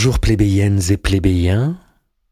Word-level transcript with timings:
Bonjour 0.00 0.18
plébéiennes 0.18 0.80
et 0.88 0.96
plébéiens, 0.96 1.76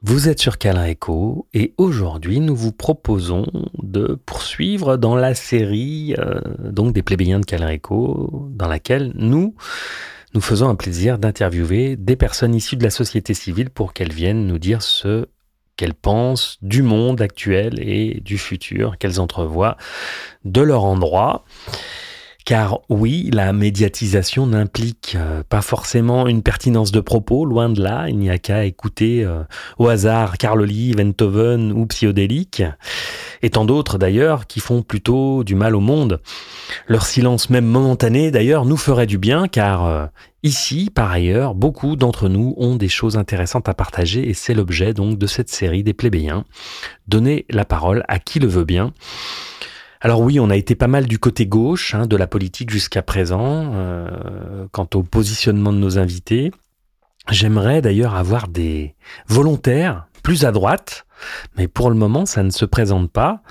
vous 0.00 0.30
êtes 0.30 0.40
sur 0.40 0.56
Calin 0.56 0.86
Echo 0.86 1.46
et 1.52 1.74
aujourd'hui 1.76 2.40
nous 2.40 2.56
vous 2.56 2.72
proposons 2.72 3.44
de 3.82 4.18
poursuivre 4.24 4.96
dans 4.96 5.14
la 5.14 5.34
série 5.34 6.14
euh, 6.18 6.40
donc 6.58 6.94
des 6.94 7.02
plébéiens 7.02 7.40
de 7.40 7.44
Calin 7.44 7.68
Echo 7.68 8.48
dans 8.52 8.68
laquelle 8.68 9.12
nous 9.16 9.54
nous 10.32 10.40
faisons 10.40 10.70
un 10.70 10.76
plaisir 10.76 11.18
d'interviewer 11.18 11.96
des 11.96 12.16
personnes 12.16 12.54
issues 12.54 12.76
de 12.76 12.84
la 12.84 12.90
société 12.90 13.34
civile 13.34 13.68
pour 13.68 13.92
qu'elles 13.92 14.14
viennent 14.14 14.46
nous 14.46 14.58
dire 14.58 14.80
ce 14.80 15.26
qu'elles 15.76 15.92
pensent 15.92 16.56
du 16.62 16.80
monde 16.80 17.20
actuel 17.20 17.86
et 17.86 18.22
du 18.24 18.38
futur 18.38 18.96
qu'elles 18.96 19.20
entrevoient 19.20 19.76
de 20.46 20.62
leur 20.62 20.84
endroit. 20.84 21.44
Car 22.48 22.80
oui, 22.88 23.28
la 23.30 23.52
médiatisation 23.52 24.46
n'implique 24.46 25.16
euh, 25.16 25.42
pas 25.46 25.60
forcément 25.60 26.26
une 26.28 26.42
pertinence 26.42 26.92
de 26.92 27.00
propos, 27.00 27.44
loin 27.44 27.68
de 27.68 27.82
là, 27.82 28.06
il 28.08 28.16
n'y 28.16 28.30
a 28.30 28.38
qu'à 28.38 28.64
écouter 28.64 29.22
euh, 29.22 29.42
au 29.76 29.88
hasard 29.88 30.38
Carloli, 30.38 30.94
Venthoven 30.94 31.72
ou 31.72 31.84
Psyodélique, 31.84 32.62
et 33.42 33.50
tant 33.50 33.66
d'autres 33.66 33.98
d'ailleurs 33.98 34.46
qui 34.46 34.60
font 34.60 34.80
plutôt 34.80 35.44
du 35.44 35.56
mal 35.56 35.76
au 35.76 35.80
monde. 35.80 36.22
Leur 36.86 37.04
silence 37.04 37.50
même 37.50 37.66
momentané 37.66 38.30
d'ailleurs 38.30 38.64
nous 38.64 38.78
ferait 38.78 39.04
du 39.04 39.18
bien 39.18 39.46
car 39.46 39.84
euh, 39.84 40.06
ici, 40.42 40.88
par 40.88 41.10
ailleurs, 41.10 41.54
beaucoup 41.54 41.96
d'entre 41.96 42.30
nous 42.30 42.54
ont 42.56 42.76
des 42.76 42.88
choses 42.88 43.18
intéressantes 43.18 43.68
à 43.68 43.74
partager 43.74 44.26
et 44.26 44.32
c'est 44.32 44.54
l'objet 44.54 44.94
donc 44.94 45.18
de 45.18 45.26
cette 45.26 45.50
série 45.50 45.82
des 45.82 45.92
plébéiens. 45.92 46.46
Donner 47.08 47.44
la 47.50 47.66
parole 47.66 48.04
à 48.08 48.18
qui 48.18 48.38
le 48.38 48.48
veut 48.48 48.64
bien. 48.64 48.94
Alors 50.00 50.20
oui, 50.20 50.38
on 50.38 50.50
a 50.50 50.56
été 50.56 50.74
pas 50.74 50.86
mal 50.86 51.06
du 51.06 51.18
côté 51.18 51.46
gauche 51.46 51.94
hein, 51.94 52.06
de 52.06 52.16
la 52.16 52.26
politique 52.26 52.70
jusqu'à 52.70 53.02
présent, 53.02 53.72
euh, 53.74 54.66
quant 54.70 54.88
au 54.94 55.02
positionnement 55.02 55.72
de 55.72 55.78
nos 55.78 55.98
invités. 55.98 56.52
J'aimerais 57.30 57.82
d'ailleurs 57.82 58.14
avoir 58.14 58.48
des 58.48 58.94
volontaires 59.26 60.06
plus 60.22 60.44
à 60.44 60.52
droite, 60.52 61.06
mais 61.56 61.68
pour 61.68 61.90
le 61.90 61.96
moment, 61.96 62.26
ça 62.26 62.42
ne 62.42 62.50
se 62.50 62.64
présente 62.64 63.10
pas. 63.10 63.42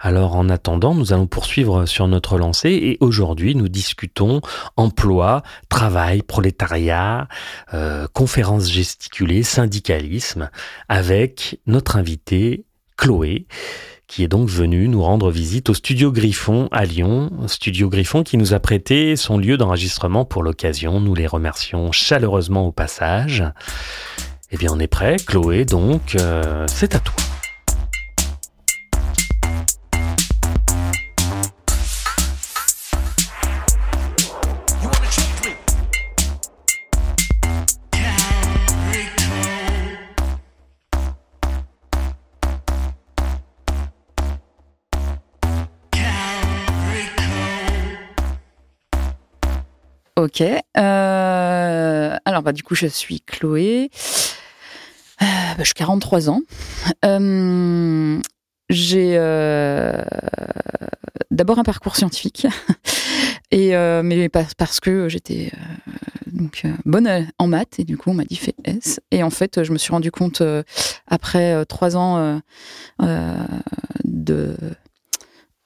Alors 0.00 0.36
en 0.36 0.48
attendant, 0.48 0.94
nous 0.94 1.12
allons 1.12 1.26
poursuivre 1.26 1.86
sur 1.86 2.08
notre 2.08 2.36
lancée 2.36 2.70
et 2.70 2.98
aujourd'hui, 3.00 3.54
nous 3.54 3.68
discutons 3.68 4.40
emploi, 4.76 5.42
travail, 5.68 6.22
prolétariat, 6.22 7.28
euh, 7.74 8.06
conférences 8.12 8.70
gesticulées, 8.70 9.42
syndicalisme, 9.42 10.50
avec 10.88 11.60
notre 11.66 11.96
invité 11.96 12.64
Chloé 12.96 13.46
qui 14.06 14.22
est 14.22 14.28
donc 14.28 14.48
venu 14.48 14.88
nous 14.88 15.02
rendre 15.02 15.30
visite 15.30 15.70
au 15.70 15.74
Studio 15.74 16.12
Griffon 16.12 16.68
à 16.70 16.84
Lyon. 16.84 17.30
Studio 17.46 17.88
Griffon 17.88 18.22
qui 18.22 18.36
nous 18.36 18.54
a 18.54 18.60
prêté 18.60 19.16
son 19.16 19.38
lieu 19.38 19.56
d'enregistrement 19.56 20.24
pour 20.24 20.42
l'occasion. 20.42 21.00
Nous 21.00 21.14
les 21.14 21.26
remercions 21.26 21.92
chaleureusement 21.92 22.66
au 22.66 22.72
passage. 22.72 23.44
Eh 24.50 24.58
bien, 24.58 24.70
on 24.70 24.78
est 24.78 24.86
prêt, 24.86 25.16
Chloé, 25.16 25.64
donc 25.64 26.14
euh, 26.20 26.66
c'est 26.68 26.94
à 26.94 26.98
toi. 26.98 27.31
Ok. 50.22 50.40
Euh, 50.40 52.16
alors, 52.24 52.42
bah, 52.42 52.52
du 52.52 52.62
coup, 52.62 52.76
je 52.76 52.86
suis 52.86 53.20
Chloé. 53.22 53.90
Euh, 55.20 55.24
bah, 55.58 55.64
je 55.64 55.72
43 55.74 56.30
ans. 56.30 56.42
Euh, 57.04 58.20
j'ai 58.70 59.16
d'abord 61.32 61.58
un 61.58 61.64
parcours 61.64 61.96
scientifique, 61.96 62.46
et, 63.50 63.72
mais 64.04 64.28
parce 64.28 64.78
que 64.80 65.08
j'étais 65.08 65.50
donc 66.30 66.64
bonne 66.84 67.28
en 67.38 67.48
maths, 67.48 67.80
et 67.80 67.84
du 67.84 67.96
coup, 67.96 68.10
on 68.10 68.14
m'a 68.14 68.24
dit 68.24 68.36
fais 68.36 68.54
S. 68.64 69.00
Et 69.10 69.24
en 69.24 69.30
fait, 69.30 69.64
je 69.64 69.72
me 69.72 69.78
suis 69.78 69.90
rendu 69.90 70.12
compte, 70.12 70.40
après 71.08 71.64
trois 71.66 71.96
ans 71.96 72.40
de 74.04 74.56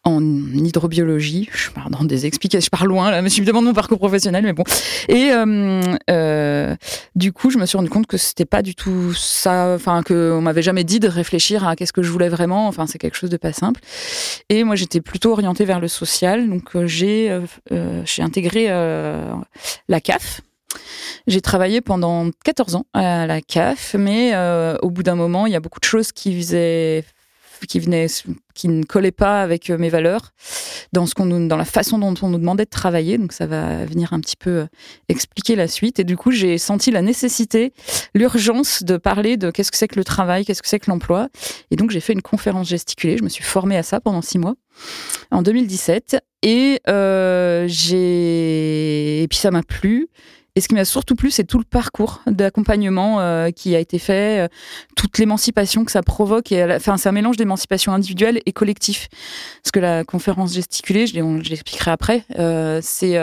en 0.06 0.22
hydrobiologie. 0.22 1.49
Je 1.53 1.71
pars 1.71 1.91
dans 1.91 2.05
des 2.05 2.27
explications, 2.27 2.65
je 2.65 2.71
pars 2.71 2.87
loin 2.87 3.11
là, 3.11 3.22
mais 3.22 3.28
je 3.28 3.41
me 3.41 3.47
demande 3.47 3.65
mon 3.65 3.72
parcours 3.75 3.99
professionnel, 3.99 4.44
mais 4.44 4.53
bon. 4.53 4.62
Et 5.09 5.33
euh, 5.33 5.83
euh, 6.11 6.77
du 7.17 7.33
coup, 7.33 7.50
je 7.50 7.59
me 7.59 7.67
suis 7.67 7.77
rendu 7.77 7.91
compte 7.91 8.06
que 8.06 8.16
c'était 8.16 8.45
pas 8.45 8.62
du 8.62 8.77
tout 8.77 9.12
ça, 9.15 9.75
enfin 9.75 10.05
que 10.05 10.33
on 10.33 10.41
m'avait 10.41 10.62
jamais 10.62 10.84
dit 10.84 11.00
de 11.00 11.09
réfléchir 11.09 11.66
à 11.66 11.75
qu'est-ce 11.75 11.93
que 11.93 12.05
je 12.05 12.11
voulais 12.11 12.28
vraiment. 12.28 12.69
Enfin, 12.69 12.87
c'est 12.87 12.99
quelque 12.99 13.16
chose 13.16 13.31
de 13.31 13.37
pas 13.37 13.53
simple. 13.53 13.81
Et 14.49 14.62
moi, 14.62 14.77
j'étais 14.77 15.00
plutôt 15.00 15.33
orientée 15.33 15.65
vers 15.65 15.81
le 15.81 15.89
social, 15.89 16.49
donc 16.49 16.77
euh, 16.77 16.87
j'ai 16.87 17.37
j'ai 18.05 18.22
intégré 18.22 18.69
la 18.69 20.00
CAF. 20.00 20.41
J'ai 21.27 21.41
travaillé 21.41 21.81
pendant 21.81 22.31
14 22.45 22.77
ans 22.77 22.87
à 22.93 23.27
la 23.27 23.41
CAF, 23.41 23.97
mais 23.99 24.34
au 24.83 24.91
bout 24.91 25.03
d'un 25.03 25.16
moment, 25.16 25.47
il 25.47 25.53
y 25.53 25.56
a 25.56 25.61
beaucoup 25.61 25.81
de 25.81 25.84
choses 25.84 26.12
qui 26.12 26.37
faisaient 26.37 27.05
qui 27.69 27.81
venait, 27.81 28.06
qui 28.55 28.69
ne 28.69 28.83
collait 28.84 29.12
pas 29.12 29.43
avec 29.43 29.71
euh, 29.71 29.78
mes 29.78 29.89
valeurs 29.89 30.33
dans 30.93 31.06
ce 31.06 31.15
qu'on 31.15 31.27
nous, 31.27 31.49
dans 31.49 31.56
la 31.56 31.65
façon 31.65 31.99
dont 31.99 32.15
on 32.22 32.28
nous 32.28 32.39
demandait 32.39 32.65
de 32.65 32.71
travailler. 32.71 33.19
Donc 33.19 33.33
ça 33.33 33.47
va 33.47 33.84
venir 33.84 34.12
un 34.12 34.21
petit 34.21 34.37
peu 34.37 34.50
euh, 34.50 34.67
expliquer 35.09 35.56
la 35.56 35.69
suite. 35.69 35.99
Et 35.99 36.05
du 36.05 36.16
coup, 36.16 36.31
j'ai 36.31 36.59
senti 36.59 36.91
la 36.91 37.03
nécessité, 37.03 37.72
l'urgence 38.15 38.83
de 38.83 38.97
parler 38.97 39.37
de 39.37 39.50
qu'est-ce 39.50 39.71
que 39.71 39.78
c'est 39.78 39.89
que 39.89 39.97
le 39.97 40.05
travail, 40.05 40.45
qu'est-ce 40.45 40.62
que 40.62 40.69
c'est 40.69 40.81
que 40.81 40.91
l'emploi. 40.91 41.28
Et 41.71 41.77
donc 41.77 41.91
j'ai 41.91 42.00
fait 42.00 42.12
une 42.12 42.22
conférence 42.22 42.69
gesticulée. 42.69 43.16
Je 43.16 43.25
me 43.25 43.28
suis 43.28 43.45
formée 43.45 43.77
à 43.77 43.83
ça 43.83 44.00
pendant 44.00 44.22
six 44.22 44.39
mois 44.39 44.55
en 45.31 45.43
2017 45.43 46.19
et 46.43 46.81
euh, 46.89 47.65
j'ai 47.69 49.22
et 49.22 49.28
puis 49.28 49.39
ça 49.39 49.50
m'a 49.50 49.62
plu. 49.62 50.09
Et 50.56 50.62
ce 50.62 50.69
qui 50.69 50.75
m'a 50.75 50.87
surtout 50.87 51.15
plu, 51.15 51.31
c'est 51.31 51.44
tout 51.44 51.59
le 51.59 51.65
parcours 51.65 52.22
d'accompagnement 52.27 53.21
euh, 53.21 53.50
qui 53.50 53.77
a 53.77 53.78
été 53.78 53.99
fait, 53.99 54.41
euh, 54.41 54.49
toute 54.97 55.19
l'émancipation 55.19 55.84
que 55.84 55.93
ça 55.93 56.03
provoque. 56.03 56.50
Enfin, 56.53 56.97
c'est 56.97 57.11
un 57.11 57.12
mélange 57.12 57.37
d'émancipation 57.37 57.93
individuelle 57.93 58.41
et 58.47 58.53
collectif. 58.53 59.09
Parce 59.62 59.71
que 59.71 59.81
la 59.81 60.03
conférence 60.05 60.55
gesticulée, 60.55 61.06
je 61.06 61.15
l'expliquerai 61.50 61.91
après, 61.91 62.25
euh, 62.39 62.81
c'est 62.83 63.19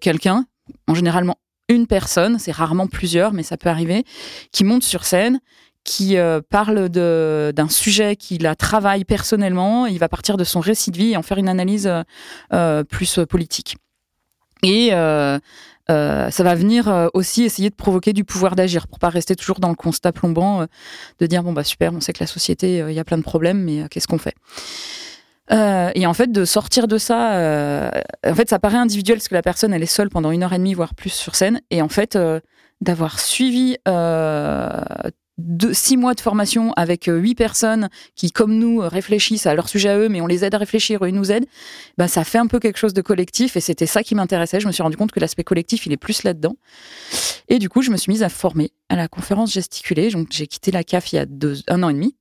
quelqu'un, 0.00 0.46
en 0.88 0.94
généralement 0.94 1.36
une 1.68 1.86
personne, 1.86 2.38
c'est 2.38 2.52
rarement 2.52 2.86
plusieurs, 2.86 3.32
mais 3.32 3.42
ça 3.42 3.58
peut 3.58 3.68
arriver, 3.68 4.04
qui 4.50 4.64
monte 4.64 4.82
sur 4.82 5.04
scène, 5.04 5.40
qui 5.84 6.16
parle 6.48 6.88
d'un 6.88 7.68
sujet 7.68 8.16
qu'il 8.16 8.46
a 8.46 8.54
travaillé 8.54 9.04
personnellement. 9.04 9.86
Il 9.86 9.98
va 9.98 10.08
partir 10.08 10.38
de 10.38 10.44
son 10.44 10.60
récit 10.60 10.90
de 10.90 10.96
vie 10.96 11.12
et 11.12 11.16
en 11.16 11.22
faire 11.22 11.38
une 11.38 11.48
analyse 11.48 11.90
plus 12.88 13.18
politique. 13.28 13.76
Et 14.64 14.88
euh, 14.92 15.38
ça 15.88 16.42
va 16.42 16.54
venir 16.54 16.88
euh, 16.88 17.08
aussi 17.14 17.42
essayer 17.44 17.70
de 17.70 17.74
provoquer 17.74 18.12
du 18.12 18.24
pouvoir 18.24 18.56
d'agir 18.56 18.86
pour 18.88 18.98
pas 18.98 19.08
rester 19.10 19.36
toujours 19.36 19.60
dans 19.60 19.68
le 19.68 19.74
constat 19.74 20.12
plombant 20.12 20.62
euh, 20.62 20.66
de 21.18 21.26
dire 21.26 21.42
bon 21.42 21.52
bah 21.52 21.64
super, 21.64 21.92
on 21.92 22.00
sait 22.00 22.12
que 22.12 22.20
la 22.20 22.26
société 22.26 22.84
il 22.88 22.94
y 22.94 22.98
a 22.98 23.04
plein 23.04 23.18
de 23.18 23.22
problèmes, 23.22 23.62
mais 23.62 23.88
qu'est-ce 23.88 24.08
qu'on 24.08 24.18
fait? 24.18 24.34
Et 25.50 26.06
en 26.06 26.14
fait, 26.14 26.32
de 26.32 26.46
sortir 26.46 26.88
de 26.88 26.96
ça, 26.96 27.90
en 28.26 28.34
fait, 28.34 28.48
ça 28.48 28.58
paraît 28.58 28.78
individuel 28.78 29.18
parce 29.18 29.28
que 29.28 29.34
la 29.34 29.42
personne, 29.42 29.74
elle 29.74 29.82
est 29.82 29.86
seule 29.86 30.08
pendant 30.08 30.30
une 30.30 30.42
heure 30.42 30.54
et 30.54 30.58
demie, 30.58 30.72
voire 30.72 30.94
plus 30.94 31.10
sur 31.10 31.34
scène. 31.34 31.60
Et 31.70 31.82
en 31.82 31.90
fait, 31.90 32.18
d'avoir 32.80 33.20
suivi 33.20 33.76
de 35.38 35.72
six 35.72 35.96
mois 35.96 36.14
de 36.14 36.20
formation 36.20 36.72
avec 36.74 37.08
euh, 37.08 37.16
huit 37.16 37.34
personnes 37.34 37.88
qui, 38.14 38.30
comme 38.30 38.56
nous, 38.56 38.78
réfléchissent 38.78 39.46
à 39.46 39.54
leur 39.54 39.68
sujet 39.68 39.88
à 39.88 39.98
eux, 39.98 40.08
mais 40.08 40.20
on 40.20 40.26
les 40.26 40.44
aide 40.44 40.54
à 40.54 40.58
réfléchir, 40.58 41.04
eux, 41.04 41.08
ils 41.08 41.14
nous 41.14 41.32
aident, 41.32 41.46
ben, 41.98 42.06
ça 42.06 42.22
fait 42.24 42.38
un 42.38 42.46
peu 42.46 42.60
quelque 42.60 42.78
chose 42.78 42.94
de 42.94 43.02
collectif 43.02 43.56
et 43.56 43.60
c'était 43.60 43.86
ça 43.86 44.02
qui 44.02 44.14
m'intéressait. 44.14 44.60
Je 44.60 44.66
me 44.66 44.72
suis 44.72 44.82
rendu 44.82 44.96
compte 44.96 45.12
que 45.12 45.20
l'aspect 45.20 45.44
collectif, 45.44 45.86
il 45.86 45.92
est 45.92 45.96
plus 45.96 46.22
là-dedans. 46.22 46.56
Et 47.48 47.58
du 47.58 47.68
coup, 47.68 47.82
je 47.82 47.90
me 47.90 47.96
suis 47.96 48.12
mise 48.12 48.22
à 48.22 48.28
former 48.28 48.70
à 48.88 48.96
la 48.96 49.08
conférence 49.08 49.52
gesticulée. 49.52 50.10
Donc, 50.10 50.28
j'ai 50.30 50.46
quitté 50.46 50.70
la 50.70 50.84
CAF 50.84 51.12
il 51.12 51.16
y 51.16 51.18
a 51.18 51.26
un 51.68 51.82
an 51.82 51.88
et 51.88 51.94
demi. 51.94 52.14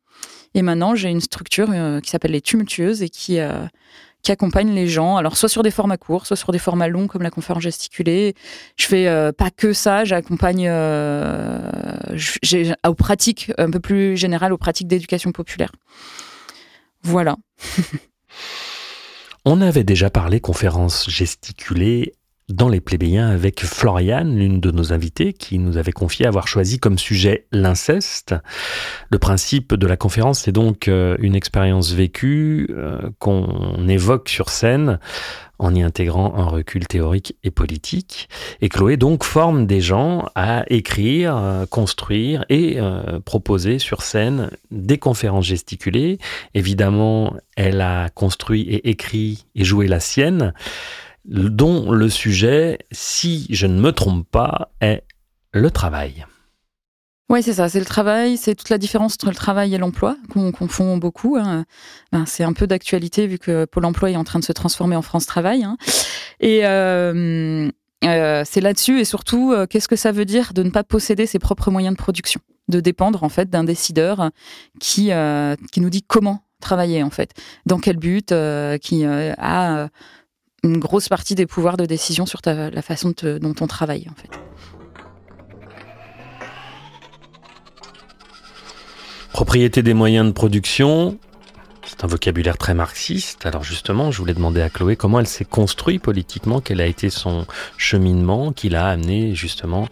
Et 0.55 0.61
maintenant, 0.61 0.95
j'ai 0.95 1.09
une 1.09 1.21
structure 1.21 1.69
euh, 1.71 1.99
qui 1.99 2.09
s'appelle 2.09 2.31
les 2.31 2.41
Tumultueuses 2.41 3.01
et 3.01 3.09
qui, 3.09 3.39
euh, 3.39 3.65
qui 4.23 4.31
accompagne 4.31 4.73
les 4.73 4.87
gens, 4.87 5.17
alors 5.17 5.37
soit 5.37 5.49
sur 5.49 5.63
des 5.63 5.71
formats 5.71 5.97
courts, 5.97 6.25
soit 6.25 6.37
sur 6.37 6.51
des 6.51 6.59
formats 6.59 6.87
longs 6.87 7.07
comme 7.07 7.21
la 7.21 7.29
conférence 7.29 7.63
gesticulée. 7.63 8.33
Je 8.77 8.85
fais 8.85 9.07
euh, 9.07 9.33
pas 9.33 9.51
que 9.51 9.73
ça, 9.73 10.05
j'accompagne 10.05 10.65
euh, 10.69 11.69
aux 12.87 12.95
pratiques 12.95 13.51
un 13.57 13.69
peu 13.69 13.81
plus 13.81 14.15
générales, 14.15 14.53
aux 14.53 14.57
pratiques 14.57 14.87
d'éducation 14.87 15.33
populaire. 15.33 15.71
Voilà. 17.03 17.35
On 19.45 19.59
avait 19.59 19.83
déjà 19.83 20.09
parlé 20.09 20.39
conférence 20.39 21.09
gesticulée 21.09 22.13
dans 22.49 22.69
les 22.69 22.81
plébéiens 22.81 23.29
avec 23.29 23.63
Floriane, 23.63 24.37
l'une 24.37 24.59
de 24.59 24.71
nos 24.71 24.93
invitées, 24.93 25.33
qui 25.33 25.59
nous 25.59 25.77
avait 25.77 25.91
confié 25.91 26.25
avoir 26.25 26.47
choisi 26.47 26.79
comme 26.79 26.97
sujet 26.97 27.47
l'inceste. 27.51 28.35
Le 29.09 29.19
principe 29.19 29.73
de 29.73 29.87
la 29.87 29.97
conférence, 29.97 30.41
c'est 30.41 30.51
donc 30.51 30.87
euh, 30.87 31.15
une 31.19 31.35
expérience 31.35 31.91
vécue 31.93 32.67
euh, 32.71 32.99
qu'on 33.19 33.87
évoque 33.87 34.29
sur 34.29 34.49
scène 34.49 34.99
en 35.59 35.73
y 35.73 35.81
intégrant 35.81 36.35
un 36.35 36.45
recul 36.45 36.87
théorique 36.87 37.37
et 37.43 37.51
politique. 37.51 38.27
Et 38.61 38.69
Chloé 38.69 38.97
donc 38.97 39.23
forme 39.23 39.65
des 39.65 39.81
gens 39.81 40.27
à 40.35 40.65
écrire, 40.67 41.65
construire 41.69 42.43
et 42.49 42.79
euh, 42.79 43.19
proposer 43.19 43.79
sur 43.79 44.01
scène 44.01 44.49
des 44.71 44.97
conférences 44.97 45.45
gesticulées. 45.45 46.17
Évidemment, 46.53 47.33
elle 47.55 47.81
a 47.81 48.09
construit 48.09 48.63
et 48.63 48.89
écrit 48.89 49.45
et 49.55 49.63
joué 49.63 49.87
la 49.87 49.99
sienne, 49.99 50.53
dont 51.25 51.91
le 51.91 52.09
sujet, 52.09 52.79
si 52.91 53.47
je 53.49 53.67
ne 53.67 53.79
me 53.79 53.91
trompe 53.91 54.29
pas, 54.29 54.71
est 54.81 55.03
le 55.53 55.71
travail. 55.71 56.25
Oui, 57.29 57.41
c'est 57.41 57.53
ça, 57.53 57.69
c'est 57.69 57.79
le 57.79 57.85
travail, 57.85 58.37
c'est 58.37 58.53
toute 58.53 58.69
la 58.69 58.77
différence 58.77 59.13
entre 59.15 59.29
le 59.29 59.35
travail 59.35 59.73
et 59.73 59.77
l'emploi 59.77 60.17
qu'on 60.29 60.51
confond 60.51 60.97
beaucoup. 60.97 61.37
Hein. 61.37 61.65
Ben, 62.11 62.25
c'est 62.25 62.43
un 62.43 62.53
peu 62.53 62.67
d'actualité 62.67 63.27
vu 63.27 63.39
que 63.39 63.65
Pôle 63.65 63.85
emploi 63.85 64.11
est 64.11 64.15
en 64.17 64.23
train 64.23 64.39
de 64.39 64.43
se 64.43 64.51
transformer 64.51 64.95
en 64.95 65.01
France 65.01 65.25
Travail. 65.25 65.63
Hein. 65.63 65.77
Et 66.41 66.65
euh, 66.65 67.69
euh, 68.03 68.43
c'est 68.45 68.61
là-dessus 68.61 68.99
et 68.99 69.05
surtout, 69.05 69.53
euh, 69.53 69.65
qu'est-ce 69.65 69.87
que 69.87 69.95
ça 69.95 70.11
veut 70.11 70.25
dire 70.25 70.53
de 70.53 70.63
ne 70.63 70.69
pas 70.69 70.83
posséder 70.83 71.25
ses 71.25 71.39
propres 71.39 71.71
moyens 71.71 71.95
de 71.95 71.97
production, 71.97 72.41
de 72.67 72.81
dépendre 72.81 73.23
en 73.23 73.29
fait 73.29 73.49
d'un 73.49 73.63
décideur 73.63 74.29
qui, 74.79 75.11
qui 75.71 75.81
nous 75.81 75.89
dit 75.89 76.03
comment 76.03 76.43
travailler 76.59 77.03
en 77.03 77.09
fait, 77.09 77.31
dans 77.65 77.79
quel 77.79 77.97
but, 77.97 78.33
qui 78.81 79.05
a 79.05 79.89
une 80.63 80.77
grosse 80.77 81.09
partie 81.09 81.35
des 81.35 81.45
pouvoirs 81.45 81.77
de 81.77 81.85
décision 81.85 82.25
sur 82.25 82.39
la 82.45 82.81
façon 82.81 83.13
dont 83.21 83.55
on 83.59 83.67
travaille 83.67 84.07
en 84.09 84.15
fait. 84.15 84.39
Propriété 89.31 89.81
des 89.81 89.93
moyens 89.93 90.27
de 90.27 90.31
production, 90.31 91.17
c'est 91.85 92.03
un 92.03 92.07
vocabulaire 92.07 92.57
très 92.57 92.73
marxiste. 92.75 93.45
Alors 93.45 93.63
justement, 93.63 94.11
je 94.11 94.19
voulais 94.19 94.35
demander 94.35 94.61
à 94.61 94.69
Chloé 94.69 94.95
comment 94.95 95.19
elle 95.19 95.27
s'est 95.27 95.43
construite 95.43 96.01
politiquement, 96.01 96.61
quel 96.61 96.79
a 96.79 96.85
été 96.85 97.09
son 97.09 97.45
cheminement 97.77 98.51
qui 98.51 98.69
l'a 98.69 98.87
amené 98.87 99.33
justement 99.33 99.87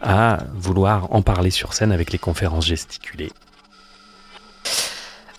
à 0.00 0.38
vouloir 0.54 1.12
en 1.12 1.22
parler 1.22 1.50
sur 1.50 1.74
scène 1.74 1.92
avec 1.92 2.12
les 2.12 2.18
conférences 2.18 2.66
gesticulées. 2.66 3.32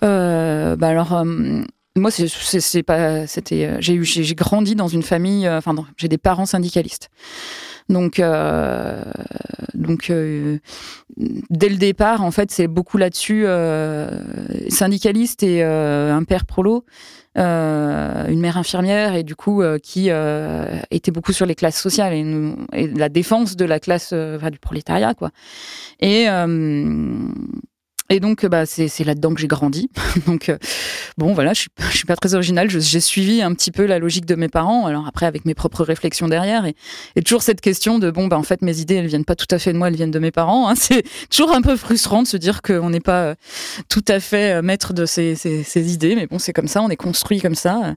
Euh, 0.02 0.76
bah 0.76 0.88
alors, 0.88 1.14
euh, 1.14 1.62
moi, 1.96 2.10
c'est 2.10 2.82
pas, 2.82 3.26
c'était, 3.26 3.66
euh, 3.66 3.76
j'ai 3.80 3.94
eu, 3.94 4.04
j'ai 4.04 4.34
grandi 4.34 4.74
dans 4.74 4.88
une 4.88 5.02
famille, 5.02 5.48
enfin, 5.48 5.74
j'ai 5.96 6.08
des 6.08 6.18
parents 6.18 6.46
syndicalistes. 6.46 7.10
Donc, 7.90 8.20
euh, 8.20 9.02
donc 9.74 10.10
euh, 10.10 10.58
dès 11.16 11.68
le 11.68 11.76
départ, 11.76 12.22
en 12.22 12.30
fait, 12.30 12.50
c'est 12.50 12.68
beaucoup 12.68 12.96
là-dessus. 12.96 13.42
Euh, 13.46 14.08
syndicaliste 14.68 15.42
et 15.42 15.62
un 15.62 16.22
père 16.24 16.46
prolo, 16.46 16.84
une 17.34 18.40
mère 18.40 18.56
infirmière, 18.56 19.14
et 19.14 19.24
du 19.24 19.34
coup, 19.34 19.62
qui 19.82 20.10
était 20.90 21.10
beaucoup 21.10 21.32
sur 21.32 21.46
les 21.46 21.54
classes 21.54 21.80
sociales 21.80 22.14
et, 22.72 22.86
la 22.86 23.08
défense 23.08 23.56
de 23.56 23.64
la 23.64 23.80
classe, 23.80 24.12
du 24.12 24.58
prolétariat, 24.58 25.14
quoi. 25.14 25.30
Et 26.00 26.26
et 28.10 28.18
donc, 28.18 28.44
bah, 28.44 28.66
c'est 28.66 29.04
là-dedans 29.04 29.32
que 29.32 29.40
j'ai 29.40 29.46
grandi. 29.46 29.88
donc, 30.26 30.48
euh, 30.48 30.58
bon, 31.16 31.32
voilà, 31.32 31.52
je 31.52 31.60
suis, 31.60 31.70
suis 31.92 32.06
pas 32.06 32.16
très 32.16 32.34
originale. 32.34 32.68
J'ai 32.68 33.00
suivi 33.00 33.40
un 33.40 33.54
petit 33.54 33.70
peu 33.70 33.86
la 33.86 34.00
logique 34.00 34.26
de 34.26 34.34
mes 34.34 34.48
parents. 34.48 34.86
Alors 34.86 35.06
après, 35.06 35.26
avec 35.26 35.44
mes 35.44 35.54
propres 35.54 35.84
réflexions 35.84 36.26
derrière, 36.26 36.66
et, 36.66 36.74
toujours 37.22 37.42
cette 37.42 37.60
question 37.60 38.00
de 38.00 38.10
bon, 38.10 38.26
bah, 38.26 38.36
en 38.36 38.42
fait, 38.42 38.62
mes 38.62 38.80
idées, 38.80 38.96
elles 38.96 39.06
viennent 39.06 39.24
pas 39.24 39.36
tout 39.36 39.46
à 39.52 39.60
fait 39.60 39.72
de 39.72 39.78
moi, 39.78 39.88
elles 39.88 39.96
viennent 39.96 40.10
de 40.10 40.18
mes 40.18 40.32
parents. 40.32 40.68
Hein. 40.68 40.74
C'est 40.76 41.04
toujours 41.30 41.54
un 41.54 41.62
peu 41.62 41.76
frustrant 41.76 42.22
de 42.22 42.26
se 42.26 42.36
dire 42.36 42.62
qu'on 42.62 42.90
n'est 42.90 43.00
pas 43.00 43.22
euh, 43.22 43.34
tout 43.88 44.04
à 44.08 44.18
fait 44.18 44.56
euh, 44.56 44.62
maître 44.62 44.92
de 44.92 45.06
ses, 45.06 45.36
ses, 45.36 45.92
idées, 45.92 46.16
mais 46.16 46.26
bon, 46.26 46.38
c'est 46.38 46.52
comme 46.52 46.68
ça, 46.68 46.82
on 46.82 46.88
est 46.88 46.96
construit 46.96 47.40
comme 47.40 47.54
ça, 47.54 47.94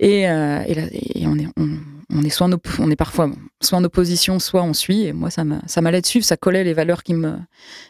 et, 0.00 0.22
et, 0.22 0.24
et 1.14 1.26
on 1.26 1.38
est 1.38 1.46
on, 1.56 1.78
on 2.14 2.22
est 2.22 2.30
soit 2.30 2.48
on 2.78 2.90
est 2.90 2.96
parfois 2.96 3.30
soit 3.60 3.78
en 3.78 3.84
opposition, 3.84 4.38
soit 4.38 4.62
on 4.62 4.72
suit. 4.72 5.04
Et 5.04 5.12
moi, 5.12 5.30
ça 5.30 5.44
m'allait 5.44 6.00
dessus, 6.00 6.22
ça 6.22 6.36
collait 6.36 6.64
les 6.64 6.72
valeurs 6.72 7.02
qui 7.02 7.14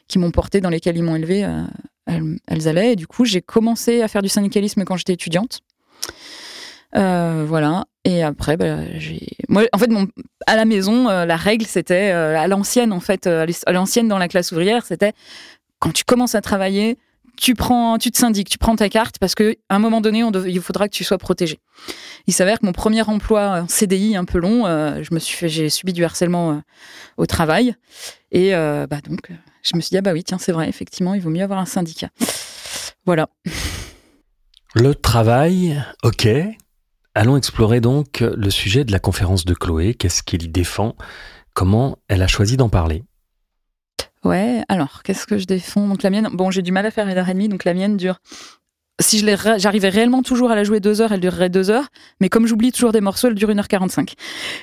qui 0.08 0.18
m'ont 0.18 0.30
porté, 0.30 0.60
dans 0.60 0.70
lesquelles 0.70 0.96
ils 0.96 1.02
m'ont 1.02 1.16
élevé, 1.16 1.44
euh, 1.44 1.64
elles, 2.06 2.68
allaient. 2.68 2.92
Et 2.92 2.96
du 2.96 3.06
coup, 3.06 3.24
j'ai 3.24 3.42
commencé 3.42 4.02
à 4.02 4.08
faire 4.08 4.22
du 4.22 4.28
syndicalisme 4.28 4.84
quand 4.84 4.96
j'étais 4.96 5.14
étudiante. 5.14 5.60
Euh, 6.96 7.44
voilà. 7.46 7.84
Et 8.04 8.22
après, 8.22 8.56
bah, 8.56 8.98
j'ai. 8.98 9.20
Moi, 9.48 9.64
en 9.72 9.78
fait, 9.78 9.90
à 10.46 10.56
la 10.56 10.64
maison, 10.64 11.08
euh, 11.08 11.24
la 11.24 11.36
règle, 11.36 11.66
c'était 11.66 12.10
à 12.10 12.46
l'ancienne, 12.48 12.92
en 12.92 13.00
fait, 13.00 13.26
à 13.26 13.72
l'ancienne 13.72 14.08
dans 14.08 14.18
la 14.18 14.28
classe 14.28 14.52
ouvrière, 14.52 14.84
c'était 14.84 15.12
quand 15.78 15.92
tu 15.92 16.04
commences 16.04 16.34
à 16.34 16.40
travailler, 16.40 16.96
tu 17.36 17.54
prends, 17.54 17.98
tu 17.98 18.10
te 18.10 18.18
syndiques, 18.18 18.48
tu 18.48 18.58
prends 18.58 18.76
ta 18.76 18.88
carte 18.88 19.18
parce 19.18 19.34
que 19.34 19.56
un 19.70 19.78
moment 19.78 20.00
donné, 20.00 20.22
il 20.46 20.60
faudra 20.60 20.88
que 20.88 20.94
tu 20.94 21.04
sois 21.04 21.18
protégé. 21.18 21.58
Il 22.26 22.32
s'avère 22.32 22.58
que 22.58 22.66
mon 22.66 22.72
premier 22.72 23.02
emploi 23.02 23.64
CDI 23.68 24.16
un 24.16 24.24
peu 24.24 24.38
long, 24.38 24.66
euh, 24.66 25.02
je 25.02 25.14
me 25.14 25.18
suis 25.18 25.36
fait, 25.36 25.48
j'ai 25.48 25.68
subi 25.68 25.92
du 25.92 26.04
harcèlement 26.04 26.52
euh, 26.52 26.60
au 27.16 27.26
travail 27.26 27.74
et 28.32 28.54
euh, 28.54 28.86
bah 28.86 28.98
donc 29.06 29.30
je 29.62 29.76
me 29.76 29.80
suis 29.80 29.90
dit 29.90 29.98
ah 29.98 30.02
bah 30.02 30.12
oui 30.12 30.24
tiens 30.24 30.38
c'est 30.38 30.52
vrai 30.52 30.68
effectivement 30.68 31.14
il 31.14 31.20
vaut 31.20 31.30
mieux 31.30 31.42
avoir 31.42 31.58
un 31.58 31.66
syndicat. 31.66 32.08
Voilà. 33.06 33.28
Le 34.74 34.94
travail, 34.94 35.82
ok. 36.02 36.28
Allons 37.14 37.36
explorer 37.36 37.80
donc 37.80 38.20
le 38.20 38.50
sujet 38.50 38.84
de 38.84 38.90
la 38.90 38.98
conférence 38.98 39.44
de 39.44 39.54
Chloé. 39.54 39.94
Qu'est-ce 39.94 40.22
qu'il 40.22 40.50
défend? 40.50 40.96
Comment 41.52 41.98
elle 42.08 42.22
a 42.22 42.26
choisi 42.26 42.56
d'en 42.56 42.68
parler? 42.68 43.04
Ouais, 44.24 44.62
alors, 44.68 45.02
qu'est-ce 45.02 45.26
que 45.26 45.38
je 45.38 45.44
défends? 45.44 45.86
Donc 45.86 46.02
la 46.02 46.10
mienne, 46.10 46.28
bon, 46.32 46.50
j'ai 46.50 46.62
du 46.62 46.72
mal 46.72 46.86
à 46.86 46.90
faire 46.90 47.06
une 47.06 47.16
heure 47.16 47.28
et 47.28 47.34
demie, 47.34 47.48
donc 47.48 47.64
la 47.64 47.74
mienne 47.74 47.96
dure. 47.96 48.20
Si 49.00 49.18
j'arrivais 49.56 49.88
réellement 49.88 50.22
toujours 50.22 50.52
à 50.52 50.54
la 50.54 50.62
jouer 50.62 50.78
deux 50.78 51.00
heures, 51.00 51.12
elle 51.12 51.20
durerait 51.20 51.50
deux 51.50 51.68
heures. 51.68 51.88
Mais 52.20 52.28
comme 52.28 52.46
j'oublie 52.46 52.70
toujours 52.70 52.92
des 52.92 53.00
morceaux, 53.00 53.26
elle 53.26 53.34
dure 53.34 53.50
une 53.50 53.58
heure 53.58 53.66
quarante-cinq. 53.66 54.14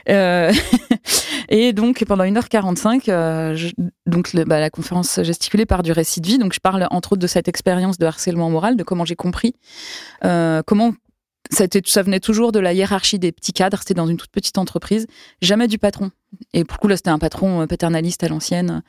Euh, 0.07 0.53
et 1.49 1.73
donc 1.73 2.05
pendant 2.05 2.23
une 2.23 2.37
heure 2.37 2.47
quarante-cinq, 2.47 3.09
euh, 3.09 3.57
donc 4.05 4.33
bah, 4.33 4.61
la 4.61 4.69
conférence 4.69 5.21
gesticulée 5.21 5.65
part 5.65 5.83
du 5.83 5.91
récit 5.91 6.21
de 6.21 6.27
vie. 6.27 6.37
Donc 6.37 6.53
je 6.53 6.61
parle 6.61 6.87
entre 6.91 7.11
autres 7.11 7.21
de 7.21 7.27
cette 7.27 7.49
expérience 7.49 7.97
de 7.97 8.05
harcèlement 8.05 8.49
moral, 8.49 8.77
de 8.77 8.83
comment 8.83 9.03
j'ai 9.03 9.17
compris, 9.17 9.53
euh, 10.23 10.61
comment 10.65 10.93
ça, 11.51 11.65
ça, 11.85 12.01
venait 12.01 12.19
toujours 12.19 12.51
de 12.51 12.59
la 12.59 12.73
hiérarchie 12.73 13.19
des 13.19 13.31
petits 13.31 13.53
cadres. 13.53 13.77
C'était 13.79 13.93
dans 13.93 14.07
une 14.07 14.17
toute 14.17 14.31
petite 14.31 14.57
entreprise, 14.57 15.07
jamais 15.41 15.67
du 15.67 15.77
patron. 15.77 16.11
Et 16.53 16.63
pour 16.63 16.77
le 16.77 16.81
coup, 16.81 16.87
là, 16.87 16.95
c'était 16.95 17.09
un 17.09 17.19
patron 17.19 17.61
euh, 17.61 17.67
paternaliste 17.67 18.23
à 18.23 18.29
l'ancienne. 18.29 18.83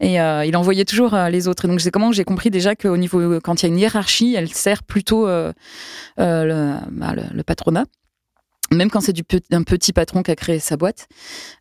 Et 0.00 0.20
euh, 0.20 0.44
il 0.44 0.56
envoyait 0.56 0.84
toujours 0.84 1.14
euh, 1.14 1.28
les 1.28 1.48
autres. 1.48 1.64
Et 1.64 1.68
donc, 1.68 1.80
c'est 1.80 1.90
comment 1.90 2.12
j'ai 2.12 2.24
compris 2.24 2.50
déjà 2.50 2.76
qu'au 2.76 2.96
niveau, 2.96 3.40
quand 3.40 3.62
il 3.62 3.66
y 3.66 3.68
a 3.68 3.72
une 3.72 3.78
hiérarchie, 3.78 4.34
elle 4.34 4.48
sert 4.48 4.82
plutôt 4.84 5.26
bah, 5.26 5.52
le, 6.16 7.42
patronat 7.42 7.84
même 8.74 8.90
quand 8.90 9.00
c'est 9.00 9.12
du 9.12 9.22
un 9.52 9.62
petit 9.62 9.92
patron 9.92 10.22
qui 10.22 10.30
a 10.30 10.36
créé 10.36 10.58
sa 10.58 10.76
boîte. 10.76 11.08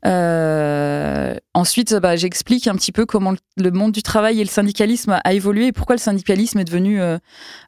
Euh, 0.05 1.36
ensuite, 1.53 1.93
bah, 1.96 2.15
j'explique 2.15 2.67
un 2.67 2.75
petit 2.75 2.91
peu 2.91 3.05
comment 3.05 3.34
le 3.58 3.72
monde 3.72 3.91
du 3.91 4.03
travail 4.03 4.39
et 4.39 4.43
le 4.43 4.50
syndicalisme 4.50 5.20
a 5.24 5.34
évolué 5.34 5.67
et 5.67 5.72
pourquoi 5.72 5.96
le 5.96 6.01
syndicalisme 6.01 6.60
est 6.60 6.63
devenu, 6.63 7.01
euh, 7.01 7.17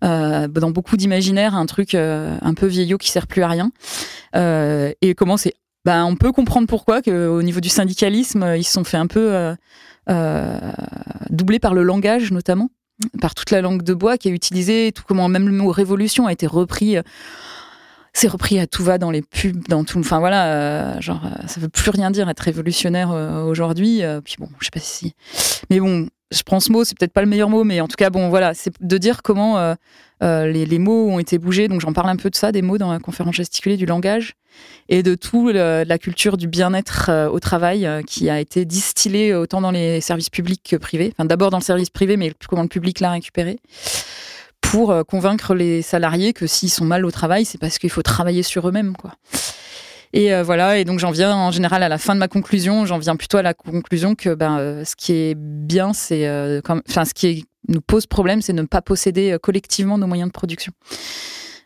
euh, 0.03 0.47
dans 0.47 0.71
beaucoup 0.71 0.97
d'imaginaires, 0.97 1.55
un 1.55 1.65
truc 1.65 1.95
un 1.95 2.53
peu 2.55 2.67
vieillot 2.67 2.97
qui 2.97 3.09
sert 3.09 3.27
plus 3.27 3.43
à 3.43 3.47
rien. 3.47 3.71
et 5.01 5.15
comment 5.15 5.37
c'est. 5.37 5.53
Bah, 5.85 6.03
on 6.05 6.15
peut 6.15 6.31
comprendre 6.31 6.67
pourquoi 6.67 7.03
qu'au 7.03 7.43
niveau 7.43 7.59
du 7.59 7.69
syndicalisme, 7.69 8.55
ils 8.57 8.63
se 8.63 8.71
sont 8.71 8.83
fait 8.83 8.97
un 8.97 9.07
peu 9.07 9.55
doubler 11.29 11.59
par 11.59 11.73
le 11.73 11.83
langage, 11.83 12.31
notamment, 12.31 12.69
par 13.21 13.35
toute 13.35 13.51
la 13.51 13.61
langue 13.61 13.83
de 13.83 13.93
bois 13.93 14.17
qui 14.17 14.29
est 14.29 14.31
utilisée, 14.31 14.91
tout 14.93 15.03
comment 15.07 15.27
même 15.27 15.47
le 15.47 15.53
mot 15.53 15.69
révolution 15.69 16.25
a 16.25 16.31
été 16.31 16.47
repris 16.47 16.97
c'est 18.15 18.29
repris 18.29 18.57
à 18.59 18.65
tout 18.65 18.83
va 18.83 18.97
dans 18.97 19.11
les 19.11 19.21
pubs, 19.21 19.67
dans 19.67 19.83
tout. 19.83 19.99
Enfin 19.99 20.19
voilà, 20.19 20.47
euh, 20.47 21.01
genre 21.01 21.21
euh, 21.25 21.47
ça 21.47 21.59
veut 21.59 21.67
plus 21.67 21.91
rien 21.91 22.11
dire 22.11 22.29
être 22.29 22.39
révolutionnaire 22.39 23.11
euh, 23.11 23.43
aujourd'hui. 23.43 24.01
puis 24.23 24.35
bon, 24.39 24.47
je 24.59 24.65
sais 24.65 24.71
pas 24.71 24.79
si. 24.79 25.13
Mais 25.69 25.81
bon, 25.81 26.07
je 26.31 26.41
prends 26.43 26.61
ce 26.61 26.71
mot, 26.71 26.85
c'est 26.85 26.97
peut-être 26.97 27.11
pas 27.11 27.21
le 27.21 27.27
meilleur 27.27 27.49
mot, 27.49 27.65
mais 27.65 27.81
en 27.81 27.89
tout 27.89 27.97
cas 27.97 28.09
bon 28.09 28.29
voilà, 28.29 28.53
c'est 28.53 28.71
de 28.79 28.97
dire 28.97 29.21
comment 29.21 29.75
les, 30.21 30.79
mots 30.79 31.09
ont 31.09 31.19
été 31.19 31.37
bougés. 31.37 31.67
Donc 31.67 31.81
j'en 31.81 31.91
parle 31.91 32.09
un 32.09 32.15
peu 32.15 32.29
de 32.29 32.35
ça, 32.35 32.53
des 32.53 32.61
mots 32.61 32.77
dans 32.77 32.91
la 32.91 32.99
conférence 32.99 33.35
gesticulée 33.35 33.75
du 33.75 33.85
langage 33.85 34.35
et 34.87 35.03
de 35.03 35.13
tout 35.15 35.49
la 35.49 35.97
culture 35.97 36.37
du 36.37 36.47
bien-être 36.47 37.11
au 37.29 37.41
travail 37.41 37.87
qui 38.07 38.29
a 38.29 38.39
été 38.39 38.63
distillée 38.63 39.35
autant 39.35 39.59
dans 39.59 39.71
les 39.71 39.99
services 39.99 40.29
publics 40.29 40.63
que 40.63 40.77
privés. 40.77 41.11
Enfin 41.17 41.25
d'abord 41.25 41.49
dans 41.49 41.59
le 41.59 41.63
service 41.63 41.89
privé, 41.89 42.15
mais 42.15 42.31
comment 42.47 42.63
le 42.63 42.69
public 42.69 43.01
l'a 43.01 43.11
récupéré 43.11 43.59
pour 44.71 44.91
euh, 44.91 45.03
convaincre 45.03 45.53
les 45.53 45.81
salariés 45.81 46.33
que 46.33 46.47
s'ils 46.47 46.69
sont 46.69 46.85
mal 46.85 47.05
au 47.05 47.11
travail, 47.11 47.45
c'est 47.45 47.57
parce 47.57 47.77
qu'il 47.77 47.89
faut 47.89 48.01
travailler 48.01 48.43
sur 48.43 48.67
eux-mêmes, 48.67 48.95
quoi. 48.95 49.11
Et 50.13 50.33
euh, 50.33 50.43
voilà, 50.43 50.77
et 50.77 50.85
donc 50.85 50.99
j'en 50.99 51.11
viens 51.11 51.35
en 51.35 51.51
général 51.51 51.83
à 51.83 51.89
la 51.89 51.97
fin 51.97 52.13
de 52.13 52.19
ma 52.19 52.27
conclusion, 52.27 52.85
j'en 52.85 52.97
viens 52.97 53.15
plutôt 53.15 53.37
à 53.37 53.41
la 53.41 53.53
conclusion 53.53 54.15
que 54.15 54.33
ben, 54.33 54.57
euh, 54.57 54.85
ce 54.85 54.95
qui 54.95 55.11
est 55.11 55.35
bien, 55.35 55.91
c'est, 55.93 56.29
enfin, 56.63 57.05
ce 57.05 57.13
qui 57.13 57.45
nous 57.67 57.81
pose 57.81 58.05
problème, 58.05 58.41
c'est 58.41 58.53
ne 58.53 58.63
pas 58.63 58.81
posséder 58.81 59.37
collectivement 59.41 59.97
nos 59.97 60.07
moyens 60.07 60.29
de 60.29 60.33
production. 60.33 60.71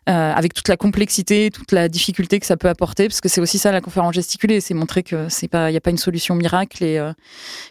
avec 0.08 0.56
toute 0.56 0.68
la 0.68 0.78
complexité, 0.78 1.52
toute 1.52 1.72
la 1.72 1.88
difficulté 1.88 2.40
que 2.40 2.48
ça 2.48 2.58
peut 2.58 2.70
apporter, 2.70 3.08
parce 3.08 3.22
que 3.22 3.30
c'est 3.30 3.42
aussi 3.42 3.60
ça 3.60 3.72
la 3.72 3.82
conférence 3.82 4.16
gesticulée, 4.16 4.62
c'est 4.62 4.74
montrer 4.74 5.04
que 5.04 5.30
c'est 5.30 5.48
pas, 5.48 5.70
il 5.70 5.74
n'y 5.74 5.78
a 5.78 5.82
pas 5.82 5.92
une 5.92 6.00
solution 6.00 6.34
miracle 6.34 6.84
et 6.84 7.00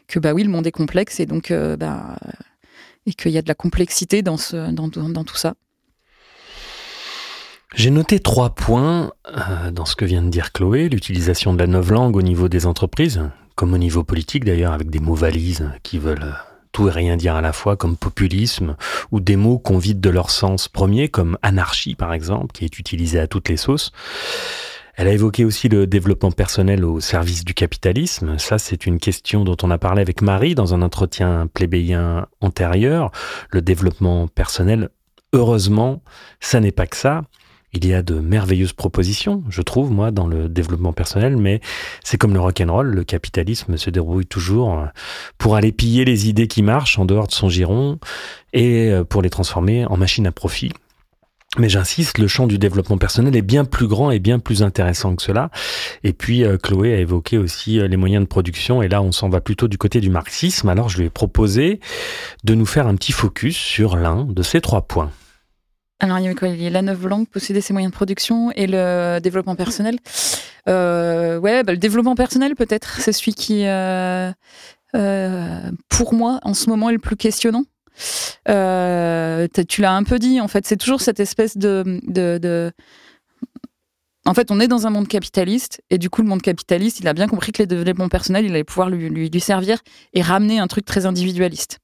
que 0.07 0.21
bah 0.21 0.33
oui, 0.33 0.45
le 0.45 0.51
monde 0.51 0.67
est 0.67 0.73
complexe 0.73 1.19
et 1.19 1.27
donc 1.27 1.53
bah, 1.53 2.17
et 3.09 3.15
qu'il 3.15 3.33
y 3.33 3.39
a 3.39 3.43
de 3.43 3.49
la 3.49 3.55
complexité 3.55 4.23
dans, 4.23 4.37
tout 4.37 5.37
ça. 5.37 5.55
J'ai 7.75 7.91
noté 7.91 8.21
trois 8.21 8.51
points 8.51 9.13
euh, 9.27 9.71
dans 9.71 9.87
ce 9.87 9.97
que 9.97 10.05
vient 10.05 10.23
de 10.23 10.29
dire 10.29 10.53
Chloé, 10.53 10.89
l'utilisation 10.89 11.55
de 11.55 11.59
la 11.59 11.67
langue 11.67 12.17
au 12.17 12.23
niveau 12.23 12.49
des 12.49 12.67
entreprises, 12.67 13.23
comme 13.57 13.73
au 13.73 13.79
niveau 13.79 14.05
politique 14.05 14.45
d'ailleurs, 14.45 14.73
avec 14.73 14.91
des 14.91 15.01
mots 15.01 15.15
valises 15.15 15.71
qui 15.83 15.99
veulent 15.99 16.23
euh, 16.23 16.33
tout 16.73 16.89
et 16.89 16.93
rien 16.93 17.17
dire 17.17 17.35
à 17.35 17.41
la 17.41 17.55
fois, 17.55 17.77
comme 17.77 17.97
populisme, 17.97 18.77
ou 19.11 19.21
des 19.21 19.37
mots 19.37 19.59
qu'on 19.59 19.79
vide 19.79 20.01
de 20.01 20.11
leur 20.11 20.31
sens 20.31 20.69
premier, 20.69 21.09
comme 21.09 21.39
anarchie 21.43 21.95
par 21.95 22.13
exemple, 22.13 22.53
qui 22.53 22.67
est 22.67 22.79
utilisé 22.79 23.19
à 23.19 23.27
toutes 23.27 23.49
les 23.49 23.57
sauces. 23.57 23.91
Elle 24.99 25.07
a 25.07 25.13
évoqué 25.13 25.45
aussi 25.45 25.69
le 25.69 25.87
développement 25.87 26.33
personnel 26.33 26.85
au 26.85 26.99
service 26.99 27.45
du 27.45 27.55
capitalisme. 27.55 28.37
Ça, 28.37 28.59
c'est 28.59 28.85
une 28.85 28.99
question 28.99 29.45
dont 29.45 29.57
on 29.63 29.71
a 29.71 29.79
parlé 29.79 30.03
avec 30.03 30.23
Marie 30.23 30.57
dans 30.57 30.75
un 30.75 30.83
entretien 30.83 31.47
plébéien 31.55 32.27
antérieur. 32.41 33.13
Le 33.51 33.63
développement 33.63 34.27
personnel, 34.27 34.89
heureusement, 35.33 36.03
ça 36.41 36.59
n'est 36.59 36.73
pas 36.73 36.89
que 36.89 36.97
ça. 36.97 37.23
Il 37.73 37.87
y 37.87 37.95
a 37.95 38.03
de 38.03 38.19
merveilleuses 38.19 38.73
propositions, 38.73 39.45
je 39.49 39.63
trouve, 39.63 39.93
moi, 39.93 40.11
dans 40.11 40.27
le 40.27 40.49
développement 40.49 40.93
personnel, 40.93 41.37
mais 41.37 41.61
c'est 42.03 42.19
comme 42.19 42.35
le 42.35 42.41
rock'n'roll, 42.41 42.89
le 42.89 43.05
capitalisme 43.05 43.77
se 43.77 43.91
débrouille 43.91 44.27
toujours 44.27 44.85
pour 45.37 45.55
aller 45.55 45.71
piller 45.71 46.05
les 46.05 46.29
idées 46.29 46.49
qui 46.49 46.63
marchent 46.63 46.99
en 46.99 47.05
dehors 47.05 47.29
de 47.29 47.33
son 47.33 47.49
giron 47.49 48.01
et 48.53 48.91
pour 49.09 49.23
les 49.23 49.31
transformer 49.31 49.85
en 49.85 49.97
machines 49.97 50.27
à 50.27 50.33
profit. 50.33 50.73
Mais 51.57 51.71
j'insiste, 51.71 52.19
le 52.19 52.29
champ 52.29 52.47
du 52.47 52.59
développement 52.59 52.99
personnel 52.99 53.35
est 53.35 53.43
bien 53.43 53.65
plus 53.65 53.87
grand 53.87 54.11
et 54.11 54.19
bien 54.19 54.39
plus 54.39 54.63
intéressant 54.63 55.17
que 55.17 55.23
cela. 55.23 55.51
Et 56.05 56.13
puis 56.13 56.45
euh, 56.45 56.59
Chloé 56.59 56.93
a 56.93 56.99
évoqué 56.99 57.39
aussi 57.39 57.81
euh, 57.81 57.89
les 57.89 57.97
moyens 57.97 58.23
de 58.23 58.29
production, 58.29 58.83
et 58.83 58.89
là 58.89 59.01
on 59.01 59.13
s'en 59.13 59.31
va 59.31 59.41
plutôt 59.41 59.67
du 59.67 59.79
côté 59.79 60.01
du 60.01 60.11
marxisme. 60.11 60.69
Alors 60.69 60.91
je 60.91 60.99
lui 60.99 61.07
ai 61.07 61.11
proposé 61.11 61.81
de 62.45 62.55
nous 62.55 62.67
faire 62.67 62.87
un 62.87 62.97
petit 62.97 63.13
focus 63.13 63.57
sur 63.57 63.97
l'un 63.97 64.25
de 64.25 64.43
ces 64.43 64.61
trois 64.61 64.83
points. 64.83 65.11
Alors, 66.01 66.21
il 66.21 66.63
y 66.63 66.67
a 66.67 66.71
la 66.71 66.83
neuve 66.83 67.09
langue, 67.09 67.27
posséder 67.27 67.61
ses 67.61 67.73
moyens 67.73 67.91
de 67.91 67.97
production 67.97 68.53
et 68.53 68.69
le 68.69 69.19
développement 69.19 69.57
personnel. 69.57 69.99
Euh, 70.69 71.41
ouais, 71.41 71.65
bah, 71.65 71.73
le 71.73 71.79
développement 71.79 72.15
personnel, 72.15 72.55
peut-être, 72.55 73.01
c'est 73.01 73.13
celui 73.13 73.35
qui, 73.35 73.65
pour 75.89 76.15
moi, 76.15 76.39
en 76.45 76.55
ce 76.55 76.71
moment, 76.71 76.89
est 76.91 76.93
le 76.93 77.01
plus 77.01 77.17
questionnant. 77.17 77.65
Euh, 78.49 79.47
tu 79.69 79.83
l'as 79.83 79.93
un 79.93 80.05
peu 80.05 80.19
dit, 80.19 80.41
en 80.41 80.49
fait, 80.49 80.67
c'est 80.67 80.77
toujours 80.77 81.01
cette 81.01 81.21
espèce 81.21 81.57
de, 81.57 82.01
de, 82.07 82.73
En 84.27 84.35
fait, 84.35 84.51
on 84.51 84.61
est 84.61 84.69
dans 84.69 84.87
un 84.87 84.91
monde 84.91 85.09
capitaliste, 85.09 85.81
et 85.91 85.99
du 85.99 86.11
coup, 86.11 86.23
le 86.23 86.29
monde 86.29 86.43
capitaliste, 86.43 87.01
il 87.01 87.09
a 87.09 87.13
bien 87.13 87.29
compris 87.29 87.53
que 87.53 87.63
les 87.63 87.67
développements 87.67 88.09
personnels, 88.09 88.45
il 88.45 88.51
allait 88.51 88.65
pouvoir 88.65 88.91
lui, 88.91 89.41
servir 89.41 89.79
et 90.15 90.23
ramener 90.23 90.59
un 90.59 90.67
truc 90.67 90.85
très 90.85 91.07
individualiste. 91.07 91.79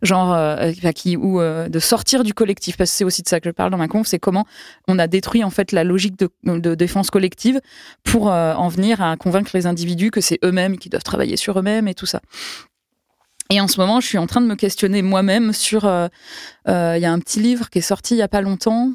Genre, 0.00 0.32
euh, 0.32 0.70
qui, 0.94 1.16
ou 1.16 1.40
euh, 1.40 1.68
de 1.68 1.78
sortir 1.80 2.22
du 2.22 2.34
collectif, 2.34 2.76
parce 2.76 2.90
que 2.90 2.96
c'est 2.96 3.04
aussi 3.04 3.22
de 3.22 3.28
ça 3.28 3.40
que 3.40 3.48
je 3.48 3.52
parle 3.52 3.72
dans 3.72 3.78
ma 3.78 3.88
conf, 3.88 4.06
c'est 4.06 4.20
comment 4.20 4.46
on 4.86 4.98
a 4.98 5.08
détruit 5.08 5.42
en 5.42 5.50
fait 5.50 5.72
la 5.72 5.82
logique 5.82 6.16
de, 6.18 6.30
de 6.44 6.74
défense 6.76 7.10
collective 7.10 7.60
pour 8.04 8.26
en 8.28 8.68
venir 8.68 9.02
à 9.02 9.16
convaincre 9.16 9.50
les 9.54 9.66
individus 9.66 10.12
que 10.12 10.20
c'est 10.20 10.38
eux-mêmes 10.44 10.78
qui 10.78 10.88
doivent 10.88 11.02
travailler 11.02 11.36
sur 11.36 11.58
eux-mêmes 11.58 11.88
et 11.88 11.94
tout 11.94 12.06
ça. 12.06 12.20
Et 13.50 13.60
en 13.60 13.68
ce 13.68 13.80
moment, 13.80 14.00
je 14.00 14.06
suis 14.06 14.18
en 14.18 14.26
train 14.26 14.40
de 14.40 14.46
me 14.46 14.56
questionner 14.56 15.02
moi-même 15.02 15.52
sur. 15.52 15.84
Euh, 15.84 16.08
euh, 16.68 16.94
il 16.96 17.02
y 17.02 17.06
a 17.06 17.12
un 17.12 17.18
petit 17.20 17.40
livre 17.40 17.70
qui 17.70 17.78
est 17.78 17.82
sorti 17.82 18.14
il 18.14 18.18
y 18.18 18.22
a 18.22 18.28
pas 18.28 18.40
longtemps. 18.40 18.92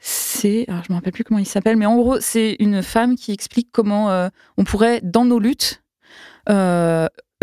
C'est, 0.00 0.66
je 0.68 0.92
me 0.92 0.94
rappelle 0.94 1.12
plus 1.12 1.24
comment 1.24 1.40
il 1.40 1.46
s'appelle, 1.46 1.76
mais 1.76 1.86
en 1.86 1.96
gros, 1.96 2.20
c'est 2.20 2.56
une 2.60 2.82
femme 2.82 3.16
qui 3.16 3.32
explique 3.32 3.70
comment 3.72 4.10
euh, 4.10 4.28
on 4.56 4.64
pourrait, 4.64 5.00
dans 5.02 5.24
nos 5.24 5.38
luttes, 5.38 5.82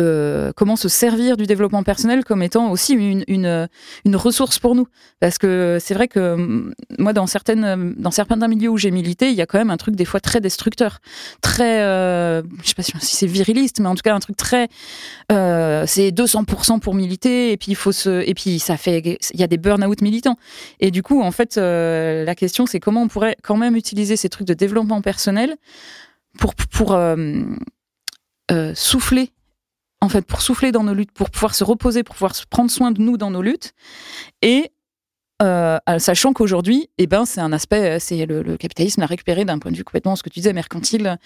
euh, 0.01 0.51
comment 0.55 0.75
se 0.75 0.89
servir 0.89 1.37
du 1.37 1.45
développement 1.45 1.83
personnel 1.83 2.25
comme 2.25 2.43
étant 2.43 2.69
aussi 2.69 2.93
une, 2.93 3.23
une, 3.27 3.69
une 4.03 4.15
ressource 4.15 4.59
pour 4.59 4.75
nous. 4.75 4.87
Parce 5.21 5.37
que 5.37 5.77
c'est 5.79 5.93
vrai 5.93 6.07
que 6.07 6.35
mm, 6.35 6.73
moi, 6.99 7.13
dans, 7.13 7.27
certaines, 7.27 7.93
dans 7.97 8.11
certains 8.11 8.35
milieux 8.47 8.69
où 8.69 8.77
j'ai 8.77 8.91
milité, 8.91 9.29
il 9.29 9.35
y 9.35 9.41
a 9.41 9.45
quand 9.45 9.57
même 9.57 9.69
un 9.69 9.77
truc 9.77 9.95
des 9.95 10.05
fois 10.05 10.19
très 10.19 10.41
destructeur, 10.41 10.99
très, 11.41 11.81
euh, 11.81 12.41
je 12.61 12.69
sais 12.69 12.75
pas 12.75 12.83
si 12.83 13.15
c'est 13.15 13.27
viriliste, 13.27 13.79
mais 13.79 13.87
en 13.87 13.95
tout 13.95 14.01
cas 14.03 14.13
un 14.13 14.19
truc 14.19 14.35
très, 14.35 14.67
euh, 15.31 15.85
c'est 15.87 16.11
200% 16.11 16.79
pour 16.79 16.93
militer 16.93 17.51
et 17.51 17.57
puis 17.57 17.71
il 17.71 17.75
faut 17.75 17.91
se, 17.91 18.27
et 18.27 18.33
puis 18.33 18.59
ça 18.59 18.77
fait, 18.77 19.17
il 19.33 19.39
y 19.39 19.43
a 19.43 19.47
des 19.47 19.57
burn-out 19.57 20.01
militants. 20.01 20.37
Et 20.79 20.91
du 20.91 21.03
coup, 21.03 21.21
en 21.21 21.31
fait, 21.31 21.57
euh, 21.57 22.25
la 22.25 22.35
question 22.35 22.65
c'est 22.65 22.79
comment 22.79 23.03
on 23.03 23.07
pourrait 23.07 23.37
quand 23.43 23.57
même 23.57 23.75
utiliser 23.75 24.17
ces 24.17 24.29
trucs 24.29 24.47
de 24.47 24.53
développement 24.53 25.01
personnel 25.01 25.55
pour, 26.37 26.53
pour 26.55 26.97
souffler 28.73 29.31
en 30.05 30.09
fait, 30.09 30.25
pour 30.25 30.41
souffler 30.41 30.71
dans 30.71 30.83
nos 30.83 30.93
luttes, 30.93 31.11
pour 31.11 31.29
pouvoir 31.29 31.55
se 31.55 31.63
reposer, 31.63 32.03
pour 32.03 32.15
pouvoir 32.15 32.33
prendre 32.49 32.69
soin 32.69 32.91
de 32.91 33.01
nous 33.01 33.17
dans 33.17 33.31
nos 33.31 33.41
luttes. 33.41 33.73
Et 34.41 34.71
euh, 35.41 35.79
sachant 35.97 36.31
qu'aujourd'hui, 36.31 36.89
eh 36.97 37.07
ben, 37.07 37.25
c'est 37.25 37.41
un 37.41 37.51
aspect, 37.51 37.99
c'est 37.99 38.25
le, 38.25 38.55
capitalisme 38.55 39.01
a 39.01 39.05
récupéré 39.05 39.43
d'un 39.43 39.59
point 39.59 39.71
de 39.71 39.75
vue 39.75 39.83
complètement 39.83 40.15
ce 40.15 40.23
que 40.23 40.29
tu 40.29 40.39
disais, 40.39 40.53
mercantile. 40.53 41.17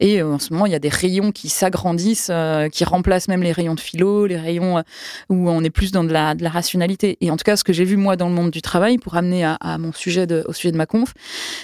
Et 0.00 0.22
euh, 0.22 0.34
en 0.34 0.38
ce 0.38 0.52
moment, 0.52 0.64
il 0.64 0.72
y 0.72 0.74
a 0.74 0.78
des 0.78 0.88
rayons 0.88 1.32
qui 1.32 1.48
s'agrandissent, 1.50 2.30
euh, 2.30 2.68
qui 2.68 2.84
remplacent 2.84 3.28
même 3.28 3.42
les 3.42 3.52
rayons 3.52 3.74
de 3.74 3.80
philo, 3.80 4.26
les 4.26 4.38
rayons 4.38 4.82
où 5.28 5.50
on 5.50 5.62
est 5.62 5.70
plus 5.70 5.90
dans 5.92 6.04
de 6.04 6.12
la, 6.12 6.34
la 6.34 6.48
rationalité. 6.48 7.18
Et 7.20 7.30
en 7.30 7.36
tout 7.36 7.44
cas, 7.44 7.56
ce 7.56 7.64
que 7.64 7.74
j'ai 7.74 7.84
vu 7.84 7.96
moi 7.96 8.16
dans 8.16 8.28
le 8.28 8.34
monde 8.34 8.50
du 8.50 8.62
travail, 8.62 8.96
pour 8.98 9.16
amener 9.16 9.44
à, 9.44 9.78
mon 9.78 9.92
sujet 9.92 10.26
au 10.46 10.52
sujet 10.52 10.72
de 10.72 10.78
ma 10.78 10.86
conf, 10.86 11.12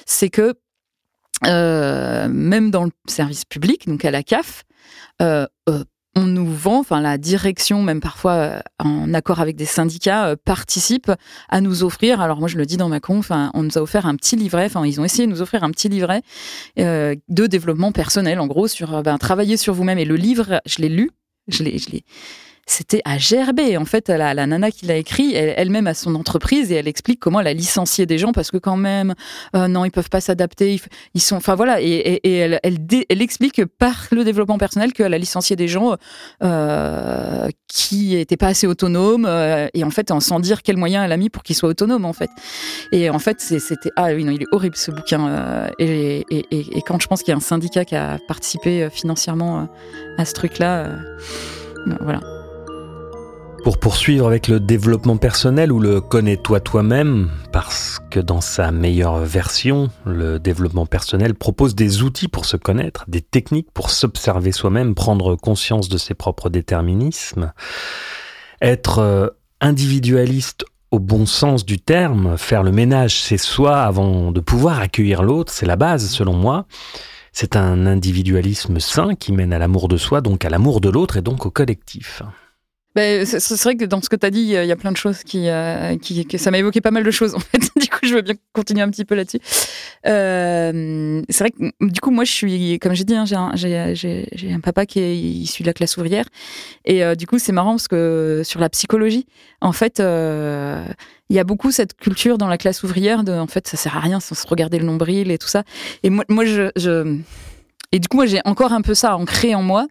c'est 0.04 0.28
que 0.28 0.54
même 1.42 2.70
dans 2.70 2.84
le 2.84 2.90
service 3.06 3.44
public, 3.44 3.86
donc 3.86 4.04
à 4.04 4.10
la 4.10 4.22
CAF, 4.22 4.64
on 6.16 6.24
nous 6.24 6.46
vend, 6.46 6.80
enfin 6.80 7.00
la 7.00 7.18
direction, 7.18 7.82
même 7.82 8.00
parfois 8.00 8.32
euh, 8.32 8.60
en 8.78 9.12
accord 9.14 9.40
avec 9.40 9.56
des 9.56 9.64
syndicats, 9.64 10.28
euh, 10.28 10.36
participe 10.42 11.10
à 11.48 11.60
nous 11.60 11.82
offrir. 11.82 12.20
Alors 12.20 12.38
moi 12.38 12.48
je 12.48 12.56
le 12.56 12.66
dis 12.66 12.76
dans 12.76 12.88
ma 12.88 13.00
conf, 13.00 13.30
on 13.30 13.62
nous 13.62 13.78
a 13.78 13.80
offert 13.80 14.06
un 14.06 14.14
petit 14.16 14.36
livret, 14.36 14.66
enfin 14.66 14.86
ils 14.86 15.00
ont 15.00 15.04
essayé 15.04 15.26
de 15.26 15.32
nous 15.32 15.42
offrir 15.42 15.64
un 15.64 15.70
petit 15.70 15.88
livret 15.88 16.22
euh, 16.78 17.14
de 17.28 17.46
développement 17.46 17.92
personnel, 17.92 18.40
en 18.40 18.46
gros 18.46 18.68
sur 18.68 19.02
ben, 19.02 19.18
travailler 19.18 19.56
sur 19.56 19.74
vous-même. 19.74 19.98
Et 19.98 20.04
le 20.04 20.16
livre, 20.16 20.60
je 20.66 20.82
l'ai 20.82 20.88
lu, 20.88 21.10
je 21.48 21.62
l'ai, 21.62 21.78
je 21.78 21.90
l'ai 21.90 22.04
c'était 22.66 23.02
à 23.04 23.18
gerber. 23.18 23.76
En 23.76 23.84
fait, 23.84 24.08
la, 24.08 24.34
la 24.34 24.46
nana 24.46 24.70
qui 24.70 24.86
l'a 24.86 24.96
écrit, 24.96 25.34
elle-même 25.34 25.86
a 25.86 25.94
son 25.94 26.14
entreprise 26.14 26.72
et 26.72 26.76
elle 26.76 26.88
explique 26.88 27.20
comment 27.20 27.40
elle 27.40 27.46
a 27.46 27.52
licencié 27.52 28.06
des 28.06 28.18
gens 28.18 28.32
parce 28.32 28.50
que 28.50 28.58
quand 28.58 28.76
même, 28.76 29.14
euh, 29.54 29.68
non, 29.68 29.84
ils 29.84 29.90
peuvent 29.90 30.10
pas 30.10 30.20
s'adapter. 30.20 30.80
Ils, 31.14 31.20
sont, 31.20 31.36
enfin 31.36 31.54
voilà, 31.54 31.80
et, 31.80 32.20
elle, 32.24 32.60
elle, 32.62 33.22
explique 33.22 33.64
par 33.64 34.06
le 34.10 34.24
développement 34.24 34.58
personnel 34.58 34.92
qu'elle 34.92 35.14
a 35.14 35.18
licencié 35.18 35.56
des 35.56 35.68
gens 35.68 35.96
euh, 36.42 37.48
qui 37.68 38.16
étaient 38.16 38.36
pas 38.36 38.48
assez 38.48 38.66
autonomes 38.66 39.26
euh, 39.26 39.68
et 39.74 39.84
en 39.84 39.90
fait, 39.90 40.12
sans 40.20 40.40
dire 40.40 40.62
quels 40.62 40.76
moyens 40.76 41.04
elle 41.04 41.12
a 41.12 41.16
mis 41.16 41.30
pour 41.30 41.42
qu'ils 41.42 41.56
soient 41.56 41.68
autonomes 41.68 42.04
en 42.04 42.12
fait. 42.12 42.30
Et 42.92 43.10
en 43.10 43.18
fait, 43.18 43.40
c'était 43.40 43.90
ah 43.96 44.14
oui 44.14 44.24
non, 44.24 44.32
il 44.32 44.42
est 44.42 44.48
horrible 44.52 44.76
ce 44.76 44.90
bouquin. 44.90 45.70
et, 45.78 46.24
et, 46.30 46.82
quand 46.86 47.00
je 47.00 47.06
pense 47.06 47.22
qu'il 47.22 47.32
y 47.32 47.34
a 47.34 47.36
un 47.36 47.40
syndicat 47.40 47.84
qui 47.84 47.96
a 47.96 48.18
participé 48.28 48.88
financièrement 48.90 49.68
à 50.18 50.24
ce 50.24 50.32
truc-là, 50.32 50.90
voilà. 52.00 52.20
Pour 53.64 53.78
poursuivre 53.78 54.26
avec 54.26 54.48
le 54.48 54.60
développement 54.60 55.16
personnel 55.16 55.72
ou 55.72 55.80
le 55.80 56.02
connais-toi 56.02 56.60
toi-même, 56.60 57.30
parce 57.50 57.98
que 58.10 58.20
dans 58.20 58.42
sa 58.42 58.70
meilleure 58.70 59.20
version, 59.20 59.88
le 60.04 60.38
développement 60.38 60.84
personnel 60.84 61.34
propose 61.34 61.74
des 61.74 62.02
outils 62.02 62.28
pour 62.28 62.44
se 62.44 62.58
connaître, 62.58 63.06
des 63.08 63.22
techniques 63.22 63.70
pour 63.72 63.88
s'observer 63.88 64.52
soi-même, 64.52 64.94
prendre 64.94 65.34
conscience 65.34 65.88
de 65.88 65.96
ses 65.96 66.12
propres 66.12 66.50
déterminismes, 66.50 67.54
être 68.60 68.98
euh, 68.98 69.28
individualiste 69.62 70.66
au 70.90 70.98
bon 70.98 71.24
sens 71.24 71.64
du 71.64 71.78
terme, 71.78 72.36
faire 72.36 72.64
le 72.64 72.70
ménage, 72.70 73.22
c'est 73.22 73.38
soi 73.38 73.80
avant 73.80 74.30
de 74.30 74.40
pouvoir 74.40 74.78
accueillir 74.78 75.22
l'autre, 75.22 75.50
c'est 75.50 75.64
la 75.64 75.76
base 75.76 76.10
selon 76.10 76.34
moi. 76.34 76.66
C'est 77.32 77.56
un 77.56 77.86
individualisme 77.86 78.78
sain 78.78 79.14
qui 79.14 79.32
mène 79.32 79.54
à 79.54 79.58
l'amour 79.58 79.88
de 79.88 79.96
soi, 79.96 80.20
donc 80.20 80.44
à 80.44 80.50
l'amour 80.50 80.82
de 80.82 80.90
l'autre 80.90 81.16
et 81.16 81.22
donc 81.22 81.46
au 81.46 81.50
collectif. 81.50 82.22
Ben, 82.94 83.26
c'est 83.26 83.62
vrai 83.62 83.76
que 83.76 83.84
dans 83.84 84.00
ce 84.00 84.08
que 84.08 84.16
tu 84.16 84.24
as 84.24 84.30
dit, 84.30 84.40
il 84.40 84.66
y 84.66 84.72
a 84.72 84.76
plein 84.76 84.92
de 84.92 84.96
choses 84.96 85.24
qui, 85.24 85.48
euh, 85.48 85.96
qui, 85.98 86.26
ça 86.38 86.50
m'a 86.52 86.58
évoqué 86.58 86.80
pas 86.80 86.92
mal 86.92 87.02
de 87.02 87.10
choses 87.10 87.34
en 87.36 87.40
fait. 87.40 87.58
du 87.76 87.88
coup, 87.88 88.00
je 88.02 88.14
veux 88.14 88.22
bien 88.22 88.34
continuer 88.52 88.82
un 88.82 88.90
petit 88.90 89.04
peu 89.04 89.14
là-dessus. 89.14 89.40
Euh, 90.06 91.22
c'est 91.28 91.38
vrai 91.44 91.50
que 91.50 91.86
du 91.86 92.00
coup, 92.00 92.10
moi, 92.10 92.24
je 92.24 92.32
suis, 92.32 92.78
comme 92.78 92.94
j'ai 92.94 93.04
dit, 93.04 93.16
hein, 93.16 93.24
j'ai 93.26 93.36
un, 93.36 94.54
un, 94.54 94.60
papa 94.60 94.86
qui 94.86 95.00
est 95.00 95.16
issu 95.16 95.62
de 95.62 95.66
la 95.66 95.72
classe 95.72 95.96
ouvrière, 95.96 96.26
et 96.84 97.04
euh, 97.04 97.14
du 97.14 97.26
coup, 97.26 97.38
c'est 97.38 97.52
marrant 97.52 97.72
parce 97.72 97.88
que 97.88 98.42
sur 98.44 98.60
la 98.60 98.68
psychologie, 98.68 99.26
en 99.60 99.72
fait, 99.72 99.98
euh, 99.98 100.84
il 101.30 101.36
y 101.36 101.38
a 101.40 101.44
beaucoup 101.44 101.72
cette 101.72 101.94
culture 101.96 102.38
dans 102.38 102.48
la 102.48 102.58
classe 102.58 102.82
ouvrière 102.84 103.24
de, 103.24 103.32
en 103.32 103.46
fait, 103.46 103.66
ça 103.66 103.76
sert 103.76 103.96
à 103.96 104.00
rien 104.00 104.20
sans 104.20 104.34
se 104.34 104.46
regarder 104.46 104.78
le 104.78 104.84
nombril 104.84 105.30
et 105.30 105.38
tout 105.38 105.48
ça. 105.48 105.64
Et 106.02 106.10
moi, 106.10 106.24
moi 106.28 106.44
je, 106.44 106.70
je 106.76 107.18
et 107.94 108.00
du 108.00 108.08
coup, 108.08 108.16
moi, 108.16 108.26
j'ai 108.26 108.40
encore 108.44 108.72
un 108.72 108.82
peu 108.82 108.92
ça 108.92 109.16
ancré 109.16 109.54
en 109.54 109.62
moi. 109.62 109.86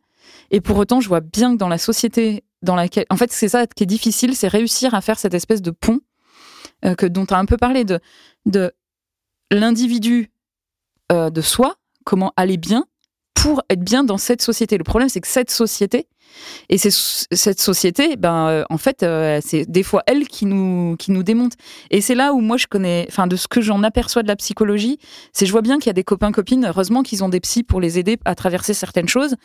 Et 0.52 0.62
pour 0.62 0.78
autant, 0.78 1.02
je 1.02 1.08
vois 1.08 1.22
bien 1.22 1.54
que 1.54 1.58
dans 1.58 1.68
la 1.68 1.78
société 1.78 2.44
dans 2.62 2.76
laquelle, 2.76 3.06
en 3.10 3.18
fait, 3.18 3.32
c'est 3.32 3.50
ça 3.50 3.68
qui 3.68 3.84
est 3.84 3.88
difficile, 3.88 4.36
c'est 4.36 4.48
réussir 4.48 4.94
à 4.94 5.02
faire 5.02 5.20
cette 5.20 5.34
espèce 5.34 5.62
de 5.62 5.72
pont 5.72 6.00
euh, 6.86 6.96
que 6.96 7.06
dont 7.06 7.26
tu 7.26 7.34
as 7.34 7.38
un 7.38 7.46
peu 7.46 7.58
parlé 7.58 7.84
de 7.84 8.00
de 8.46 8.74
l'individu 9.52 10.32
euh, 11.12 11.30
de 11.30 11.42
soi, 11.42 11.76
comment 12.06 12.34
aller 12.38 12.58
bien, 12.58 12.86
pour 13.34 13.62
être 13.70 13.84
bien 13.84 14.04
dans 14.04 14.18
cette 14.18 14.42
société. 14.42 14.78
Le 14.78 14.84
problème, 14.84 15.10
c'est 15.10 15.22
que 15.22 15.28
cette 15.28 15.52
société, 15.52 16.08
et 16.70 16.78
c'est 16.78 16.92
cette 16.92 17.60
société, 17.60 18.16
ben, 18.16 18.48
euh, 18.48 18.64
en 18.70 18.78
fait, 18.78 19.04
euh, 19.04 19.40
c'est 19.44 19.70
des 19.70 19.84
fois 19.84 20.04
elle 20.08 20.28
qui 20.28 20.46
nous, 20.46 20.96
qui 20.98 21.12
nous 21.12 21.24
démonte. 21.24 21.54
Et 21.92 22.02
c'est 22.02 22.16
là 22.16 22.34
où 22.34 22.42
moi 22.42 22.58
je 22.58 22.68
connais, 22.68 23.06
enfin, 23.10 23.28
de 23.28 23.36
ce 23.36 23.48
que 23.48 23.62
j'en 23.62 23.84
aperçois 23.84 24.24
de 24.24 24.28
la 24.28 24.36
psychologie, 24.36 24.98
c'est 25.32 25.46
je 25.46 25.52
vois 25.52 25.62
bien 25.62 25.78
qu'il 25.78 25.88
y 25.88 25.90
a 25.90 25.94
des 25.94 26.04
copains, 26.04 26.32
copines, 26.32 26.66
heureusement 26.66 27.04
qu'ils 27.04 27.24
ont 27.24 27.30
des 27.30 27.40
psys 27.40 27.64
pour 27.64 27.82
les 27.82 28.00
aider 28.00 28.18
à 28.26 28.36
traverser 28.36 28.74
certaines 28.74 29.10
choses 29.10 29.36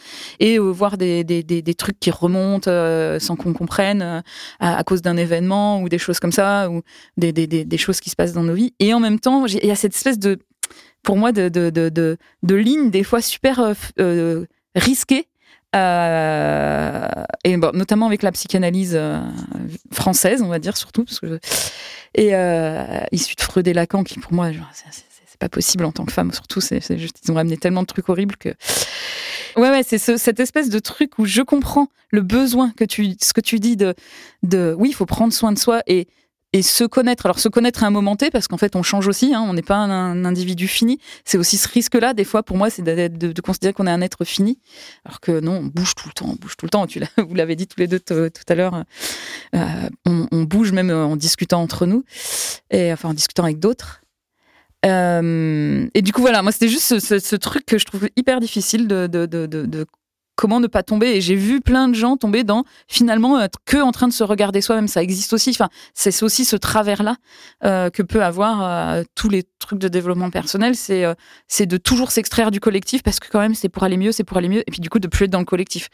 et 0.40 0.58
euh, 0.58 0.62
voir 0.62 0.96
des, 0.98 1.24
des, 1.24 1.42
des, 1.42 1.62
des, 1.62 1.74
trucs 1.74 2.00
qui 2.00 2.10
remontent 2.10 2.70
sans 3.20 3.36
qu'on 3.36 3.52
comprenne 3.52 4.22
à, 4.60 4.84
cause 4.84 5.02
d'un 5.02 5.16
événement 5.16 5.80
ou 5.80 5.88
des 5.88 5.98
choses 5.98 6.18
comme 6.18 6.32
ça, 6.32 6.70
ou 6.70 6.82
des, 7.16 7.32
des, 7.32 7.78
choses 7.78 8.00
qui 8.00 8.10
se 8.10 8.16
passent 8.16 8.32
dans 8.32 8.42
nos 8.42 8.54
vies. 8.54 8.74
Et 8.80 8.92
en 8.94 9.00
même 9.00 9.20
temps, 9.20 9.46
il 9.46 9.64
y 9.64 9.70
a 9.70 9.76
cette 9.76 9.94
espèce 9.94 10.18
de, 10.18 10.38
pour 11.02 11.16
moi, 11.16 11.32
de, 11.32 11.48
de, 11.48 11.70
de, 11.70 11.88
de, 11.88 12.16
de 12.42 12.54
ligne 12.54 12.90
des 12.90 13.04
fois 13.04 13.20
super 13.20 13.74
risquée 14.74 15.28
euh, 15.76 17.08
et 17.44 17.56
bon, 17.56 17.72
notamment 17.74 18.06
avec 18.06 18.22
la 18.22 18.32
psychanalyse 18.32 18.94
euh, 18.94 19.20
française, 19.92 20.40
on 20.42 20.48
va 20.48 20.58
dire 20.58 20.76
surtout, 20.76 21.04
parce 21.04 21.20
que 21.20 21.38
et 22.14 22.34
euh, 22.34 23.00
issu 23.12 23.34
de 23.34 23.42
Freud 23.42 23.68
et 23.68 23.74
Lacan, 23.74 24.02
qui 24.02 24.18
pour 24.18 24.32
moi, 24.32 24.50
c'est 24.74 25.38
pas 25.38 25.50
possible 25.50 25.84
en 25.84 25.92
tant 25.92 26.06
que 26.06 26.12
femme, 26.12 26.32
surtout, 26.32 26.60
c'est 26.60 26.78
ils 26.88 27.30
ont 27.30 27.34
ramené 27.34 27.58
tellement 27.58 27.82
de 27.82 27.86
trucs 27.86 28.08
horribles 28.08 28.36
que. 28.36 28.50
Ouais, 29.56 29.70
ouais, 29.70 29.82
c'est 29.82 29.98
ce, 29.98 30.16
cette 30.16 30.40
espèce 30.40 30.70
de 30.70 30.78
truc 30.78 31.18
où 31.18 31.26
je 31.26 31.42
comprends 31.42 31.88
le 32.10 32.22
besoin 32.22 32.70
que 32.70 32.84
tu, 32.84 33.14
ce 33.20 33.32
que 33.32 33.40
tu 33.40 33.58
dis 33.58 33.76
de, 33.76 33.94
de, 34.42 34.74
oui, 34.78 34.90
il 34.90 34.94
faut 34.94 35.06
prendre 35.06 35.32
soin 35.32 35.52
de 35.52 35.58
soi 35.58 35.82
et 35.86 36.06
et 36.52 36.62
se 36.62 36.84
connaître. 36.84 37.26
Alors 37.26 37.38
se 37.38 37.48
connaître 37.48 37.84
à 37.84 37.86
un 37.86 37.90
moment 37.90 38.16
T, 38.16 38.30
parce 38.30 38.48
qu'en 38.48 38.56
fait 38.56 38.76
on 38.76 38.82
change 38.82 39.06
aussi, 39.06 39.34
hein, 39.34 39.44
on 39.46 39.54
n'est 39.54 39.62
pas 39.62 39.76
un, 39.76 40.24
individu 40.24 40.68
fini. 40.68 40.98
C'est 41.24 41.38
aussi 41.38 41.58
ce 41.58 41.68
risque-là, 41.68 42.14
des 42.14 42.24
fois 42.24 42.42
pour 42.42 42.56
moi, 42.56 42.70
c'est 42.70 42.82
de, 42.82 43.08
de, 43.08 43.40
considérer 43.40 43.72
qu'on 43.72 43.86
est 43.86 43.90
un 43.90 44.00
être 44.00 44.24
fini, 44.24 44.58
alors 45.04 45.20
que 45.20 45.40
non, 45.40 45.58
on 45.58 45.66
bouge 45.66 45.94
tout 45.94 46.08
le 46.08 46.12
temps, 46.12 46.28
on 46.30 46.36
bouge 46.36 46.56
tout 46.56 46.66
le 46.66 46.70
temps. 46.70 46.86
Vous 47.16 47.34
l'avez 47.34 47.56
dit 47.56 47.66
tous 47.66 47.80
les 47.80 47.86
deux 47.86 48.00
tout 48.00 48.30
à 48.48 48.54
l'heure, 48.54 48.84
euh, 49.54 49.88
on, 50.06 50.42
bouge 50.42 50.72
même 50.72 50.90
en 50.90 51.16
discutant 51.16 51.60
entre 51.60 51.86
nous, 51.86 52.04
et 52.70 52.92
enfin 52.92 53.10
en 53.10 53.14
discutant 53.14 53.44
avec 53.44 53.58
d'autres. 53.58 54.02
Euh, 54.86 55.88
et 55.92 56.02
du 56.02 56.12
coup 56.12 56.20
voilà, 56.20 56.42
moi 56.42 56.52
c'était 56.52 56.68
juste 56.68 57.00
ce, 57.00 57.36
truc 57.36 57.66
que 57.66 57.78
je 57.78 57.84
trouve 57.84 58.08
hyper 58.16 58.38
difficile 58.40 58.86
de 58.86 59.06
comment 60.38 60.60
ne 60.60 60.68
pas 60.68 60.84
tomber 60.84 61.08
Et 61.08 61.20
j'ai 61.20 61.34
vu 61.34 61.60
plein 61.60 61.88
de 61.88 61.94
gens 61.94 62.16
tomber 62.16 62.44
dans 62.44 62.62
finalement 62.86 63.40
être 63.40 63.58
que 63.66 63.78
en 63.78 63.90
train 63.90 64.06
de 64.06 64.12
se 64.12 64.22
regarder 64.22 64.60
soi-même. 64.60 64.86
Ça 64.86 65.02
existe 65.02 65.32
aussi. 65.32 65.50
Enfin, 65.50 65.68
c'est 65.94 66.22
aussi 66.22 66.44
ce 66.44 66.54
travers-là 66.54 67.16
euh, 67.64 67.90
que 67.90 68.02
peut 68.02 68.22
avoir 68.22 68.62
euh, 68.62 69.02
tous 69.16 69.28
les 69.28 69.42
trucs 69.58 69.80
de 69.80 69.88
développement 69.88 70.30
personnel. 70.30 70.76
C'est 70.76 71.04
euh, 71.04 71.14
c'est 71.48 71.66
de 71.66 71.76
toujours 71.76 72.12
s'extraire 72.12 72.52
du 72.52 72.60
collectif 72.60 73.02
parce 73.02 73.18
que 73.18 73.28
quand 73.28 73.40
même 73.40 73.56
c'est 73.56 73.68
pour 73.68 73.82
aller 73.82 73.96
mieux, 73.96 74.12
c'est 74.12 74.22
pour 74.22 74.36
aller 74.36 74.48
mieux. 74.48 74.60
Et 74.60 74.70
puis 74.70 74.80
du 74.80 74.88
coup 74.88 75.00
de 75.00 75.08
plus 75.08 75.24
être 75.24 75.30
dans 75.32 75.40
le 75.40 75.44
collectif. 75.44 75.88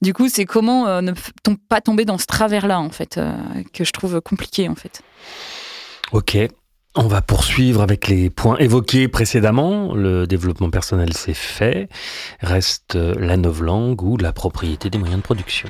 Du 0.00 0.14
coup, 0.14 0.30
c'est 0.30 0.46
comment 0.46 1.02
ne 1.02 1.12
pas 1.68 1.82
tomber 1.82 2.06
dans 2.06 2.16
ce 2.16 2.26
travers-là 2.26 2.80
en 2.80 2.90
fait 2.90 3.20
que 3.74 3.84
je 3.84 3.92
trouve 3.92 4.22
compliqué 4.22 4.70
en 4.70 4.74
fait. 4.74 5.02
Ok, 6.12 6.38
on 6.94 7.06
va 7.06 7.22
poursuivre 7.22 7.82
avec 7.82 8.08
les 8.08 8.30
points 8.30 8.56
évoqués 8.58 9.08
précédemment. 9.08 9.94
Le 9.94 10.26
développement 10.26 10.70
personnel, 10.70 11.12
c'est 11.14 11.34
fait. 11.34 11.88
Reste 12.40 12.94
la 12.94 13.36
novlangue 13.36 14.02
ou 14.02 14.16
la 14.16 14.32
propriété 14.32 14.90
des 14.90 14.98
moyens 14.98 15.20
de 15.20 15.24
production. 15.24 15.68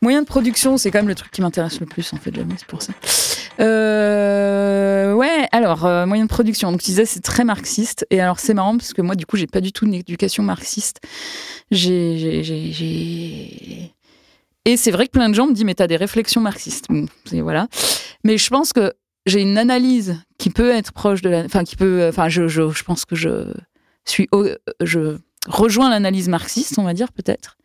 Moyens 0.00 0.24
de 0.24 0.28
production, 0.28 0.76
c'est 0.76 0.90
quand 0.92 0.98
même 0.98 1.08
le 1.08 1.16
truc 1.16 1.32
qui 1.32 1.40
m'intéresse 1.42 1.80
le 1.80 1.86
plus, 1.86 2.12
en 2.12 2.18
fait, 2.18 2.32
jamais, 2.32 2.54
c'est 2.56 2.68
pour 2.68 2.82
ça. 2.82 2.92
Euh, 3.58 5.12
ouais, 5.12 5.48
alors, 5.50 5.84
euh, 5.86 6.06
moyens 6.06 6.28
de 6.28 6.32
production. 6.32 6.70
Donc, 6.70 6.80
tu 6.80 6.90
disais, 6.90 7.04
c'est 7.04 7.20
très 7.20 7.42
marxiste. 7.42 8.06
Et 8.10 8.20
alors, 8.20 8.38
c'est 8.38 8.54
marrant 8.54 8.76
parce 8.76 8.92
que 8.92 9.02
moi, 9.02 9.16
du 9.16 9.26
coup, 9.26 9.36
j'ai 9.36 9.48
pas 9.48 9.60
du 9.60 9.72
tout 9.72 9.86
une 9.86 9.94
éducation 9.94 10.44
marxiste. 10.44 11.00
J'ai 11.72 12.42
et 14.68 14.76
c'est 14.76 14.90
vrai 14.90 15.06
que 15.06 15.12
plein 15.12 15.30
de 15.30 15.34
gens 15.34 15.46
me 15.46 15.54
disent, 15.54 15.64
mais 15.64 15.74
t'as 15.74 15.86
des 15.86 15.96
réflexions 15.96 16.42
marxistes. 16.42 16.88
voilà. 17.32 17.68
Mais 18.22 18.36
je 18.36 18.50
pense 18.50 18.74
que 18.74 18.92
j'ai 19.24 19.40
une 19.40 19.56
analyse 19.56 20.20
qui 20.36 20.50
peut 20.50 20.70
être 20.70 20.92
proche 20.92 21.22
de 21.22 21.30
la. 21.30 21.44
Enfin, 21.44 21.64
qui 21.64 21.74
peut. 21.74 22.06
Enfin, 22.06 22.28
je, 22.28 22.48
je, 22.48 22.70
je 22.70 22.84
pense 22.84 23.06
que 23.06 23.16
je 23.16 23.54
suis. 24.04 24.28
Je 24.82 25.16
rejoins 25.46 25.88
l'analyse 25.88 26.28
marxiste, 26.28 26.78
on 26.78 26.82
va 26.82 26.92
dire, 26.92 27.12
peut-être. 27.12 27.56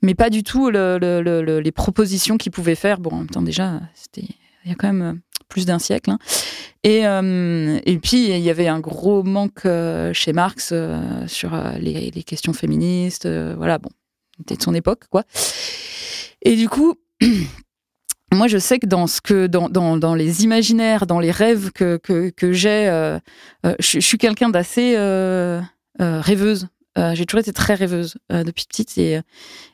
Mais 0.00 0.14
pas 0.14 0.30
du 0.30 0.42
tout 0.42 0.70
le, 0.70 1.60
les 1.62 1.72
propositions 1.72 2.38
qu'il 2.38 2.52
pouvait 2.52 2.74
faire. 2.74 3.00
Bon, 3.00 3.10
en 3.10 3.18
même 3.18 3.30
temps, 3.30 3.42
déjà, 3.42 3.80
c'était. 3.94 4.28
Il 4.64 4.70
y 4.70 4.72
a 4.72 4.76
quand 4.76 4.90
même 4.90 5.20
plus 5.50 5.66
d'un 5.66 5.78
siècle. 5.78 6.10
Hein. 6.10 6.18
Et, 6.84 7.06
euh, 7.06 7.78
et 7.84 7.98
puis, 7.98 8.30
il 8.30 8.40
y 8.40 8.50
avait 8.50 8.68
un 8.68 8.80
gros 8.80 9.22
manque 9.22 9.66
euh, 9.66 10.14
chez 10.14 10.32
Marx 10.32 10.70
euh, 10.72 11.26
sur 11.26 11.54
les, 11.78 12.10
les, 12.10 12.22
questions 12.22 12.54
féministes. 12.54 13.26
voilà, 13.26 13.78
bon, 13.78 13.90
c'était 14.38 14.56
de 14.56 14.62
son 14.62 14.74
époque, 14.74 15.04
quoi. 15.10 15.24
Et 16.42 16.56
du 16.56 16.68
coup, 16.68 16.94
moi, 18.32 18.48
je 18.48 18.58
sais 18.58 18.78
que 18.78 18.86
dans 18.86 19.06
ce 19.06 19.46
dans, 19.46 19.68
dans, 19.68 20.14
les 20.14 20.44
imaginaires, 20.44 21.06
dans 21.06 21.20
les 21.20 21.30
rêves 21.30 21.70
que, 21.72 21.96
que, 21.96 22.30
que 22.30 22.52
j'ai, 22.52 22.88
euh, 22.88 23.18
euh, 23.66 23.74
je, 23.80 24.00
suis 24.00 24.18
quelqu'un 24.18 24.48
d'assez 24.50 24.94
euh, 24.96 25.60
rêveuse. 25.98 26.68
j'ai 27.14 27.26
toujours 27.26 27.40
été 27.40 27.52
très 27.52 27.74
rêveuse 27.74 28.16
depuis 28.30 28.66
petite 28.66 28.98
et, 28.98 29.20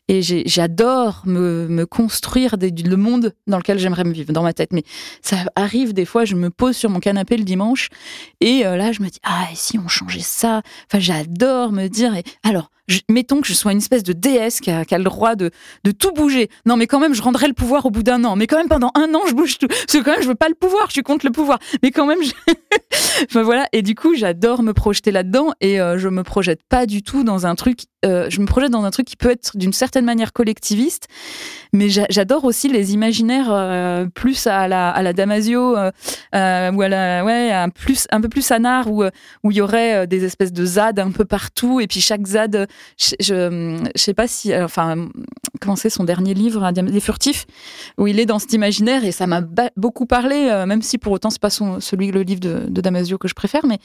et 0.08 0.20
j'adore 0.22 1.22
me, 1.24 1.66
me, 1.68 1.86
construire 1.86 2.58
des, 2.58 2.70
le 2.70 2.96
monde 2.96 3.32
dans 3.46 3.56
lequel 3.56 3.78
j'aimerais 3.78 4.04
me 4.04 4.12
vivre 4.12 4.32
dans 4.32 4.42
ma 4.42 4.52
tête. 4.52 4.72
Mais 4.72 4.84
ça 5.22 5.36
arrive 5.56 5.94
des 5.94 6.04
fois, 6.04 6.24
je 6.24 6.34
me 6.34 6.50
pose 6.50 6.76
sur 6.76 6.90
mon 6.90 7.00
canapé 7.00 7.36
le 7.36 7.44
dimanche 7.44 7.88
et 8.40 8.62
là, 8.62 8.92
je 8.92 9.02
me 9.02 9.08
dis 9.08 9.20
ah 9.22 9.46
et 9.50 9.56
si 9.56 9.78
on 9.78 9.88
changeait 9.88 10.20
ça? 10.20 10.62
Enfin, 10.86 11.00
j'adore 11.00 11.72
me 11.72 11.88
dire 11.88 12.14
et 12.14 12.24
alors 12.42 12.70
mettons 13.08 13.40
que 13.40 13.46
je 13.46 13.54
sois 13.54 13.72
une 13.72 13.78
espèce 13.78 14.02
de 14.02 14.12
déesse 14.12 14.60
qui 14.60 14.70
a, 14.70 14.84
le 14.90 15.04
droit 15.04 15.34
de, 15.34 15.50
de, 15.84 15.90
tout 15.90 16.12
bouger. 16.12 16.48
Non, 16.66 16.76
mais 16.76 16.86
quand 16.86 17.00
même, 17.00 17.14
je 17.14 17.22
rendrai 17.22 17.48
le 17.48 17.54
pouvoir 17.54 17.86
au 17.86 17.90
bout 17.90 18.02
d'un 18.02 18.24
an. 18.24 18.36
Mais 18.36 18.46
quand 18.46 18.56
même, 18.56 18.68
pendant 18.68 18.90
un 18.94 19.14
an, 19.14 19.22
je 19.28 19.34
bouge 19.34 19.58
tout. 19.58 19.68
Parce 19.68 19.84
que 19.86 19.98
quand 19.98 20.12
même, 20.12 20.22
je 20.22 20.28
veux 20.28 20.34
pas 20.34 20.48
le 20.48 20.54
pouvoir, 20.54 20.86
je 20.88 20.92
suis 20.92 21.02
contre 21.02 21.26
le 21.26 21.32
pouvoir. 21.32 21.58
Mais 21.82 21.90
quand 21.90 22.06
même, 22.06 22.22
je... 22.22 22.32
enfin, 23.24 23.42
voilà. 23.42 23.66
Et 23.72 23.82
du 23.82 23.94
coup, 23.94 24.14
j'adore 24.14 24.62
me 24.62 24.72
projeter 24.72 25.10
là-dedans 25.10 25.52
et 25.60 25.80
euh, 25.80 25.98
je 25.98 26.08
me 26.08 26.22
projette 26.22 26.60
pas 26.68 26.86
du 26.86 27.02
tout 27.02 27.24
dans 27.24 27.46
un 27.46 27.54
truc. 27.54 27.80
Euh, 28.04 28.28
je 28.30 28.40
me 28.40 28.46
projette 28.46 28.70
dans 28.70 28.84
un 28.84 28.90
truc 28.90 29.06
qui 29.06 29.16
peut 29.16 29.30
être 29.30 29.56
d'une 29.56 29.72
certaine 29.72 30.04
manière 30.04 30.32
collectiviste, 30.32 31.08
mais 31.72 31.88
j'adore 31.88 32.44
aussi 32.44 32.68
les 32.68 32.94
imaginaires 32.94 33.48
euh, 33.50 34.06
plus 34.06 34.46
à 34.46 34.68
la, 34.68 34.90
à 34.90 35.02
la 35.02 35.12
Damasio 35.12 35.74
ou 35.74 35.76
à 35.76 35.92
la, 36.88 37.24
ouais, 37.24 37.50
un, 37.52 37.68
plus, 37.68 38.06
un 38.10 38.20
peu 38.20 38.28
plus 38.28 38.50
anard 38.50 38.90
où 38.90 39.04
où 39.42 39.50
il 39.50 39.56
y 39.56 39.60
aurait 39.60 40.06
des 40.06 40.24
espèces 40.24 40.52
de 40.52 40.64
ZAD 40.64 40.98
un 40.98 41.10
peu 41.10 41.24
partout 41.24 41.80
et 41.80 41.86
puis 41.86 42.00
chaque 42.00 42.26
ZAD 42.26 42.68
je, 42.98 43.14
je, 43.20 43.90
sais 43.96 44.14
pas 44.14 44.28
si, 44.28 44.52
euh, 44.52 44.64
enfin, 44.64 45.08
comment 45.60 45.76
c'est 45.76 45.90
son 45.90 46.04
dernier 46.04 46.34
livre, 46.34 46.70
Les 46.76 47.00
Furtifs, 47.00 47.46
où 47.98 48.06
il 48.06 48.20
est 48.20 48.26
dans 48.26 48.38
cet 48.38 48.52
imaginaire 48.52 49.04
et 49.04 49.12
ça 49.12 49.26
m'a 49.26 49.42
beaucoup 49.76 50.06
parlé, 50.06 50.48
euh, 50.50 50.66
même 50.66 50.82
si 50.82 50.98
pour 50.98 51.12
autant 51.12 51.30
c'est 51.30 51.40
pas 51.40 51.50
son, 51.50 51.80
celui, 51.80 52.10
le 52.10 52.22
livre 52.22 52.40
de, 52.40 52.80
Damasio 52.84 53.18
que 53.18 53.28
je 53.28 53.34
préfère, 53.34 53.66
mais 53.66 53.78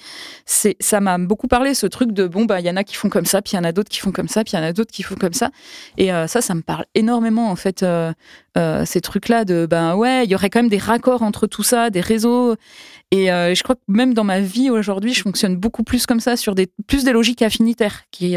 ça 0.45 0.99
m'a 0.99 1.17
beaucoup 1.17 1.47
parlé 1.47 1.73
ce 1.73 1.87
truc 1.87 2.11
de 2.11 2.27
bon 2.27 2.43
bah 2.43 2.59
il 2.59 2.65
y 2.65 2.69
en 2.69 2.75
a 2.75 2.83
qui 2.83 2.95
font 2.95 3.09
comme 3.09 3.25
ça, 3.25 3.41
puis 3.41 3.53
il 3.53 3.55
y 3.55 3.59
en 3.59 3.63
a 3.63 3.71
d'autres 3.71 3.89
qui 3.89 3.99
font 3.99 4.08
comme 4.11 4.27
ça, 4.27 4.43
puis 4.43 4.53
il 4.53 4.57
y 4.57 4.59
en 4.59 4.65
a 4.65 4.73
d'autres 4.73 4.91
qui 4.91 5.03
font 5.03 5.15
comme 5.15 5.33
ça, 5.33 5.49
et 5.97 6.11
euh, 6.13 6.27
ça, 6.27 6.41
ça 6.41 6.53
me 6.55 6.61
parle 6.61 6.85
énormément 6.95 7.49
en 7.49 7.55
fait. 7.55 7.85
ces 8.85 8.99
trucs-là 9.01 9.45
de 9.45 9.65
ben 9.65 9.95
ouais, 9.95 10.25
il 10.25 10.31
y 10.31 10.35
aurait 10.35 10.49
quand 10.49 10.59
même 10.59 10.69
des 10.69 10.77
raccords 10.77 11.21
entre 11.21 11.47
tout 11.47 11.63
ça, 11.63 11.89
des 11.89 12.01
réseaux. 12.01 12.55
Et 13.11 13.27
je 13.27 13.63
crois 13.63 13.75
que 13.75 13.81
même 13.87 14.13
dans 14.13 14.25
ma 14.25 14.41
vie 14.41 14.69
aujourd'hui, 14.69 15.13
je 15.13 15.21
fonctionne 15.21 15.55
beaucoup 15.55 15.83
plus 15.83 16.05
comme 16.05 16.19
ça, 16.19 16.35
sur 16.35 16.55
des 16.55 16.67
plus 16.85 17.05
des 17.05 17.13
logiques 17.13 17.41
affinitaires, 17.41 18.03
qui 18.11 18.35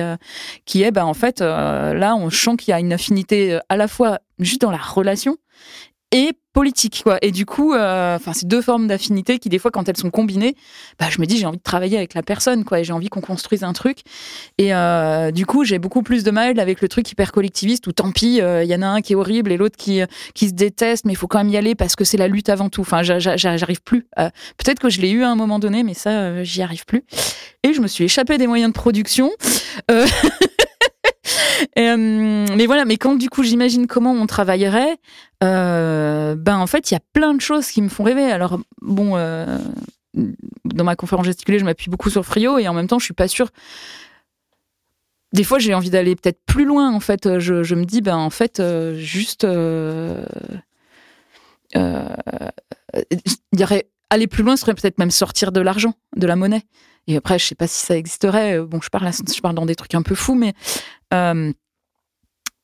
qui 0.64 0.82
est, 0.82 0.92
ben, 0.92 1.04
en 1.04 1.14
fait, 1.14 1.40
euh, 1.40 1.94
là, 1.94 2.14
on 2.16 2.30
sent 2.30 2.56
qu'il 2.56 2.70
y 2.70 2.74
a 2.74 2.80
une 2.80 2.92
affinité 2.92 3.54
euh, 3.54 3.58
à 3.68 3.76
la 3.76 3.88
fois 3.88 4.18
juste 4.38 4.60
dans 4.60 4.70
la 4.70 4.78
relation 4.78 5.36
et 6.10 6.32
politique 6.52 7.02
quoi. 7.04 7.18
Et 7.22 7.30
du 7.30 7.46
coup 7.46 7.74
euh, 7.74 8.16
enfin 8.16 8.32
c'est 8.32 8.46
deux 8.46 8.62
formes 8.62 8.86
d'affinité 8.86 9.38
qui 9.38 9.48
des 9.48 9.58
fois 9.58 9.70
quand 9.70 9.88
elles 9.88 9.96
sont 9.96 10.10
combinées 10.10 10.54
bah 10.98 11.06
je 11.10 11.20
me 11.20 11.26
dis 11.26 11.38
j'ai 11.38 11.46
envie 11.46 11.58
de 11.58 11.62
travailler 11.62 11.96
avec 11.96 12.14
la 12.14 12.22
personne 12.22 12.64
quoi 12.64 12.82
j'ai 12.82 12.92
envie 12.92 13.08
qu'on 13.08 13.20
construise 13.20 13.64
un 13.64 13.72
truc. 13.72 13.98
Et 14.58 14.72
du 15.32 15.46
coup 15.46 15.64
j'ai 15.64 15.78
beaucoup 15.78 16.02
plus 16.02 16.24
de 16.24 16.30
mal 16.30 16.58
avec 16.58 16.80
le 16.80 16.88
truc 16.88 17.10
hyper 17.10 17.32
collectiviste 17.32 17.86
où 17.86 17.92
tant 17.92 18.10
pis 18.10 18.36
il 18.36 18.64
y 18.66 18.74
en 18.74 18.82
a 18.82 18.86
un 18.86 19.00
qui 19.00 19.14
est 19.14 19.16
horrible 19.16 19.52
et 19.52 19.56
l'autre 19.56 19.76
qui 19.76 20.00
qui 20.34 20.48
se 20.48 20.54
déteste 20.54 21.04
mais 21.04 21.12
il 21.12 21.16
faut 21.16 21.28
quand 21.28 21.38
même 21.38 21.48
y 21.48 21.56
aller 21.56 21.74
parce 21.74 21.96
que 21.96 22.04
c'est 22.04 22.16
la 22.16 22.28
lutte 22.28 22.48
avant 22.48 22.68
tout. 22.68 22.82
Enfin 22.82 23.02
j'arrive 23.02 23.82
plus 23.82 24.06
peut-être 24.56 24.78
que 24.78 24.90
je 24.90 25.00
l'ai 25.00 25.10
eu 25.10 25.22
à 25.22 25.30
un 25.30 25.36
moment 25.36 25.58
donné 25.58 25.82
mais 25.82 25.94
ça 25.94 26.42
j'y 26.42 26.62
arrive 26.62 26.84
plus. 26.84 27.04
Et 27.64 27.72
je 27.74 27.80
me 27.80 27.86
suis 27.86 28.04
échappée 28.04 28.38
des 28.38 28.46
moyens 28.46 28.72
de 28.72 28.78
production 28.78 29.30
Euh, 29.90 30.06
mais 32.56 32.66
voilà, 32.66 32.84
mais 32.84 32.96
quand 32.96 33.14
du 33.14 33.28
coup 33.28 33.42
j'imagine 33.42 33.86
comment 33.86 34.12
on 34.12 34.26
travaillerait, 34.26 34.96
euh, 35.42 36.34
ben 36.36 36.56
en 36.56 36.66
fait 36.66 36.90
il 36.90 36.94
y 36.94 36.96
a 36.96 37.00
plein 37.12 37.34
de 37.34 37.40
choses 37.40 37.68
qui 37.68 37.82
me 37.82 37.88
font 37.88 38.04
rêver. 38.04 38.30
Alors 38.30 38.60
bon, 38.80 39.16
euh, 39.16 39.58
dans 40.64 40.84
ma 40.84 40.96
conférence 40.96 41.26
gesticulée, 41.26 41.58
je 41.58 41.64
m'appuie 41.64 41.90
beaucoup 41.90 42.10
sur 42.10 42.24
Frio 42.24 42.58
et 42.58 42.68
en 42.68 42.74
même 42.74 42.86
temps 42.86 42.98
je 42.98 43.04
suis 43.04 43.14
pas 43.14 43.28
sûre. 43.28 43.50
Des 45.32 45.44
fois 45.44 45.58
j'ai 45.58 45.74
envie 45.74 45.90
d'aller 45.90 46.14
peut-être 46.14 46.40
plus 46.46 46.64
loin 46.64 46.92
en 46.92 47.00
fait. 47.00 47.38
Je, 47.38 47.74
me 47.74 47.84
dis 47.84 48.02
ben 48.02 48.16
en 48.16 48.30
fait 48.30 48.62
juste 48.94 49.44
il 49.44 50.24
y 53.58 53.64
aller 54.10 54.26
plus 54.26 54.42
loin 54.42 54.56
serait 54.56 54.74
peut-être 54.74 54.98
même 54.98 55.10
sortir 55.10 55.52
de 55.52 55.60
l'argent, 55.60 55.94
de 56.16 56.26
la 56.26 56.36
monnaie. 56.36 56.62
Et 57.08 57.16
après, 57.16 57.38
je 57.38 57.46
sais 57.46 57.54
pas 57.54 57.66
si 57.66 57.84
ça 57.84 57.96
existerait. 57.96 58.60
Bon, 58.60 58.80
je 58.80 58.90
parle, 58.90 59.10
je 59.10 59.40
parle 59.40 59.54
dans 59.56 59.66
des 59.66 59.74
trucs 59.74 59.94
un 59.94 60.02
peu 60.02 60.14
fous, 60.14 60.34
mais 60.34 60.52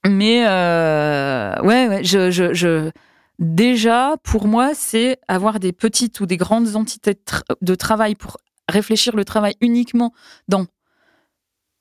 mais 0.06 0.44
ouais, 0.44 1.88
ouais, 1.88 2.00
je, 2.02 2.90
déjà 3.38 4.16
pour 4.22 4.46
moi, 4.46 4.74
c'est 4.74 5.18
avoir 5.28 5.60
des 5.60 5.72
petites 5.72 6.20
ou 6.20 6.26
des 6.26 6.36
grandes 6.36 6.76
entités 6.76 7.18
de 7.60 7.74
travail 7.74 8.14
pour 8.14 8.38
réfléchir 8.68 9.16
le 9.16 9.24
travail 9.24 9.54
uniquement 9.60 10.12
dans 10.46 10.66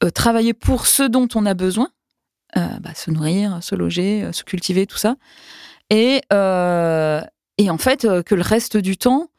euh, 0.04 0.12
travailler 0.12 0.54
pour 0.54 0.86
ce 0.86 1.04
dont 1.04 1.28
on 1.34 1.46
a 1.46 1.56
besoin, 1.56 1.90
euh, 2.56 2.68
bah, 2.82 2.94
se 2.94 3.10
nourrir, 3.10 3.64
se 3.64 3.74
loger, 3.74 4.24
euh, 4.24 4.32
se 4.32 4.44
cultiver, 4.44 4.86
tout 4.86 4.98
ça. 4.98 5.16
Et, 5.90 6.22
et 6.32 7.70
en 7.70 7.78
fait, 7.78 8.08
que 8.24 8.36
le 8.36 8.42
reste 8.42 8.76
du 8.78 8.98
temps, 8.98 9.30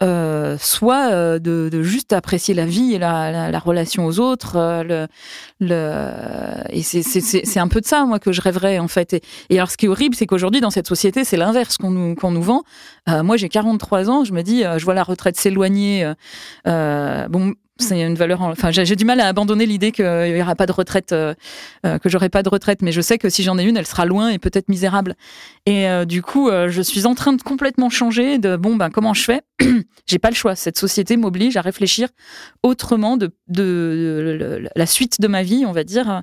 soit 0.00 1.38
de, 1.38 1.82
juste 1.82 2.12
apprécier 2.12 2.54
la 2.54 2.66
vie 2.66 2.94
et 2.94 2.98
la, 2.98 3.58
relation 3.58 4.06
aux 4.06 4.20
autres. 4.20 4.82
le, 4.82 5.06
le, 5.60 6.10
et 6.70 6.82
c'est 6.82 7.60
un 7.60 7.68
peu 7.68 7.80
de 7.80 7.86
ça, 7.86 8.04
moi, 8.04 8.18
que 8.18 8.32
je 8.32 8.40
rêverais, 8.40 8.78
en 8.78 8.88
fait. 8.88 9.14
Et, 9.50 9.56
alors, 9.56 9.70
ce 9.70 9.76
qui 9.76 9.86
est 9.86 9.88
horrible, 9.88 10.14
c'est 10.14 10.26
qu'aujourd'hui, 10.26 10.60
dans 10.60 10.70
cette 10.70 10.86
société, 10.86 11.24
c'est 11.24 11.36
l'inverse 11.36 11.76
qu'on 11.78 11.90
nous, 11.90 12.14
qu'on 12.14 12.30
nous 12.30 12.42
vend. 12.42 12.62
moi, 13.06 13.36
j'ai 13.36 13.48
43 13.48 14.10
ans, 14.10 14.24
je 14.24 14.32
me 14.32 14.42
dis, 14.42 14.62
je 14.62 14.84
vois 14.84 14.94
la 14.94 15.02
retraite 15.02 15.36
s'éloigner. 15.36 16.12
bon, 16.64 17.54
c'est 17.78 18.00
une 18.00 18.14
valeur. 18.14 18.40
Enfin, 18.40 18.70
j'ai 18.70 18.96
du 18.96 19.04
mal 19.04 19.20
à 19.20 19.26
abandonner 19.26 19.66
l'idée 19.66 19.92
qu'il 19.92 20.04
n'y 20.06 20.40
aura 20.40 20.54
pas 20.54 20.66
de 20.66 20.72
retraite, 20.72 21.12
euh, 21.12 21.34
euh, 21.84 21.98
que 21.98 22.08
j'aurai 22.08 22.30
pas 22.30 22.42
de 22.42 22.48
retraite, 22.48 22.80
mais 22.80 22.90
je 22.90 23.02
sais 23.02 23.18
que 23.18 23.28
si 23.28 23.42
j'en 23.42 23.58
ai 23.58 23.64
une, 23.64 23.76
elle 23.76 23.86
sera 23.86 24.06
loin 24.06 24.30
et 24.30 24.38
peut-être 24.38 24.68
misérable. 24.68 25.14
Et 25.66 25.86
euh, 25.88 26.06
du 26.06 26.22
coup, 26.22 26.50
je 26.50 26.82
suis 26.82 27.06
en 27.06 27.14
train 27.14 27.34
de 27.34 27.42
complètement 27.42 27.90
changer. 27.90 28.38
De 28.38 28.56
bon, 28.56 28.76
ben 28.76 28.88
comment 28.90 29.12
je 29.12 29.22
fais? 29.22 29.42
J'ai 30.06 30.18
pas 30.18 30.30
le 30.30 30.34
choix. 30.34 30.54
Cette 30.54 30.78
société 30.78 31.16
m'oblige 31.16 31.56
à 31.56 31.60
réfléchir 31.60 32.08
autrement 32.62 33.16
de, 33.16 33.34
de, 33.48 34.68
la 34.74 34.86
suite 34.86 35.20
de 35.20 35.28
ma 35.28 35.42
vie, 35.42 35.64
on 35.66 35.72
va 35.72 35.84
dire, 35.84 36.22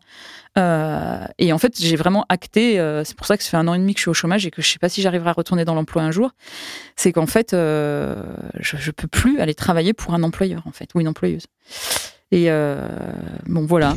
euh, 0.58 1.26
et 1.40 1.52
en 1.52 1.58
fait, 1.58 1.80
j'ai 1.80 1.96
vraiment 1.96 2.26
acté, 2.30 2.80
euh, 2.80 3.04
c'est 3.04 3.16
pour 3.16 3.26
ça 3.26 3.38
que 3.38 3.44
ça 3.44 3.52
fait 3.52 3.58
un 3.58 3.68
an 3.68 3.74
et 3.74 3.80
demi 3.80 3.94
que 3.94 4.00
je 4.00 4.04
suis 4.04 4.10
au 4.10 4.14
chômage 4.14 4.46
et 4.46 4.52
que 4.52 4.62
je 4.62 4.70
sais 4.70 4.80
pas 4.80 4.90
si 4.90 5.02
j'arriverai 5.02 5.30
à 5.30 5.34
retourner 5.34 5.66
dans 5.66 5.74
l'emploi 5.74 6.04
un 6.04 6.12
jour, 6.12 6.32
c'est 6.96 7.12
qu'en 7.12 7.26
fait, 7.26 7.54
euh, 7.54 8.16
je, 8.60 8.78
je 8.78 8.92
peux 8.92 9.08
plus 9.08 9.40
aller 9.40 9.56
travailler 9.56 9.94
pour 9.94 10.14
un 10.14 10.24
employeur, 10.24 10.64
en 10.66 10.72
fait, 10.72 10.90
ou 10.94 11.02
une 11.02 11.08
employeuse. 11.08 11.48
Et 12.32 12.50
bon, 13.46 13.66
voilà. 13.68 13.94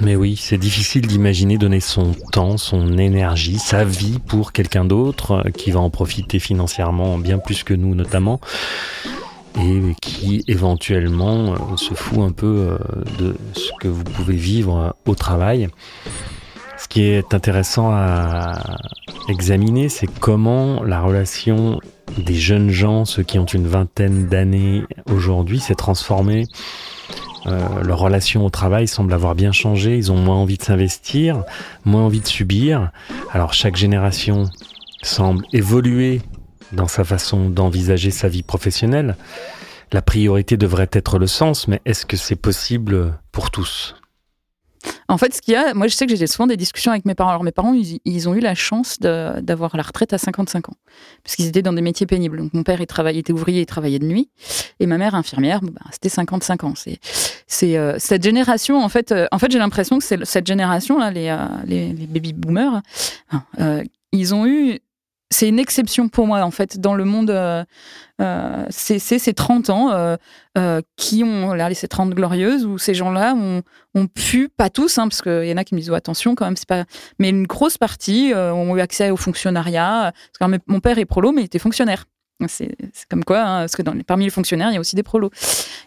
Mais 0.00 0.14
oui, 0.14 0.36
c'est 0.36 0.58
difficile 0.58 1.06
d'imaginer 1.06 1.58
donner 1.58 1.80
son 1.80 2.12
temps, 2.30 2.58
son 2.58 2.96
énergie, 2.98 3.58
sa 3.58 3.84
vie 3.84 4.20
pour 4.24 4.52
quelqu'un 4.52 4.84
d'autre 4.84 5.42
qui 5.56 5.72
va 5.72 5.80
en 5.80 5.90
profiter 5.90 6.38
financièrement 6.38 7.18
bien 7.18 7.38
plus 7.38 7.64
que 7.64 7.74
nous 7.74 7.94
notamment 7.96 8.38
et 9.56 9.94
qui 10.00 10.42
éventuellement 10.48 11.52
euh, 11.52 11.76
se 11.76 11.94
fout 11.94 12.18
un 12.20 12.32
peu 12.32 12.46
euh, 12.46 12.78
de 13.18 13.34
ce 13.54 13.70
que 13.80 13.88
vous 13.88 14.04
pouvez 14.04 14.36
vivre 14.36 14.94
au 15.06 15.14
travail. 15.14 15.68
Ce 16.78 16.88
qui 16.88 17.02
est 17.02 17.34
intéressant 17.34 17.90
à 17.92 18.78
examiner, 19.28 19.88
c'est 19.88 20.08
comment 20.20 20.82
la 20.82 21.00
relation 21.00 21.80
des 22.18 22.34
jeunes 22.34 22.70
gens, 22.70 23.04
ceux 23.04 23.22
qui 23.22 23.38
ont 23.38 23.46
une 23.46 23.66
vingtaine 23.66 24.26
d'années 24.26 24.82
aujourd'hui, 25.10 25.60
s'est 25.60 25.74
transformée. 25.74 26.46
Euh, 27.46 27.82
leur 27.82 27.98
relation 27.98 28.44
au 28.44 28.50
travail 28.50 28.88
semble 28.88 29.12
avoir 29.12 29.34
bien 29.34 29.52
changé. 29.52 29.96
Ils 29.96 30.10
ont 30.10 30.16
moins 30.16 30.36
envie 30.36 30.56
de 30.56 30.62
s'investir, 30.62 31.42
moins 31.84 32.02
envie 32.02 32.20
de 32.20 32.26
subir. 32.26 32.90
Alors 33.32 33.52
chaque 33.52 33.76
génération 33.76 34.44
semble 35.02 35.44
évoluer 35.52 36.22
dans 36.74 36.88
sa 36.88 37.04
façon 37.04 37.48
d'envisager 37.48 38.10
sa 38.10 38.28
vie 38.28 38.42
professionnelle. 38.42 39.16
La 39.92 40.02
priorité 40.02 40.56
devrait 40.56 40.90
être 40.92 41.18
le 41.18 41.26
sens, 41.26 41.68
mais 41.68 41.80
est-ce 41.84 42.06
que 42.06 42.16
c'est 42.16 42.36
possible 42.36 43.18
pour 43.32 43.50
tous? 43.50 43.94
En 45.08 45.18
fait, 45.18 45.34
ce 45.34 45.40
qu'il 45.40 45.54
y 45.54 45.56
a, 45.56 45.74
moi 45.74 45.86
je 45.86 45.94
sais 45.94 46.06
que 46.06 46.16
j'ai 46.16 46.26
souvent 46.26 46.46
des 46.46 46.56
discussions 46.56 46.92
avec 46.92 47.04
mes 47.04 47.14
parents. 47.14 47.30
Alors 47.30 47.44
mes 47.44 47.52
parents, 47.52 47.74
ils, 47.74 48.28
ont 48.28 48.34
eu 48.34 48.40
la 48.40 48.54
chance 48.54 48.98
d'avoir 49.00 49.76
la 49.76 49.82
retraite 49.82 50.12
à 50.12 50.18
55 50.18 50.68
ans, 50.68 50.76
parce 51.22 51.36
qu'ils 51.36 51.46
étaient 51.46 51.62
dans 51.62 51.72
des 51.72 51.82
métiers 51.82 52.06
pénibles. 52.06 52.38
Donc 52.38 52.54
mon 52.54 52.62
père, 52.62 52.80
il 52.80 52.86
travaillait, 52.86 53.20
était 53.20 53.32
ouvrier, 53.32 53.62
il 53.62 53.66
travaillait 53.66 53.98
de 53.98 54.06
nuit, 54.06 54.30
et 54.80 54.86
ma 54.86 54.98
mère, 54.98 55.14
infirmière, 55.14 55.60
bah, 55.62 55.82
c'était 55.90 56.08
55 56.08 56.64
ans. 56.64 56.74
C'est 57.46 57.78
euh, 57.78 57.96
cette 57.98 58.22
génération, 58.22 58.82
en 58.82 58.88
fait, 58.88 59.12
euh, 59.12 59.26
en 59.32 59.38
fait 59.38 59.50
j'ai 59.50 59.58
l'impression 59.58 59.98
que 59.98 60.04
cette 60.04 60.46
génération-là, 60.46 61.10
les, 61.10 61.28
euh, 61.28 61.46
les, 61.66 61.92
baby 61.92 62.32
boomers, 62.32 62.82
ils 64.12 64.34
ont 64.34 64.46
eu 64.46 64.80
c'est 65.34 65.48
une 65.48 65.58
exception 65.58 66.08
pour 66.08 66.28
moi, 66.28 66.42
en 66.42 66.50
fait, 66.52 66.78
dans 66.78 66.94
le 66.94 67.04
monde. 67.04 67.30
Euh, 67.30 67.64
euh, 68.20 68.64
c'est 68.70 69.00
ces 69.00 69.34
30 69.34 69.70
ans 69.70 69.90
euh, 69.90 70.80
qui 70.96 71.24
ont 71.24 71.52
là, 71.52 71.74
ces 71.74 71.88
30 71.88 72.10
glorieuses, 72.10 72.64
où 72.64 72.78
ces 72.78 72.94
gens-là 72.94 73.34
ont, 73.34 74.06
pu, 74.06 74.48
pas 74.48 74.70
tous, 74.70 74.96
hein, 74.98 75.08
parce 75.08 75.22
qu'il 75.22 75.46
y 75.46 75.52
en 75.52 75.56
a 75.56 75.64
qui 75.64 75.74
me 75.74 75.80
disent 75.80 75.90
oh, 75.90 75.94
attention, 75.94 76.36
quand 76.36 76.44
même, 76.44 76.56
c'est 76.56 76.68
pas. 76.68 76.84
Mais 77.18 77.30
une 77.30 77.48
grosse 77.48 77.78
partie 77.78 78.32
ont 78.34 78.76
eu 78.76 78.80
accès 78.80 79.10
au 79.10 79.16
fonctionnariat. 79.16 80.12
Mon 80.66 80.80
père 80.80 80.98
est 80.98 81.04
prolo, 81.04 81.32
mais 81.32 81.42
il 81.42 81.46
était 81.46 81.58
fonctionnaire. 81.58 82.04
C'est 82.48 82.74
comme 83.08 83.24
quoi, 83.24 83.40
hein, 83.40 83.60
parce 83.60 83.76
que 83.76 83.82
parmi 84.02 84.24
les 84.24 84.30
fonctionnaires, 84.30 84.70
il 84.70 84.74
y 84.74 84.76
a 84.76 84.80
aussi 84.80 84.96
des 84.96 85.02
prolos. 85.02 85.30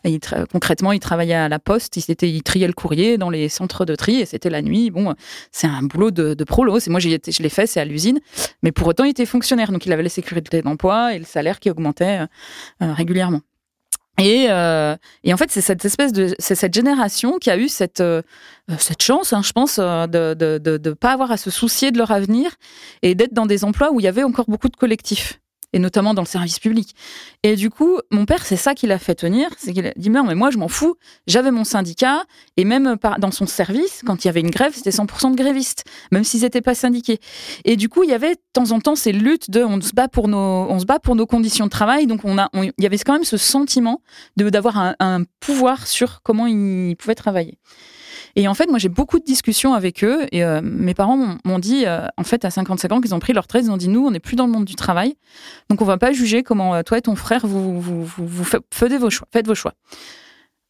Et 0.03 0.19
concrètement, 0.51 0.91
il 0.91 0.99
travaillait 0.99 1.33
à 1.35 1.49
la 1.49 1.59
poste, 1.59 1.97
il, 1.97 2.15
il 2.21 2.43
triait 2.43 2.67
le 2.67 2.73
courrier 2.73 3.17
dans 3.17 3.29
les 3.29 3.49
centres 3.49 3.85
de 3.85 3.95
tri, 3.95 4.21
et 4.21 4.25
c'était 4.25 4.49
la 4.49 4.61
nuit. 4.61 4.89
Bon, 4.89 5.13
c'est 5.51 5.67
un 5.67 5.83
boulot 5.83 6.11
de, 6.11 6.33
de 6.33 6.43
prolo. 6.43 6.79
Moi, 6.87 6.99
je 6.99 7.09
l'ai 7.09 7.49
fait, 7.49 7.67
c'est 7.67 7.79
à 7.79 7.85
l'usine. 7.85 8.19
Mais 8.63 8.71
pour 8.71 8.87
autant, 8.87 9.03
il 9.03 9.11
était 9.11 9.25
fonctionnaire, 9.25 9.71
donc 9.71 9.85
il 9.85 9.93
avait 9.93 10.03
la 10.03 10.09
sécurité 10.09 10.61
d'emploi 10.61 11.13
et 11.13 11.19
le 11.19 11.25
salaire 11.25 11.59
qui 11.59 11.69
augmentait 11.69 12.21
euh, 12.21 12.25
euh, 12.81 12.93
régulièrement. 12.93 13.41
Et, 14.19 14.47
euh, 14.49 14.95
et, 15.23 15.31
en 15.31 15.37
fait, 15.37 15.51
c'est 15.51 15.61
cette 15.61 15.85
espèce 15.85 16.11
de, 16.11 16.33
c'est 16.39 16.55
cette 16.55 16.73
génération 16.73 17.37
qui 17.37 17.51
a 17.51 17.57
eu 17.57 17.67
cette 17.67 18.01
cette 18.79 19.03
chance, 19.03 19.31
hein, 19.31 19.43
je 19.43 19.51
pense, 19.51 19.77
de 19.77 20.33
de, 20.33 20.57
de 20.57 20.77
de 20.77 20.93
pas 20.93 21.11
avoir 21.11 21.29
à 21.29 21.37
se 21.37 21.51
soucier 21.51 21.91
de 21.91 21.99
leur 21.99 22.09
avenir 22.09 22.55
et 23.03 23.13
d'être 23.13 23.33
dans 23.33 23.45
des 23.45 23.63
emplois 23.63 23.91
où 23.91 23.99
il 23.99 24.03
y 24.03 24.07
avait 24.07 24.23
encore 24.23 24.45
beaucoup 24.47 24.69
de 24.69 24.75
collectifs 24.75 25.39
et 25.73 25.79
notamment 25.79 26.13
dans 26.13 26.21
le 26.21 26.27
service 26.27 26.59
public. 26.59 26.95
Et 27.43 27.55
du 27.55 27.69
coup, 27.69 27.99
mon 28.11 28.25
père, 28.25 28.45
c'est 28.45 28.55
ça 28.55 28.73
qui 28.73 28.87
l'a 28.87 28.99
fait 28.99 29.15
tenir, 29.15 29.49
c'est 29.57 29.73
qu'il 29.73 29.85
a 29.85 29.93
dit, 29.95 30.09
mais 30.09 30.35
moi, 30.35 30.51
je 30.51 30.57
m'en 30.57 30.67
fous, 30.67 30.95
j'avais 31.27 31.51
mon 31.51 31.63
syndicat, 31.63 32.23
et 32.55 32.65
même 32.65 32.97
dans 33.19 33.31
son 33.31 33.45
service, 33.45 34.01
quand 34.05 34.23
il 34.23 34.27
y 34.27 34.29
avait 34.29 34.39
une 34.39 34.49
grève, 34.49 34.73
c'était 34.73 34.89
100% 34.89 35.31
de 35.31 35.35
grévistes, 35.35 35.83
même 36.11 36.23
s'ils 36.23 36.41
n'étaient 36.41 36.61
pas 36.61 36.75
syndiqués. 36.75 37.19
Et 37.65 37.75
du 37.75 37.89
coup, 37.89 38.03
il 38.03 38.09
y 38.09 38.13
avait 38.13 38.35
de 38.35 38.41
temps 38.53 38.71
en 38.71 38.79
temps 38.79 38.95
ces 38.95 39.11
luttes 39.11 39.51
de, 39.51 39.63
on 39.63 39.81
se 39.81 39.93
bat 39.93 40.07
pour 40.07 40.27
nos, 40.27 40.37
on 40.37 40.79
se 40.79 40.85
bat 40.85 40.99
pour 40.99 41.15
nos 41.15 41.25
conditions 41.25 41.65
de 41.65 41.71
travail, 41.71 42.07
donc 42.07 42.21
on 42.23 42.37
a, 42.37 42.49
il 42.53 42.71
y 42.79 42.85
avait 42.85 42.97
quand 42.97 43.13
même 43.13 43.23
ce 43.23 43.37
sentiment 43.37 44.01
d'avoir 44.37 44.77
un, 44.77 44.95
un 44.99 45.23
pouvoir 45.39 45.87
sur 45.87 46.21
comment 46.23 46.47
ils 46.47 46.95
pouvaient 46.95 47.15
travailler. 47.15 47.57
Et 48.37 48.47
en 48.47 48.53
fait, 48.53 48.69
moi, 48.69 48.77
j'ai 48.77 48.87
beaucoup 48.87 49.17
de 49.17 49.25
discussions 49.25 49.73
avec 49.73 50.03
eux. 50.03 50.27
Et 50.31 50.43
euh, 50.43 50.61
mes 50.63 50.93
parents 50.93 51.37
m'ont 51.43 51.57
dit, 51.57 51.87
euh, 51.87 52.05
en 52.17 52.23
fait, 52.23 52.45
à 52.45 52.51
55 52.51 52.91
ans, 52.91 53.01
qu'ils 53.01 53.15
ont 53.15 53.19
pris 53.19 53.33
leur 53.33 53.45
retraite. 53.45 53.65
Ils 53.65 53.71
ont 53.71 53.77
dit, 53.77 53.87
nous, 53.87 54.05
on 54.05 54.11
n'est 54.11 54.19
plus 54.19 54.35
dans 54.35 54.45
le 54.45 54.51
monde 54.51 54.63
du 54.63 54.75
travail. 54.75 55.15
Donc, 55.71 55.81
on 55.81 55.85
va 55.85 55.97
pas 55.97 56.13
juger 56.13 56.43
comment 56.43 56.75
euh, 56.75 56.83
toi 56.83 56.99
et 56.99 57.01
ton 57.01 57.15
frère, 57.15 57.47
vous, 57.47 58.05
faites 58.45 58.93
vos 58.93 59.09
choix. 59.09 59.27
Faites 59.33 59.47
vos 59.47 59.55
choix. 59.55 59.73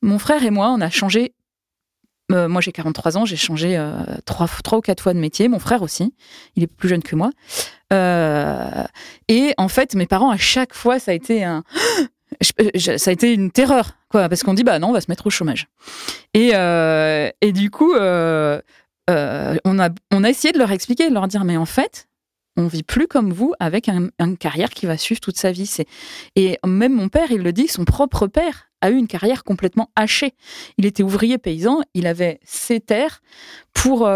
Mon 0.01 0.17
frère 0.17 0.45
et 0.45 0.49
moi, 0.49 0.69
on 0.69 0.79
a 0.79 0.89
changé. 0.89 1.33
moi, 2.29 2.61
j'ai 2.61 2.71
43 2.71 3.17
ans, 3.17 3.25
j'ai 3.25 3.35
changé 3.35 3.77
trois, 4.25 4.47
trois 4.63 4.77
ou 4.77 4.81
quatre 4.81 5.03
fois 5.03 5.13
de 5.13 5.19
métier. 5.19 5.49
Mon 5.49 5.59
frère 5.59 5.81
aussi, 5.81 6.13
il 6.55 6.63
est 6.63 6.67
plus 6.67 6.87
jeune 6.87 7.03
que 7.03 7.17
moi. 7.17 7.31
et 7.91 9.53
en 9.57 9.67
fait, 9.67 9.93
mes 9.95 10.05
parents, 10.05 10.29
à 10.29 10.37
chaque 10.37 10.73
fois, 10.73 10.99
ça 10.99 11.11
a 11.11 11.13
été 11.15 11.43
un 11.43 11.63
ça 12.41 13.09
a 13.09 13.13
été 13.13 13.33
une 13.33 13.51
terreur, 13.51 13.97
parce 14.11 14.43
qu'on 14.43 14.53
dit 14.53 14.63
bah 14.63 14.79
non, 14.79 14.89
on 14.89 14.93
va 14.93 15.01
se 15.01 15.09
mettre 15.09 15.27
au 15.27 15.29
chômage. 15.29 15.67
Et, 16.33 16.51
euh, 16.53 17.29
du 17.41 17.69
coup, 17.69 17.93
euh, 17.93 18.61
euh, 19.09 19.55
on, 19.65 19.79
a, 19.79 19.89
on 20.11 20.23
a 20.23 20.29
essayé 20.29 20.51
de 20.51 20.59
leur 20.59 20.71
expliquer, 20.71 21.09
de 21.09 21.13
leur 21.13 21.27
dire 21.27 21.43
mais 21.43 21.57
en 21.57 21.65
fait, 21.65 22.07
on 22.55 22.67
vit 22.67 22.83
plus 22.83 23.07
comme 23.07 23.31
vous 23.31 23.53
avec 23.59 23.87
un, 23.87 24.09
une 24.19 24.37
carrière 24.37 24.69
qui 24.69 24.85
va 24.85 24.97
suivre 24.97 25.21
toute 25.21 25.37
sa 25.37 25.51
vie. 25.51 25.71
Et 26.35 26.57
même 26.65 26.93
mon 26.93 27.07
père, 27.09 27.31
il 27.31 27.41
le 27.41 27.53
dit, 27.53 27.67
son 27.67 27.85
propre 27.85 28.27
père 28.27 28.69
a 28.81 28.89
eu 28.89 28.95
une 28.95 29.07
carrière 29.07 29.43
complètement 29.43 29.89
hachée. 29.95 30.33
Il 30.77 30.85
était 30.85 31.03
ouvrier 31.03 31.37
paysan, 31.37 31.81
il 31.93 32.07
avait 32.07 32.39
ses 32.43 32.79
terres 32.79 33.21
pour, 33.73 34.07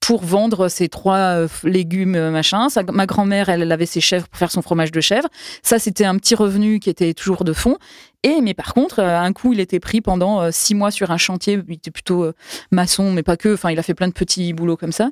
pour 0.00 0.24
vendre 0.24 0.68
ses 0.68 0.88
trois 0.88 1.16
euh, 1.16 1.48
légumes, 1.62 2.14
euh, 2.14 2.30
machin. 2.30 2.66
ma 2.92 3.06
grand-mère, 3.06 3.48
elle, 3.50 3.70
avait 3.70 3.86
ses 3.86 4.00
chèvres 4.00 4.26
pour 4.28 4.38
faire 4.38 4.50
son 4.50 4.62
fromage 4.62 4.90
de 4.90 5.00
chèvre. 5.00 5.28
Ça, 5.62 5.78
c'était 5.78 6.06
un 6.06 6.16
petit 6.16 6.34
revenu 6.34 6.80
qui 6.80 6.88
était 6.88 7.12
toujours 7.12 7.44
de 7.44 7.52
fond. 7.52 7.76
Et 8.22 8.40
mais 8.40 8.54
par 8.54 8.74
contre, 8.74 9.00
euh, 9.00 9.18
un 9.18 9.32
coup, 9.32 9.52
il 9.52 9.60
était 9.60 9.80
pris 9.80 10.00
pendant 10.00 10.50
six 10.50 10.74
mois 10.74 10.90
sur 10.90 11.10
un 11.10 11.18
chantier. 11.18 11.60
Il 11.68 11.74
était 11.74 11.90
plutôt 11.90 12.32
maçon, 12.70 13.12
mais 13.12 13.22
pas 13.22 13.36
que. 13.36 13.54
Enfin, 13.54 13.70
il 13.70 13.78
a 13.78 13.82
fait 13.82 13.94
plein 13.94 14.08
de 14.08 14.14
petits 14.14 14.52
boulots 14.54 14.76
comme 14.76 14.92
ça. 14.92 15.10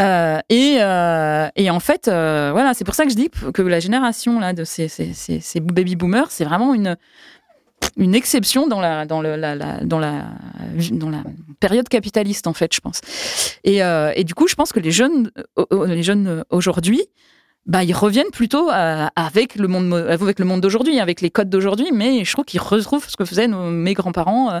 et, 0.00 0.74
et, 1.56 1.70
en 1.70 1.80
fait, 1.80 2.04
voilà, 2.06 2.72
c'est 2.74 2.84
pour 2.84 2.94
ça 2.94 3.04
que 3.04 3.10
je 3.10 3.16
dis 3.16 3.30
que 3.30 3.62
la 3.62 3.80
génération 3.80 4.38
là 4.38 4.52
de 4.52 4.64
ces, 4.64 4.88
ces, 4.88 5.12
ces 5.14 5.60
baby 5.60 5.96
boomers, 5.96 6.30
c'est 6.30 6.44
vraiment 6.44 6.74
une 6.74 6.96
une 7.96 8.14
exception 8.14 8.66
dans 8.66 8.80
la 8.80 9.06
dans 9.06 9.20
le 9.20 9.36
dans 9.84 9.98
la 9.98 10.24
dans 10.92 11.10
la 11.10 11.22
période 11.60 11.88
capitaliste, 11.88 12.46
en 12.46 12.52
fait, 12.52 12.74
je 12.74 12.80
pense. 12.80 13.00
Et, 13.64 13.78
et 13.78 14.24
du 14.24 14.34
coup, 14.34 14.48
je 14.48 14.54
pense 14.54 14.72
que 14.72 14.80
les 14.80 14.90
jeunes, 14.90 15.30
les 15.86 16.02
jeunes 16.02 16.44
aujourd'hui, 16.50 17.02
bah, 17.66 17.82
ils 17.82 17.94
reviennent 17.94 18.30
plutôt 18.32 18.68
avec 18.70 19.56
le 19.56 19.68
monde, 19.68 19.94
avec 19.94 20.38
le 20.38 20.44
monde 20.44 20.60
d'aujourd'hui, 20.60 21.00
avec 21.00 21.20
les 21.20 21.30
codes 21.30 21.48
d'aujourd'hui, 21.48 21.90
mais 21.92 22.24
je 22.24 22.32
trouve 22.32 22.44
qu'ils 22.44 22.60
retrouvent 22.60 23.08
ce 23.08 23.16
que 23.16 23.24
faisaient 23.24 23.48
nos, 23.48 23.70
mes 23.70 23.94
grands-parents, 23.94 24.60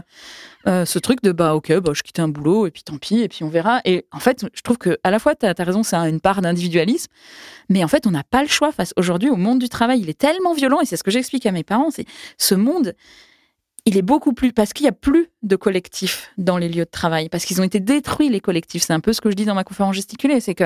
euh, 0.66 0.84
ce 0.84 0.98
truc 0.98 1.22
de 1.22 1.32
bah 1.32 1.54
ok, 1.54 1.78
bah, 1.80 1.92
je 1.94 2.02
quitte 2.02 2.18
un 2.18 2.28
boulot 2.28 2.66
et 2.66 2.70
puis 2.70 2.82
tant 2.82 2.96
pis, 2.96 3.20
et 3.20 3.28
puis 3.28 3.44
on 3.44 3.48
verra. 3.48 3.80
Et 3.84 4.06
en 4.12 4.20
fait, 4.20 4.46
je 4.54 4.62
trouve 4.62 4.78
que 4.78 4.98
à 5.04 5.10
la 5.10 5.18
fois, 5.18 5.34
tu 5.34 5.46
as, 5.46 5.54
raison, 5.58 5.82
c'est 5.82 5.96
une 5.96 6.20
part 6.20 6.40
d'individualisme, 6.40 7.10
mais 7.68 7.84
en 7.84 7.88
fait, 7.88 8.06
on 8.06 8.10
n'a 8.10 8.24
pas 8.24 8.42
le 8.42 8.48
choix 8.48 8.72
face 8.72 8.92
aujourd'hui 8.96 9.30
au 9.30 9.36
monde 9.36 9.58
du 9.58 9.68
travail. 9.68 10.00
Il 10.00 10.08
est 10.08 10.18
tellement 10.18 10.54
violent, 10.54 10.80
et 10.80 10.86
c'est 10.86 10.96
ce 10.96 11.04
que 11.04 11.10
j'explique 11.10 11.46
à 11.46 11.52
mes 11.52 11.64
parents, 11.64 11.90
c'est 11.90 12.06
ce 12.38 12.54
monde 12.54 12.94
il 13.86 13.98
est 13.98 14.02
beaucoup 14.02 14.32
plus 14.32 14.52
parce 14.52 14.72
qu'il 14.72 14.84
n'y 14.84 14.88
a 14.88 14.92
plus 14.92 15.30
de 15.42 15.56
collectifs 15.56 16.30
dans 16.38 16.56
les 16.56 16.68
lieux 16.68 16.86
de 16.86 16.90
travail 16.90 17.28
parce 17.28 17.44
qu'ils 17.44 17.60
ont 17.60 17.64
été 17.64 17.80
détruits 17.80 18.30
les 18.30 18.40
collectifs. 18.40 18.82
C'est 18.82 18.94
un 18.94 19.00
peu 19.00 19.12
ce 19.12 19.20
que 19.20 19.30
je 19.30 19.36
dis 19.36 19.44
dans 19.44 19.54
ma 19.54 19.64
conférence 19.64 19.94
gesticulée, 19.94 20.40
c'est 20.40 20.54
que 20.54 20.64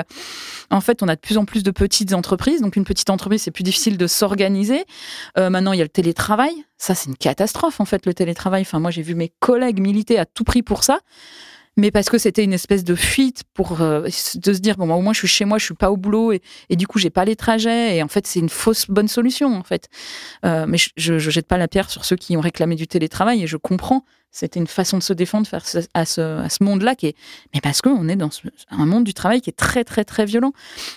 en 0.70 0.80
fait 0.80 1.02
on 1.02 1.08
a 1.08 1.16
de 1.16 1.20
plus 1.20 1.36
en 1.36 1.44
plus 1.44 1.64
de 1.64 1.72
petites 1.72 2.14
entreprises. 2.14 2.60
Donc 2.60 2.76
une 2.76 2.84
petite 2.84 3.10
entreprise 3.10 3.42
c'est 3.42 3.50
plus 3.50 3.64
difficile 3.64 3.98
de 3.98 4.06
s'organiser. 4.06 4.84
Euh, 5.36 5.50
maintenant 5.50 5.72
il 5.72 5.78
y 5.78 5.82
a 5.82 5.84
le 5.84 5.88
télétravail. 5.88 6.52
Ça 6.76 6.94
c'est 6.94 7.08
une 7.08 7.16
catastrophe 7.16 7.80
en 7.80 7.84
fait 7.84 8.06
le 8.06 8.14
télétravail. 8.14 8.62
Enfin 8.62 8.78
moi 8.78 8.92
j'ai 8.92 9.02
vu 9.02 9.16
mes 9.16 9.32
collègues 9.40 9.80
militer 9.80 10.18
à 10.18 10.24
tout 10.24 10.44
prix 10.44 10.62
pour 10.62 10.84
ça 10.84 11.00
mais 11.78 11.92
parce 11.92 12.10
que 12.10 12.18
c'était 12.18 12.42
une 12.42 12.52
espèce 12.52 12.82
de 12.82 12.96
fuite 12.96 13.44
pour 13.54 13.80
euh, 13.80 14.02
de 14.02 14.52
se 14.52 14.58
dire 14.58 14.76
bon 14.76 14.88
bah, 14.88 14.94
au 14.94 15.00
moins 15.00 15.12
je 15.12 15.20
suis 15.20 15.28
chez 15.28 15.44
moi, 15.44 15.58
je 15.58 15.64
suis 15.64 15.74
pas 15.74 15.92
au 15.92 15.96
boulot 15.96 16.32
et, 16.32 16.40
du 16.70 16.88
coup 16.88 16.98
j'ai 16.98 17.08
pas 17.08 17.24
les 17.24 17.36
trajets 17.36 17.96
et 17.96 18.02
en 18.02 18.08
fait 18.08 18.26
c'est 18.26 18.40
une 18.40 18.48
fausse 18.48 18.86
bonne 18.88 19.06
solution 19.06 19.56
en 19.56 19.62
fait. 19.62 19.88
Euh, 20.44 20.66
mais 20.68 20.76
je, 20.76 20.90
je, 20.96 21.30
jette 21.30 21.46
pas 21.46 21.56
la 21.56 21.68
pierre 21.68 21.88
sur 21.88 22.04
ceux 22.04 22.16
qui 22.16 22.36
ont 22.36 22.40
réclamé 22.40 22.74
du 22.74 22.88
télétravail 22.88 23.42
et 23.44 23.46
je 23.46 23.56
comprends. 23.56 24.04
C'était 24.30 24.60
une 24.60 24.66
façon 24.66 24.98
de 24.98 25.02
se 25.02 25.12
défendre 25.12 25.46
face 25.46 25.78
à 25.94 26.04
ce, 26.04 26.20
à 26.20 26.48
ce 26.48 26.62
monde-là 26.62 26.96
qui 26.96 27.06
est 27.06 27.16
mais 27.54 27.60
parce 27.60 27.80
qu'on 27.80 28.08
est 28.08 28.16
dans 28.16 28.28
un 28.70 28.84
monde 28.84 29.04
du 29.04 29.14
travail 29.14 29.40
qui 29.40 29.48
est 29.48 29.56
très 29.56 29.84
très 29.84 30.04
très 30.04 30.26
violent 30.26 30.52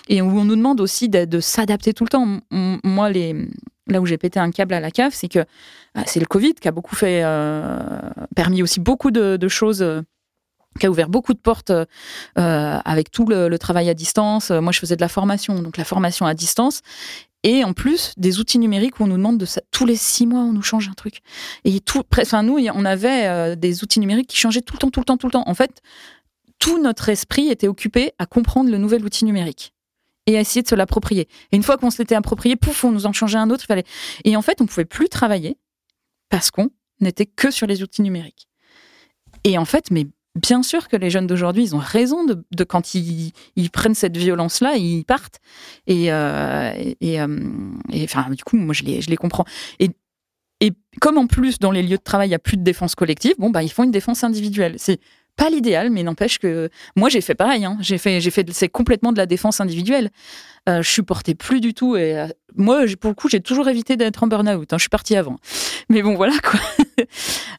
et 0.08 0.20
où 0.20 0.36
on 0.36 0.44
nous 0.44 0.56
demande 0.56 0.80
aussi 0.80 1.08
de, 1.08 1.24
de 1.24 1.38
s'adapter 1.38 1.94
tout 1.94 2.04
le 2.04 2.10
temps. 2.10 2.40
moi 2.50 3.08
les 3.08 3.48
là 3.86 4.00
où 4.00 4.06
j'ai 4.06 4.18
pété 4.18 4.40
un 4.40 4.50
câble 4.50 4.74
à 4.74 4.80
la 4.80 4.90
cave, 4.90 5.12
c'est 5.14 5.28
que 5.28 5.40
bah, 5.94 6.02
c'est 6.06 6.20
le 6.20 6.26
Covid 6.26 6.54
qui 6.54 6.68
a 6.68 6.72
beaucoup 6.72 6.94
fait, 6.94 7.22
euh, 7.24 7.78
permis 8.34 8.62
aussi 8.62 8.80
beaucoup 8.80 9.10
de 9.10 9.48
choses 9.48 9.84
qui 10.78 10.86
a 10.86 10.90
ouvert 10.90 11.08
beaucoup 11.08 11.34
de 11.34 11.38
portes 11.38 11.70
euh, 11.70 11.84
avec 12.36 13.10
tout 13.10 13.26
le, 13.26 13.56
travail 13.58 13.88
à 13.88 13.94
distance. 13.94 14.50
Euh, 14.50 14.60
moi, 14.60 14.72
je 14.72 14.78
faisais 14.78 14.96
de 14.96 15.00
la 15.00 15.08
formation, 15.08 15.60
donc 15.60 15.76
la 15.76 15.84
formation 15.84 16.26
à 16.26 16.34
distance. 16.34 16.80
Et 17.44 17.64
en 17.64 17.72
plus, 17.72 18.12
des 18.16 18.38
outils 18.38 18.58
numériques 18.58 19.00
où 19.00 19.04
on 19.04 19.08
nous 19.08 19.16
demande 19.16 19.38
de 19.38 19.46
ça. 19.46 19.60
Tous 19.72 19.84
les 19.84 19.96
six 19.96 20.26
mois, 20.26 20.40
on 20.40 20.52
nous 20.52 20.62
change 20.62 20.88
un 20.88 20.94
truc. 20.94 21.20
Et 21.64 21.80
tout, 21.80 22.02
enfin, 22.20 22.42
nous, 22.42 22.58
on 22.74 22.84
avait 22.84 23.26
euh, 23.26 23.56
des 23.56 23.82
outils 23.82 24.00
numériques 24.00 24.28
qui 24.28 24.36
changeaient 24.36 24.60
tout 24.60 24.74
le 24.74 24.78
temps, 24.78 24.90
tout 24.90 25.00
le 25.00 25.04
temps, 25.04 25.16
tout 25.16 25.26
le 25.26 25.32
temps. 25.32 25.44
En 25.46 25.54
fait, 25.54 25.82
tout 26.58 26.80
notre 26.80 27.08
esprit 27.08 27.48
était 27.48 27.68
occupé 27.68 28.12
à 28.18 28.26
comprendre 28.26 28.70
le 28.70 28.78
nouvel 28.78 29.04
outil 29.04 29.24
numérique 29.24 29.74
et 30.26 30.36
à 30.36 30.40
essayer 30.40 30.62
de 30.62 30.68
se 30.68 30.76
l'approprier. 30.76 31.28
Et 31.50 31.56
une 31.56 31.64
fois 31.64 31.76
qu'on 31.76 31.90
se 31.90 31.98
l'était 31.98 32.14
approprié, 32.14 32.54
pouf, 32.54 32.84
on 32.84 32.92
nous 32.92 33.06
en 33.06 33.12
changeait 33.12 33.38
un 33.38 33.50
autre. 33.50 33.66
Et 34.24 34.36
en 34.36 34.42
fait, 34.42 34.60
on 34.60 34.66
pouvait 34.66 34.84
plus 34.84 35.08
travailler 35.08 35.56
parce 36.28 36.52
qu'on 36.52 36.70
n'était 37.00 37.26
que 37.26 37.50
sur 37.50 37.66
les 37.66 37.82
outils 37.82 38.02
numériques. 38.02 38.46
Et 39.42 39.58
en 39.58 39.64
fait, 39.64 39.90
mais 39.90 40.06
bien 40.34 40.62
sûr 40.62 40.88
que 40.88 40.96
les 40.96 41.10
jeunes 41.10 41.26
d'aujourd'hui, 41.26 41.62
ils 41.64 41.74
ont 41.74 41.80
raison 41.80 42.24
de, 42.24 42.64
quand 42.64 42.94
ils, 42.94 43.32
prennent 43.72 43.94
cette 43.94 44.16
violence-là, 44.16 44.76
ils 44.76 45.04
partent. 45.04 45.40
Et, 45.86 46.12
euh, 46.12 46.72
euh, 47.02 47.38
et, 47.92 48.04
enfin, 48.04 48.30
du 48.30 48.42
coup, 48.44 48.56
moi, 48.56 48.74
je 48.74 48.84
les, 48.84 49.16
comprends. 49.16 49.44
Et, 49.78 49.90
comme 51.00 51.18
en 51.18 51.26
plus, 51.26 51.58
dans 51.58 51.72
les 51.72 51.82
lieux 51.82 51.96
de 51.96 52.02
travail, 52.02 52.28
il 52.28 52.30
n'y 52.30 52.36
a 52.36 52.38
plus 52.38 52.56
de 52.56 52.62
défense 52.62 52.94
collective, 52.94 53.34
bon, 53.38 53.50
bah, 53.50 53.62
ils 53.62 53.72
font 53.72 53.82
une 53.82 53.90
défense 53.90 54.22
individuelle. 54.22 54.74
C'est 54.78 55.00
pas 55.36 55.50
l'idéal, 55.50 55.90
mais 55.90 56.02
n'empêche 56.02 56.38
que 56.38 56.68
moi, 56.94 57.08
j'ai 57.08 57.20
fait 57.20 57.34
pareil. 57.34 57.64
Hein. 57.64 57.78
J'ai 57.80 57.98
fait, 57.98 58.20
fait, 58.20 58.52
c'est 58.52 58.68
complètement 58.68 59.12
de 59.12 59.18
la 59.18 59.26
défense 59.26 59.60
individuelle. 59.60 60.10
Euh, 60.68 60.82
je 60.82 60.88
supportais 60.88 61.34
plus 61.34 61.60
du 61.60 61.74
tout. 61.74 61.96
Et 61.96 62.16
euh, 62.16 62.28
moi, 62.54 62.84
pour 63.00 63.10
le 63.10 63.14
coup, 63.14 63.28
j'ai 63.28 63.40
toujours 63.40 63.68
évité 63.68 63.96
d'être 63.96 64.22
en 64.22 64.26
burn-out. 64.28 64.72
Hein. 64.72 64.76
Je 64.76 64.82
suis 64.82 64.90
partie 64.90 65.16
avant. 65.16 65.36
Mais 65.88 66.02
bon, 66.02 66.14
voilà 66.14 66.34
quoi. 66.38 66.60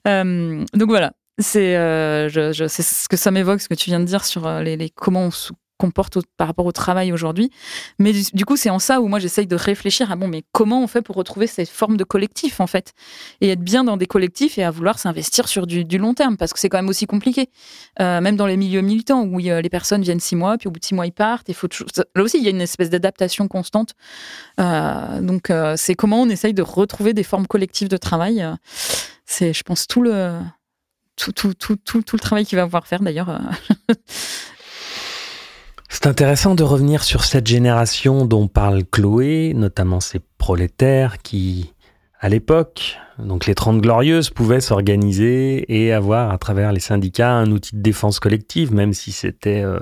donc 0.74 0.88
voilà. 0.88 1.14
C'est 1.40 1.76
euh, 1.78 2.30
je, 2.30 2.68
ce 2.68 3.08
que 3.08 3.18
ça 3.18 3.32
m'évoque, 3.32 3.60
ce 3.62 3.68
que 3.68 3.74
tu 3.74 3.90
viens 3.90 4.00
de 4.00 4.06
dire 4.06 4.24
sur 4.24 4.46
euh, 4.46 4.62
les, 4.62 4.90
comment 4.92 5.26
on 5.26 5.32
se 5.32 5.52
comporte 5.80 6.20
par 6.38 6.48
rapport 6.48 6.68
au 6.68 6.72
travail 6.72 7.12
aujourd'hui. 7.12 7.50
Mais 7.98 8.14
du, 8.14 8.46
coup, 8.46 8.56
c'est 8.56 8.70
en 8.70 8.80
ça 8.80 9.02
où 9.02 9.08
moi 9.08 9.20
j'essaye 9.20 9.48
de 9.48 9.56
réfléchir 9.56 10.12
à 10.12 10.16
bon, 10.16 10.28
mais 10.28 10.44
comment 10.54 10.82
on 10.82 10.88
fait 10.88 11.02
pour 11.02 11.16
retrouver 11.16 11.48
cette 11.48 11.68
forme 11.68 11.98
de 11.98 12.04
collectif 12.04 12.62
en 12.62 12.68
fait? 12.68 12.94
Et 13.42 13.50
être 13.50 13.62
bien 13.62 13.84
dans 13.84 13.98
des 13.98 14.06
collectifs 14.06 14.60
et 14.60 14.64
à 14.64 14.70
vouloir 14.70 15.00
s'investir 15.00 15.48
sur 15.48 15.66
du, 15.66 15.84
long 15.98 16.14
terme 16.14 16.38
parce 16.38 16.54
que 16.54 16.60
c'est 16.60 16.70
quand 16.70 16.78
même 16.78 16.88
aussi 16.88 17.08
compliqué. 17.08 17.50
Euh, 18.00 18.22
même 18.22 18.36
dans 18.36 18.48
les 18.48 18.56
milieux 18.56 18.82
militants 18.82 19.24
où 19.24 19.40
les 19.40 19.70
personnes 19.70 20.04
viennent 20.04 20.20
six 20.20 20.36
mois 20.36 20.58
puis 20.60 20.68
au 20.68 20.72
bout 20.72 20.80
de 20.80 20.86
six 20.86 20.94
mois 20.94 21.08
ils 21.08 21.12
partent. 21.12 21.52
Faut 21.52 21.68
là 22.16 22.24
aussi 22.24 22.38
il 22.38 22.44
y 22.44 22.48
a 22.48 22.52
une 22.52 22.62
espèce 22.62 22.92
d'adaptation 22.92 23.48
constante. 23.48 23.94
donc 24.58 25.52
c'est 25.76 25.96
comment 25.96 26.22
on 26.22 26.30
essaye 26.30 26.54
de 26.54 26.62
retrouver 26.62 27.14
des 27.14 27.24
formes 27.24 27.48
collectives 27.48 27.90
de 27.90 27.98
travail. 27.98 28.46
c'est, 29.26 29.52
je 29.52 29.64
pense, 29.64 29.88
tout 29.88 30.04
le 30.04 30.40
tout, 31.16 31.32
tout, 31.32 31.54
tout, 31.54 31.76
tout, 31.76 32.02
le 32.16 32.20
travail 32.20 32.46
qu'il 32.46 32.58
va 32.58 32.66
pouvoir 32.66 32.88
faire 32.88 33.02
d'ailleurs. 33.02 33.30
Euh. 33.30 33.40
C'est 35.90 36.08
intéressant 36.08 36.56
de 36.56 36.64
revenir 36.64 37.04
sur 37.04 37.24
cette 37.24 37.46
génération 37.46 38.26
dont 38.26 38.48
parle 38.48 38.84
Chloé, 38.84 39.54
notamment 39.54 40.00
ces 40.00 40.20
prolétaires 40.40 41.20
qui, 41.22 41.72
à 42.20 42.30
l'époque, 42.30 42.98
donc 43.20 43.46
les 43.46 43.54
Trente 43.54 43.80
Glorieuses, 43.80 44.32
pouvaient 44.32 44.60
s'organiser 44.60 45.66
et 45.72 45.94
avoir 45.94 46.32
à 46.32 46.38
travers 46.40 46.72
les 46.72 46.80
syndicats 46.80 47.32
un 47.32 47.52
outil 47.52 47.76
de 47.76 47.82
défense 47.82 48.20
collective, 48.20 48.74
même 48.74 48.94
si 48.94 49.12
c'était 49.12 49.62
euh, 49.62 49.80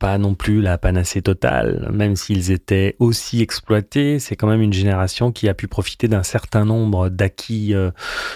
pas 0.00 0.16
non 0.16 0.34
plus 0.34 0.62
la 0.62 0.78
panacée 0.78 1.20
totale, 1.20 1.90
même 1.92 2.16
s'ils 2.16 2.50
étaient 2.50 2.96
aussi 2.98 3.42
exploités, 3.42 4.18
c'est 4.18 4.34
quand 4.34 4.46
même 4.46 4.62
une 4.62 4.72
génération 4.72 5.30
qui 5.30 5.46
a 5.46 5.52
pu 5.52 5.68
profiter 5.68 6.08
d'un 6.08 6.22
certain 6.22 6.64
nombre 6.64 7.10
d'acquis 7.10 7.74
euh, 7.74 7.90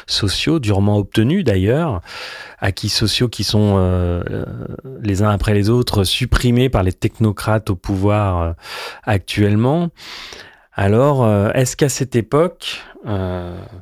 sociaux, 0.07 0.59
durement 0.59 0.99
obtenus 0.99 1.43
d'ailleurs, 1.43 2.03
acquis 2.61 2.91
sociaux 2.91 3.29
qui 3.31 3.45
sont 3.45 3.77
euh, 3.79 4.23
euh, 4.31 4.45
les 5.01 5.23
uns 5.23 5.31
après 5.31 5.55
les 5.55 5.71
autres 5.71 6.05
supprimés 6.05 6.69
par 6.69 6.83
les 6.83 6.93
technocrates 6.93 7.71
au 7.71 7.77
pouvoir 7.77 8.55
actuellement. 9.03 9.89
Alors, 10.75 11.27
est-ce 11.55 11.77
qu'à 11.77 11.89
cette 11.89 12.17
époque, 12.17 12.83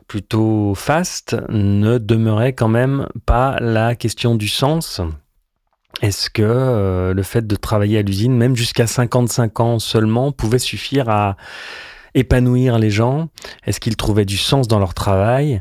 plutôt 0.06 0.74
faste, 0.76 1.36
ne 1.48 1.98
demeurait 1.98 2.52
quand 2.52 2.68
même 2.68 3.08
pas 3.26 3.58
la 3.60 3.96
question 3.96 4.34
du 4.36 4.46
sens? 4.46 5.00
Est-ce 6.00 6.30
que 6.30 6.42
euh, 6.42 7.14
le 7.14 7.22
fait 7.22 7.46
de 7.46 7.56
travailler 7.56 7.98
à 7.98 8.02
l'usine, 8.02 8.36
même 8.36 8.56
jusqu'à 8.56 8.86
55 8.86 9.60
ans 9.60 9.78
seulement, 9.78 10.32
pouvait 10.32 10.58
suffire 10.58 11.08
à 11.08 11.36
épanouir 12.14 12.78
les 12.78 12.90
gens? 12.90 13.28
Est-ce 13.66 13.80
qu'ils 13.80 13.96
trouvaient 13.96 14.24
du 14.24 14.36
sens 14.36 14.68
dans 14.68 14.78
leur 14.78 14.94
travail? 14.94 15.60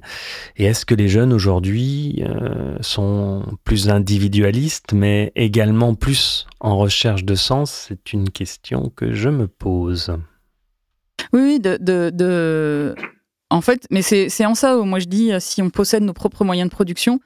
Et 0.58 0.66
est-ce 0.66 0.86
que 0.86 0.96
les 0.96 1.10
jeunes 1.10 1.34
aujourd'hui 1.34 2.24
euh, 2.26 2.76
sont 2.82 3.44
plus 3.64 3.90
individualistes, 3.90 4.94
mais 4.94 5.32
également 5.36 5.96
plus 5.96 6.48
en 6.60 6.78
recherche 6.78 7.24
de 7.24 7.36
sens? 7.36 7.86
C'est 7.88 8.14
une 8.14 8.30
question 8.30 8.92
que 8.96 9.14
je 9.14 9.30
me 9.30 9.48
pose. 9.48 10.16
Oui, 11.34 11.42
oui, 11.42 11.60
de, 11.60 11.78
de... 11.78 12.96
En 13.50 13.62
fait, 13.62 13.86
mais 13.92 14.02
c'est 14.02 14.46
en 14.46 14.56
ça 14.56 14.78
où 14.78 14.86
moi 14.86 15.00
je 15.00 15.08
dis, 15.08 15.32
si 15.40 15.62
on 15.62 15.70
possède 15.70 16.04
nos 16.04 16.14
propres 16.14 16.46
moyens 16.46 16.70
de 16.70 16.74
production, 16.74 17.20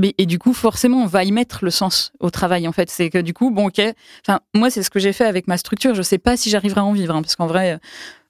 et 0.00 0.26
du 0.26 0.38
coup, 0.38 0.52
forcément, 0.54 1.02
on 1.02 1.06
va 1.06 1.24
y 1.24 1.32
mettre 1.32 1.64
le 1.64 1.70
sens 1.70 2.12
au 2.20 2.30
travail, 2.30 2.66
en 2.66 2.72
fait. 2.72 2.90
C'est 2.90 3.10
que 3.10 3.18
du 3.18 3.34
coup, 3.34 3.50
bon, 3.50 3.66
ok. 3.68 3.80
Enfin, 4.26 4.40
moi, 4.54 4.70
c'est 4.70 4.82
ce 4.82 4.90
que 4.90 4.98
j'ai 4.98 5.12
fait 5.12 5.26
avec 5.26 5.46
ma 5.48 5.58
structure. 5.58 5.94
Je 5.94 6.02
sais 6.02 6.18
pas 6.18 6.36
si 6.36 6.50
j'arriverai 6.50 6.80
à 6.80 6.84
en 6.84 6.92
vivre, 6.92 7.14
hein, 7.14 7.22
parce 7.22 7.36
qu'en 7.36 7.46
vrai, 7.46 7.78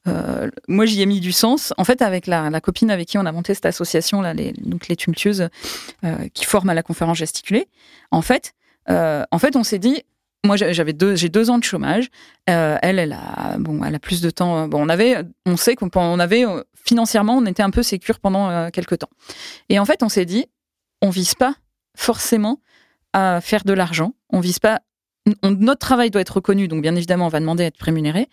euh, 0.09 0.51
moi, 0.68 0.87
j'y 0.87 1.01
ai 1.03 1.07
mis 1.07 1.20
du 1.20 1.33
sens. 1.33 1.72
En 1.77 1.85
fait, 1.85 2.03
avec 2.03 2.27
la, 2.27 2.61
copine 2.61 2.90
avec 2.90 3.09
qui 3.09 3.18
on 3.18 3.27
a 3.27 3.33
monté 3.33 3.55
cette 3.55 3.66
association, 3.66 4.22
les, 4.22 4.53
donc 4.53 4.88
les 4.88 4.96
tumultueuses, 4.96 5.48
euh, 6.05 6.29
qui 6.35 6.44
forment 6.44 6.70
à 6.70 6.75
la 6.75 6.83
conférence 6.83 7.18
gesticulée, 7.18 7.68
en 8.11 8.22
fait, 8.22 8.55
euh, 8.90 9.25
en 9.31 9.38
fait, 9.38 9.55
on 9.55 9.62
s'est 9.62 9.79
dit, 9.79 10.03
moi, 10.44 10.57
j'avais 10.57 10.92
deux, 10.92 11.14
j'ai 11.14 11.29
deux 11.29 11.51
ans 11.51 11.59
de 11.59 11.64
chômage. 11.64 12.09
Elle, 12.46 12.98
elle 12.98 13.12
a, 13.12 13.57
bon, 13.59 13.85
elle 13.85 13.94
a 13.94 14.01
plus 14.01 14.20
de 14.20 14.31
temps. 14.31 14.66
Bon, 14.66 14.85
on 14.85 14.88
avait, 14.88 15.16
on 15.46 15.57
sait 15.57 15.77
qu'on 15.77 15.88
on 15.94 16.18
avait 16.18 16.44
financièrement, 16.85 17.37
on 17.37 17.46
était 17.46 17.62
un 17.62 17.70
peu 17.70 17.83
sécure 17.83 18.18
pendant 18.18 18.51
euh, 18.51 18.70
quelques 18.70 18.98
temps. 18.98 19.11
Et 19.68 19.79
en 19.79 19.85
fait, 19.85 20.03
on 20.03 20.09
s'est 20.09 20.25
dit, 20.25 20.46
on 21.02 21.10
vise 21.10 21.34
pas 21.34 21.54
forcément 21.94 22.60
à 23.12 23.40
faire 23.42 23.64
de 23.64 23.72
l'argent. 23.74 24.14
On 24.30 24.40
vise 24.40 24.58
pas. 24.58 24.80
notre 25.44 25.80
travail 25.80 26.10
doit 26.10 26.22
être 26.22 26.36
reconnu, 26.36 26.68
donc 26.68 26.82
bien 26.82 26.96
évidemment, 26.96 27.26
on 27.26 27.28
va 27.28 27.40
demander 27.40 27.64
à 27.64 27.66
être 27.66 27.80
rémunéré. 27.80 28.28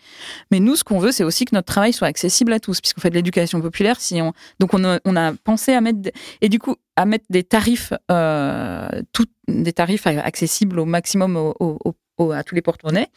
Mais 0.52 0.60
nous, 0.60 0.76
ce 0.76 0.84
qu'on 0.84 1.00
veut, 1.00 1.12
c'est 1.12 1.24
aussi 1.24 1.46
que 1.46 1.54
notre 1.54 1.68
travail 1.68 1.92
soit 1.92 2.08
accessible 2.08 2.54
à 2.54 2.60
tous, 2.60 2.80
puisqu'on 2.80 3.02
fait 3.02 3.10
de 3.10 3.16
l'éducation 3.16 3.60
populaire. 3.60 3.98
Donc 4.60 4.74
on 4.74 4.86
a, 4.86 5.34
pensé 5.44 5.74
à 5.74 5.82
mettre 5.82 6.00
et 6.42 6.50
du 6.50 6.60
coup 6.60 6.76
à 6.96 7.06
mettre 7.06 7.26
des 7.30 7.44
tarifs, 7.44 7.94
euh, 8.12 8.88
des 9.48 9.74
tarifs 9.74 10.08
accessibles 10.08 10.80
au 10.80 10.86
maximum 10.86 11.54
à 12.34 12.44
tous 12.44 12.56
les 12.56 12.62
porte-monnaies, 12.62 13.08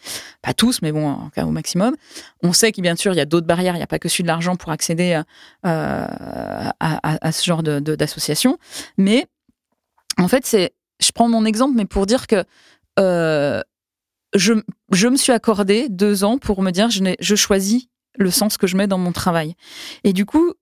pas 0.42 0.54
tous, 0.54 0.80
mais 0.80 0.92
bon, 0.92 1.08
en 1.08 1.28
cas 1.30 1.44
au 1.44 1.50
maximum. 1.50 1.96
On 2.42 2.52
sait 2.52 2.70
qu'il 2.70 2.82
bien 2.82 2.94
sûr 2.94 3.12
il 3.12 3.16
y 3.16 3.20
a 3.20 3.24
d'autres 3.24 3.46
barrières, 3.46 3.74
il 3.74 3.78
n'y 3.78 3.84
a 3.84 3.88
pas 3.88 3.98
que 3.98 4.08
celui 4.08 4.22
de 4.22 4.28
l'argent 4.28 4.54
pour 4.54 4.70
accéder 4.70 5.20
à, 5.64 7.32
ce 7.32 7.44
genre 7.44 7.62
d'association, 7.62 8.58
mais 8.98 9.26
en 10.18 10.28
fait, 10.28 10.46
c'est 10.46 10.72
je 11.00 11.10
prends 11.12 11.28
mon 11.28 11.44
exemple, 11.44 11.74
mais 11.76 11.86
pour 11.86 12.06
dire 12.06 12.26
que 12.26 12.44
je, 12.98 14.52
je 14.92 15.08
me 15.08 15.16
suis 15.16 15.32
accordé 15.32 15.88
deux 15.88 16.24
ans 16.24 16.38
pour 16.38 16.62
me 16.62 16.70
dire 16.70 16.90
je, 16.90 17.14
je 17.20 17.34
choisis 17.34 17.88
le 18.16 18.30
sens 18.30 18.56
que 18.56 18.66
je 18.66 18.76
mets 18.76 18.86
dans 18.86 18.98
mon 18.98 19.12
travail. 19.12 19.54
Et 20.04 20.12
du 20.12 20.26
coup, 20.26 20.52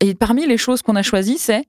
et 0.00 0.14
parmi 0.14 0.46
les 0.46 0.56
choses 0.56 0.82
qu'on 0.82 0.96
a 0.96 1.02
choisies, 1.02 1.38
c'est 1.38 1.64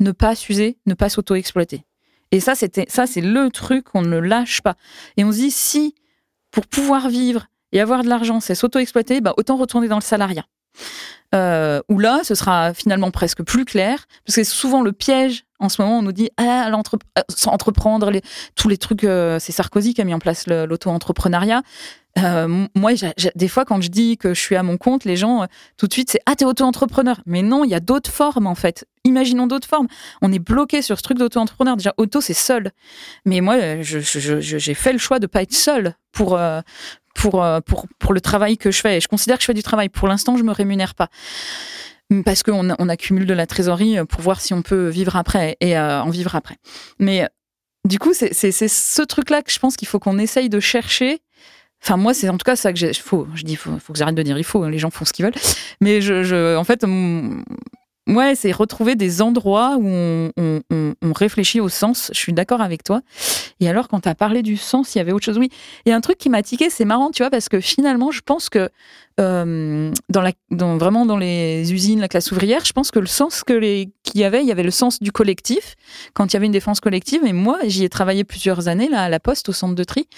ne 0.00 0.12
pas 0.12 0.34
s'user, 0.34 0.78
ne 0.86 0.94
pas 0.94 1.08
s'auto-exploiter. 1.08 1.84
Et 2.30 2.40
ça, 2.40 2.54
c'était, 2.54 2.86
ça, 2.88 3.06
c'est 3.06 3.20
le 3.20 3.50
truc 3.50 3.84
qu'on 3.84 4.02
ne 4.02 4.18
lâche 4.18 4.60
pas. 4.62 4.76
Et 5.16 5.24
on 5.24 5.32
se 5.32 5.38
dit, 5.38 5.50
si, 5.50 5.94
pour 6.50 6.66
pouvoir 6.66 7.08
vivre 7.08 7.46
et 7.72 7.80
avoir 7.80 8.02
de 8.02 8.08
l'argent, 8.08 8.40
c'est 8.40 8.54
s'auto-exploiter, 8.54 9.20
bah, 9.20 9.34
autant 9.36 9.56
retourner 9.56 9.88
dans 9.88 9.96
le 9.96 10.02
salariat. 10.02 10.44
Euh, 11.32 11.80
où 11.88 12.00
là, 12.00 12.22
ce 12.24 12.34
sera 12.34 12.74
finalement 12.74 13.12
presque 13.12 13.44
plus 13.44 13.64
clair, 13.64 14.06
parce 14.26 14.36
que 14.36 14.44
souvent 14.44 14.82
le 14.82 14.92
piège. 14.92 15.44
En 15.60 15.68
ce 15.68 15.80
moment, 15.80 15.98
on 15.98 16.02
nous 16.02 16.12
dit 16.12 16.30
ah, 16.38 16.68
euh, 16.68 17.46
entreprendre, 17.46 18.10
tous 18.56 18.68
les 18.68 18.78
trucs. 18.78 19.04
Euh, 19.04 19.38
c'est 19.38 19.52
Sarkozy 19.52 19.94
qui 19.94 20.00
a 20.00 20.04
mis 20.04 20.14
en 20.14 20.18
place 20.18 20.46
l'auto-entrepreneuriat. 20.48 21.62
Euh, 22.18 22.66
moi, 22.74 22.92
des 23.36 23.48
fois, 23.48 23.64
quand 23.64 23.80
je 23.80 23.88
dis 23.88 24.16
que 24.16 24.34
je 24.34 24.40
suis 24.40 24.56
à 24.56 24.64
mon 24.64 24.76
compte, 24.76 25.04
les 25.04 25.16
gens, 25.16 25.46
tout 25.76 25.86
de 25.86 25.92
suite, 25.92 26.10
c'est 26.10 26.20
Ah, 26.26 26.34
t'es 26.34 26.46
auto-entrepreneur. 26.46 27.20
Mais 27.26 27.42
non, 27.42 27.62
il 27.62 27.70
y 27.70 27.74
a 27.74 27.80
d'autres 27.80 28.10
formes, 28.10 28.48
en 28.48 28.56
fait. 28.56 28.86
Imaginons 29.04 29.46
d'autres 29.46 29.68
formes. 29.68 29.86
On 30.22 30.32
est 30.32 30.40
bloqué 30.40 30.82
sur 30.82 30.96
ce 30.96 31.02
truc 31.02 31.18
d'auto-entrepreneur. 31.18 31.76
Déjà, 31.76 31.94
auto, 31.98 32.20
c'est 32.20 32.34
seul. 32.34 32.72
Mais 33.24 33.40
moi, 33.40 33.82
j'ai 33.82 34.74
fait 34.74 34.92
le 34.92 34.98
choix 34.98 35.20
de 35.20 35.28
pas 35.28 35.42
être 35.42 35.54
seul 35.54 35.94
pour, 36.10 36.40
pour, 37.14 37.44
pour, 37.66 37.86
pour 37.98 38.12
le 38.12 38.20
travail 38.20 38.56
que 38.56 38.70
je 38.70 38.80
fais. 38.80 38.96
Et 38.96 39.00
je 39.00 39.08
considère 39.08 39.36
que 39.36 39.42
je 39.42 39.46
fais 39.46 39.54
du 39.54 39.62
travail. 39.62 39.88
Pour 39.88 40.08
l'instant, 40.08 40.36
je 40.36 40.42
me 40.42 40.52
rémunère 40.52 40.94
pas 40.94 41.08
parce 42.24 42.42
qu'on 42.42 42.70
on 42.76 42.88
accumule 42.88 43.24
de 43.24 43.34
la 43.34 43.46
trésorerie 43.46 44.04
pour 44.08 44.20
voir 44.20 44.40
si 44.40 44.52
on 44.52 44.62
peut 44.62 44.88
vivre 44.88 45.14
après 45.14 45.56
et 45.60 45.78
en 45.78 46.10
vivre 46.10 46.34
après. 46.34 46.56
Mais 46.98 47.28
du 47.84 47.98
coup, 47.98 48.12
c'est 48.14 48.32
ce 48.52 49.02
truc-là 49.02 49.42
que 49.42 49.52
je 49.52 49.58
pense 49.58 49.76
qu'il 49.76 49.86
faut 49.86 50.00
qu'on 50.00 50.18
essaye 50.18 50.48
de 50.48 50.60
chercher 50.60 51.20
Enfin, 51.82 51.96
moi, 51.96 52.12
c'est 52.12 52.28
en 52.28 52.36
tout 52.36 52.44
cas 52.44 52.56
ça 52.56 52.72
que 52.72 52.78
j'ai. 52.78 52.92
Faut, 52.92 53.26
je 53.34 53.42
dis, 53.42 53.56
faut, 53.56 53.70
faut 53.78 53.92
que 53.92 53.98
j'arrête 53.98 54.14
de 54.14 54.22
dire 54.22 54.36
il 54.36 54.44
faut. 54.44 54.62
Hein, 54.62 54.70
les 54.70 54.78
gens 54.78 54.90
font 54.90 55.04
ce 55.04 55.12
qu'ils 55.12 55.24
veulent. 55.24 55.34
Mais 55.80 56.00
je, 56.02 56.22
je 56.22 56.56
en 56.56 56.64
fait, 56.64 56.84
ouais, 58.06 58.34
c'est 58.34 58.52
retrouver 58.52 58.94
des 58.94 59.22
endroits 59.22 59.76
où 59.78 59.86
on, 59.86 61.12
réfléchit 61.12 61.60
au 61.60 61.68
sens. 61.68 62.10
Je 62.14 62.18
suis 62.18 62.32
d'accord 62.32 62.60
avec 62.60 62.82
toi. 62.82 63.02
Et 63.60 63.68
alors, 63.68 63.88
quand 63.88 64.00
tu 64.00 64.08
as 64.08 64.14
parlé 64.14 64.42
du 64.42 64.56
sens, 64.56 64.94
il 64.94 64.98
y 64.98 65.00
avait 65.00 65.12
autre 65.12 65.24
chose. 65.24 65.38
Oui, 65.38 65.50
il 65.84 65.90
y 65.90 65.92
a 65.92 65.96
un 65.96 66.00
truc 66.00 66.16
qui 66.16 66.30
m'a 66.30 66.42
tiqué. 66.42 66.70
C'est 66.70 66.84
marrant, 66.84 67.10
tu 67.10 67.22
vois, 67.22 67.30
parce 67.30 67.48
que 67.48 67.60
finalement, 67.60 68.10
je 68.10 68.20
pense 68.20 68.48
que 68.48 68.70
euh, 69.20 69.92
dans 70.08 70.22
la, 70.22 70.32
vraiment 70.50 71.04
dans 71.04 71.18
les 71.18 71.72
usines, 71.72 72.00
la 72.00 72.08
classe 72.08 72.32
ouvrière, 72.32 72.64
je 72.64 72.72
pense 72.72 72.90
que 72.90 72.98
le 72.98 73.06
sens 73.06 73.44
que 73.44 73.52
les 73.52 73.90
qu'il 74.02 74.20
y 74.20 74.24
avait, 74.24 74.40
il 74.40 74.46
y 74.46 74.52
avait 74.52 74.62
le 74.62 74.70
sens 74.70 75.00
du 75.00 75.12
collectif 75.12 75.74
quand 76.14 76.32
il 76.32 76.34
y 76.34 76.36
avait 76.36 76.46
une 76.46 76.52
défense 76.52 76.80
collective. 76.80 77.22
Et 77.26 77.32
moi, 77.32 77.58
j'y 77.64 77.84
ai 77.84 77.88
travaillé 77.88 78.24
plusieurs 78.24 78.68
années 78.68 78.88
là 78.88 79.02
à 79.02 79.08
la 79.08 79.20
Poste, 79.20 79.48
au 79.50 79.52
centre 79.52 79.74
de 79.74 79.84
tri. 79.84 80.08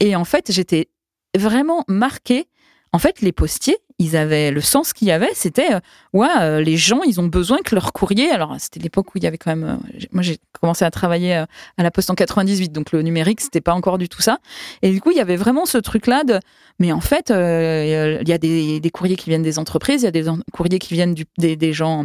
Et 0.00 0.16
en 0.16 0.24
fait, 0.24 0.50
j'étais 0.50 0.88
vraiment 1.36 1.84
marquée. 1.88 2.48
En 2.92 2.98
fait, 2.98 3.20
les 3.22 3.32
postiers, 3.32 3.78
ils 4.02 4.16
avaient 4.16 4.50
le 4.50 4.60
sens 4.60 4.92
qu'il 4.92 5.08
y 5.08 5.12
avait, 5.12 5.30
c'était 5.34 5.74
euh, 5.74 5.80
ouais, 6.12 6.28
euh, 6.40 6.60
les 6.60 6.76
gens, 6.76 7.02
ils 7.02 7.20
ont 7.20 7.26
besoin 7.26 7.58
que 7.64 7.74
leur 7.74 7.92
courrier. 7.92 8.30
Alors, 8.30 8.56
c'était 8.58 8.80
l'époque 8.80 9.14
où 9.14 9.18
il 9.18 9.24
y 9.24 9.26
avait 9.26 9.38
quand 9.38 9.54
même. 9.54 9.64
Euh, 9.64 10.06
moi, 10.10 10.22
j'ai 10.22 10.38
commencé 10.60 10.84
à 10.84 10.90
travailler 10.90 11.34
à 11.34 11.46
la 11.78 11.90
Poste 11.90 12.10
en 12.10 12.14
98, 12.14 12.72
donc 12.72 12.92
le 12.92 13.02
numérique, 13.02 13.40
c'était 13.40 13.60
pas 13.60 13.74
encore 13.74 13.98
du 13.98 14.08
tout 14.08 14.22
ça. 14.22 14.38
Et 14.82 14.90
du 14.90 15.00
coup, 15.00 15.10
il 15.10 15.16
y 15.16 15.20
avait 15.20 15.36
vraiment 15.36 15.66
ce 15.66 15.78
truc-là 15.78 16.24
de. 16.24 16.40
Mais 16.78 16.90
en 16.90 17.00
fait, 17.00 17.30
il 17.30 18.28
y 18.28 18.32
a 18.32 18.38
des, 18.38 18.90
courriers 18.92 19.16
qui 19.16 19.30
viennent 19.30 19.42
des 19.42 19.58
entreprises, 19.58 20.02
il 20.02 20.04
y 20.04 20.08
a 20.08 20.10
des 20.10 20.24
courriers 20.52 20.78
qui 20.78 20.94
viennent 20.94 21.14
des, 21.38 21.54
des, 21.54 21.72
gens 21.72 22.04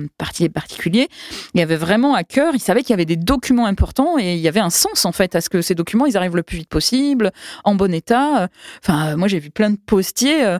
particuliers. 0.53 1.07
Il 1.53 1.59
y 1.59 1.63
avait 1.63 1.77
vraiment 1.77 2.13
à 2.13 2.23
cœur, 2.23 2.53
ils 2.53 2.59
savaient 2.59 2.81
qu'il 2.81 2.91
y 2.91 2.93
avait 2.93 3.05
des 3.05 3.15
documents 3.15 3.65
importants 3.65 4.19
et 4.19 4.33
il 4.33 4.39
y 4.39 4.47
avait 4.47 4.59
un 4.59 4.69
sens 4.69 5.05
en 5.05 5.11
fait 5.11 5.35
à 5.35 5.41
ce 5.41 5.49
que 5.49 5.61
ces 5.61 5.73
documents, 5.73 6.05
ils 6.05 6.17
arrivent 6.17 6.35
le 6.35 6.43
plus 6.43 6.57
vite 6.57 6.69
possible, 6.69 7.31
en 7.63 7.75
bon 7.75 7.93
état. 7.93 8.49
Enfin, 8.83 9.15
moi, 9.15 9.27
j'ai 9.27 9.39
vu 9.39 9.49
plein 9.49 9.71
de 9.71 9.77
postiers. 9.77 10.57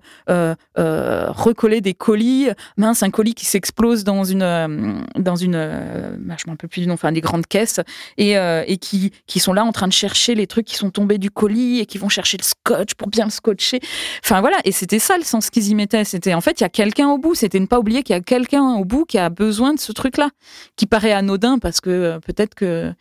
Euh, 1.27 1.31
recoller 1.31 1.81
des 1.81 1.93
colis. 1.93 2.49
Mince, 2.77 3.03
un 3.03 3.09
colis 3.09 3.33
qui 3.33 3.45
s'explose 3.45 4.03
dans 4.03 4.23
une, 4.23 4.41
euh, 4.41 4.99
dans 5.17 5.35
une, 5.35 5.55
euh, 5.55 6.15
bah, 6.19 6.35
je 6.37 6.45
m'en 6.47 6.53
rappelle 6.53 6.69
plus 6.69 6.81
du 6.81 6.87
nom, 6.87 6.93
enfin 6.95 7.11
des 7.11 7.21
grandes 7.21 7.47
caisses, 7.47 7.79
et, 8.17 8.33
et 8.33 8.77
qui, 8.77 9.11
qui 9.25 9.39
sont 9.39 9.53
là 9.53 9.63
en 9.63 9.71
train 9.71 9.87
de 9.87 9.93
chercher 9.93 10.35
les 10.35 10.47
trucs 10.47 10.65
qui 10.65 10.75
sont 10.75 10.91
tombés 10.91 11.17
du 11.17 11.31
colis 11.31 11.79
et 11.79 11.85
qui 11.85 11.97
vont 11.97 12.09
chercher 12.09 12.37
le 12.37 12.43
scotch 12.43 12.93
pour 12.95 13.07
bien 13.07 13.25
le 13.25 13.31
scotcher. 13.31 13.79
Enfin 14.23 14.41
voilà, 14.41 14.57
et 14.65 14.71
c'était 14.71 14.99
ça 14.99 15.17
le 15.17 15.23
sens 15.23 15.49
qu'ils 15.49 15.69
y 15.69 15.75
mettaient. 15.75 16.03
C'était 16.03 16.33
en 16.33 16.41
fait, 16.41 16.59
il 16.59 16.63
y 16.63 16.65
a 16.65 16.69
quelqu'un 16.69 17.09
au 17.09 17.17
bout. 17.17 17.35
C'était 17.35 17.59
ne 17.59 17.65
pas 17.65 17.79
oublier 17.79 18.03
qu'il 18.03 18.15
y 18.15 18.17
a 18.17 18.21
quelqu'un 18.21 18.75
au 18.75 18.85
bout 18.85 19.05
qui 19.05 19.17
a 19.17 19.29
besoin 19.29 19.73
de 19.73 19.79
ce 19.79 19.91
truc-là, 19.91 20.29
qui 20.75 20.85
paraît 20.85 21.11
anodin 21.11 21.59
parce 21.59 21.81
que 21.81 22.19
peut-être 22.19 22.55
que 22.55 22.93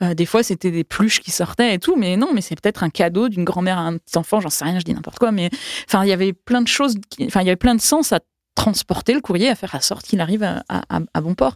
des 0.00 0.26
fois 0.26 0.42
c'était 0.42 0.70
des 0.70 0.84
pluches 0.84 1.20
qui 1.20 1.30
sortaient 1.30 1.74
et 1.74 1.78
tout, 1.78 1.96
mais 1.96 2.16
non, 2.16 2.30
mais 2.34 2.40
c'est 2.40 2.60
peut-être 2.60 2.82
un 2.82 2.90
cadeau 2.90 3.28
d'une 3.28 3.44
grand-mère 3.44 3.78
à 3.78 3.82
un 3.82 3.98
petit 3.98 4.18
enfant, 4.18 4.40
j'en 4.40 4.50
sais 4.50 4.64
rien, 4.64 4.78
je 4.78 4.84
dis 4.84 4.94
n'importe 4.94 5.18
quoi, 5.18 5.32
mais 5.32 5.50
enfin 5.86 6.04
il 6.04 6.08
y 6.08 6.12
avait 6.12 6.32
plein 6.32 6.62
de 6.62 6.68
choses, 6.68 6.96
enfin 7.22 7.40
il 7.40 7.46
y 7.46 7.50
avait 7.50 7.56
plein 7.60 7.76
de 7.76 7.80
sens 7.80 8.12
à 8.12 8.18
transporter 8.56 9.14
le 9.14 9.20
courrier, 9.20 9.48
à 9.48 9.54
faire 9.54 9.74
à 9.74 9.80
sorte 9.80 10.04
qu'il 10.04 10.20
arrive 10.20 10.42
à, 10.42 11.20
bon 11.20 11.34
port. 11.34 11.54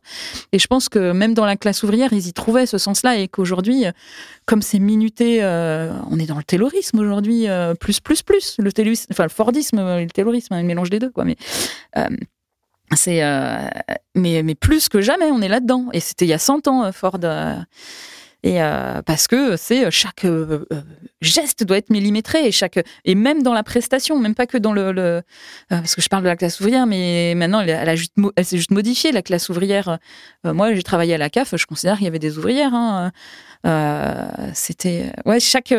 Et 0.52 0.58
je 0.58 0.66
pense 0.66 0.88
que 0.88 1.12
même 1.12 1.34
dans 1.34 1.44
la 1.44 1.56
classe 1.56 1.82
ouvrière, 1.82 2.12
ils 2.12 2.28
y 2.28 2.32
trouvaient 2.32 2.66
ce 2.66 2.78
sens-là 2.78 3.16
et 3.16 3.28
qu'aujourd'hui, 3.28 3.84
comme 4.46 4.62
c'est 4.62 4.78
minuté, 4.78 5.42
euh, 5.42 5.92
on 6.10 6.18
est 6.18 6.26
dans 6.26 6.38
le 6.38 6.44
terrorisme 6.44 7.00
aujourd'hui, 7.00 7.48
euh, 7.48 7.74
plus, 7.74 8.00
plus, 8.00 8.22
plus. 8.22 8.56
Le 8.58 8.70
enfin 9.10 9.24
le 9.24 9.28
Fordisme 9.28 9.78
le 9.78 10.06
terrorisme, 10.06 10.54
un 10.54 10.62
mélange 10.62 10.90
des 10.90 10.98
deux, 10.98 11.10
quoi. 11.10 11.24
Mais. 11.24 11.36
Euh, 11.98 12.08
c'est 12.94 13.22
mais, 14.14 14.42
mais 14.44 14.54
plus 14.54 14.88
que 14.88 15.00
jamais, 15.00 15.30
on 15.32 15.42
est 15.42 15.48
là-dedans. 15.48 15.88
Et 15.92 16.00
c'était 16.00 16.26
il 16.26 16.28
y 16.28 16.34
a 16.34 16.38
100 16.38 16.68
ans, 16.68 16.92
Ford. 16.92 17.18
Et 18.44 18.62
euh, 18.62 19.00
parce 19.00 19.26
que 19.26 19.56
c'est 19.56 19.86
euh, 19.86 19.90
chaque 19.90 20.26
euh, 20.26 20.66
geste 21.24 21.64
doit 21.64 21.78
être 21.78 21.90
millimétré 21.90 22.46
et 22.46 22.52
chaque 22.52 22.78
et 23.04 23.14
même 23.14 23.42
dans 23.42 23.52
la 23.52 23.62
prestation, 23.62 24.18
même 24.18 24.34
pas 24.34 24.46
que 24.46 24.58
dans 24.58 24.72
le, 24.72 25.22
parce 25.68 25.94
que 25.94 26.02
je 26.02 26.08
parle 26.08 26.22
de 26.22 26.28
la 26.28 26.36
classe 26.36 26.60
ouvrière, 26.60 26.86
mais 26.86 27.34
maintenant 27.36 27.60
elle, 27.60 27.70
elle, 27.70 27.96
juste, 27.96 28.14
elle 28.36 28.44
s'est 28.44 28.56
juste 28.56 28.70
modifiée 28.70 29.12
la 29.12 29.22
classe 29.22 29.48
ouvrière. 29.48 29.98
moi, 30.44 30.74
j'ai 30.74 30.82
travaillé 30.82 31.14
à 31.14 31.18
la 31.18 31.30
CAF, 31.30 31.56
je 31.56 31.66
considère 31.66 31.96
qu'il 31.96 32.04
y 32.04 32.08
avait 32.08 32.18
des 32.18 32.38
ouvrières. 32.38 32.74
Hein. 32.74 33.12
C'était 34.54 35.12
ouais 35.24 35.40
chaque 35.40 35.74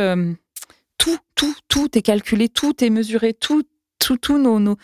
tout 0.97 1.17
tout 1.35 1.55
tout 1.67 1.97
est 1.97 2.01
calculé, 2.01 2.49
tout 2.49 2.83
est 2.83 2.89
mesuré, 2.89 3.33
tout 3.33 3.63
tout, 3.97 4.17
tout 4.17 4.37
nos, 4.37 4.59
nos 4.59 4.77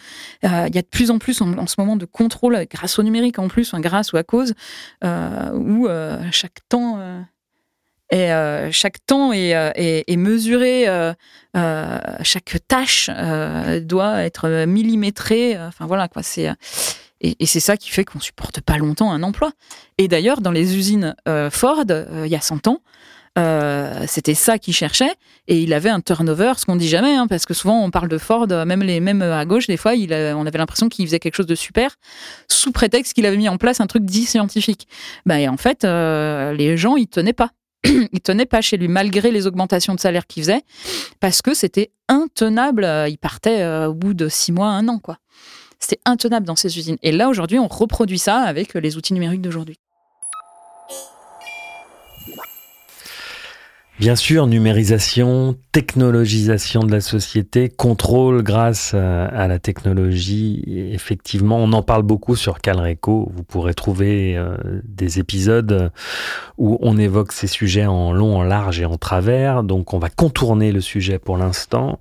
il 0.43 0.50
y 0.50 0.78
a 0.78 0.82
de 0.82 0.88
plus 0.89 1.12
en 1.12 1.19
plus 1.19 1.41
en, 1.41 1.67
ce 1.67 1.76
moment 1.78 1.95
de 1.95 2.06
contrôle 2.06 2.65
grâce 2.69 2.97
au 2.97 3.04
numérique 3.04 3.39
en 3.39 3.50
plus, 3.50 3.74
hein, 3.74 3.80
grâce 3.80 4.13
ou 4.13 4.17
à 4.17 4.24
cause, 4.24 4.54
où 5.04 5.88
chaque 6.32 6.60
temps 6.69 7.26
et 8.12 8.32
euh, 8.32 8.71
chaque 8.71 9.06
temps 9.06 9.32
est, 9.32 9.56
euh, 9.56 10.17
mesuré, 10.17 10.88
euh, 10.88 11.13
chaque 12.24 12.58
tâche 12.67 13.10
doit 13.82 14.24
être 14.24 14.65
millimétrée. 14.65 15.58
Enfin 15.58 15.86
voilà 15.88 16.08
quoi, 16.08 16.21
c'est 16.21 16.50
et, 17.21 17.45
c'est 17.45 17.60
ça 17.60 17.78
qui 17.78 17.89
fait 17.89 18.04
qu'on 18.04 18.19
supporte 18.19 18.62
pas 18.62 18.78
longtemps 18.78 19.12
un 19.12 19.24
emploi. 19.24 19.52
Et 19.97 20.08
d'ailleurs, 20.08 20.41
dans 20.41 20.52
les 20.52 20.76
usines 20.76 21.15
Ford, 21.52 21.86
il 21.88 22.28
y 22.28 22.36
a 22.36 22.41
100 22.41 22.67
ans, 22.67 22.80
c'était 24.08 24.34
ça 24.34 24.58
qu'il 24.58 24.74
cherchait 24.74 25.13
et 25.47 25.62
il 25.62 25.71
avait 25.74 25.89
un 25.89 26.02
turnover, 26.02 26.54
ce 26.58 26.65
qu'on 26.65 26.76
dit 26.76 26.89
jamais, 26.89 27.15
hein, 27.15 27.28
parce 27.28 27.45
que 27.45 27.54
souvent 27.54 27.82
on 27.82 27.91
parle 27.91 28.10
de 28.10 28.17
Ford, 28.17 28.47
même 28.47 28.82
les 28.82 29.00
mêmes 29.00 29.21
à 29.21 29.45
gauche, 29.45 29.67
des 29.67 29.78
fois, 29.78 29.93
on 29.93 30.45
avait 30.45 30.58
l'impression 30.58 30.89
qu'il 30.89 31.06
faisait 31.06 31.19
quelque 31.19 31.36
chose 31.36 31.45
de 31.45 31.56
super 31.56 31.95
sous 32.50 32.74
prétexte 32.74 33.13
qu'il 33.13 33.26
avait 33.26 33.38
mis 33.38 33.47
en 33.47 33.58
place 33.58 33.80
un 33.80 33.88
truc 33.88 34.04
dit 34.04 34.26
scientifique. 34.26 34.88
Bah, 35.26 35.39
et 35.39 35.47
en 35.47 35.58
fait, 35.58 35.84
les 35.84 36.76
gens 36.76 36.97
ils 36.97 37.08
tenaient 37.08 37.32
pas. 37.32 37.52
Il 37.84 38.22
tenait 38.22 38.46
pas 38.46 38.62
chez 38.62 38.78
lui 38.78 38.88
malgré 38.88 39.32
les 39.32 39.48
augmentations 39.48 39.96
de 39.96 40.00
salaire 40.00 40.28
qu'il 40.28 40.44
faisait 40.44 40.62
parce 41.20 41.41
que 41.41 41.54
c'était 41.54 41.91
intenable. 42.08 42.88
Il 43.08 43.17
partait 43.17 43.62
euh, 43.62 43.88
au 43.88 43.94
bout 43.94 44.13
de 44.13 44.28
six 44.28 44.52
mois, 44.52 44.67
un 44.67 44.88
an, 44.88 45.00
quoi. 45.00 45.17
C'était 45.80 46.02
intenable 46.06 46.46
dans 46.46 46.56
ces 46.56 46.77
usines. 46.77 46.98
Et 47.02 47.12
là, 47.12 47.27
aujourd'hui, 47.27 47.58
on 47.58 47.67
reproduit 47.67 48.19
ça 48.19 48.38
avec 48.42 48.75
les 48.75 48.98
outils 48.98 49.13
numériques 49.13 49.42
d'aujourd'hui. 49.42 49.79
Bien 54.02 54.15
sûr, 54.15 54.47
numérisation, 54.47 55.56
technologisation 55.71 56.81
de 56.81 56.91
la 56.91 57.02
société, 57.02 57.69
contrôle 57.69 58.41
grâce 58.41 58.95
à, 58.95 59.47
la 59.47 59.60
technologie. 59.60 60.63
effectivement, 60.91 61.58
on 61.58 61.71
en 61.71 61.83
parle 61.83 62.02
beaucoup 62.02 62.35
sur 62.35 62.62
Calreco. 62.62 63.31
Vous 63.31 63.43
pourrez 63.43 63.75
trouver 63.75 64.35
euh, 64.35 64.58
des 64.85 65.19
épisodes 65.19 65.91
où 66.58 66.79
on 66.81 66.97
évoque 66.97 67.31
ces 67.31 67.45
sujets 67.45 67.85
en 67.85 68.12
long, 68.12 68.37
en 68.37 68.41
large 68.41 68.81
et 68.81 68.85
en 68.85 68.97
travers. 68.97 69.62
Donc, 69.62 69.93
on 69.93 69.99
va 69.99 70.10
contourner 70.10 70.71
le 70.71 70.81
sujet 70.81 71.19
pour 71.19 71.37
l'instant 71.37 71.99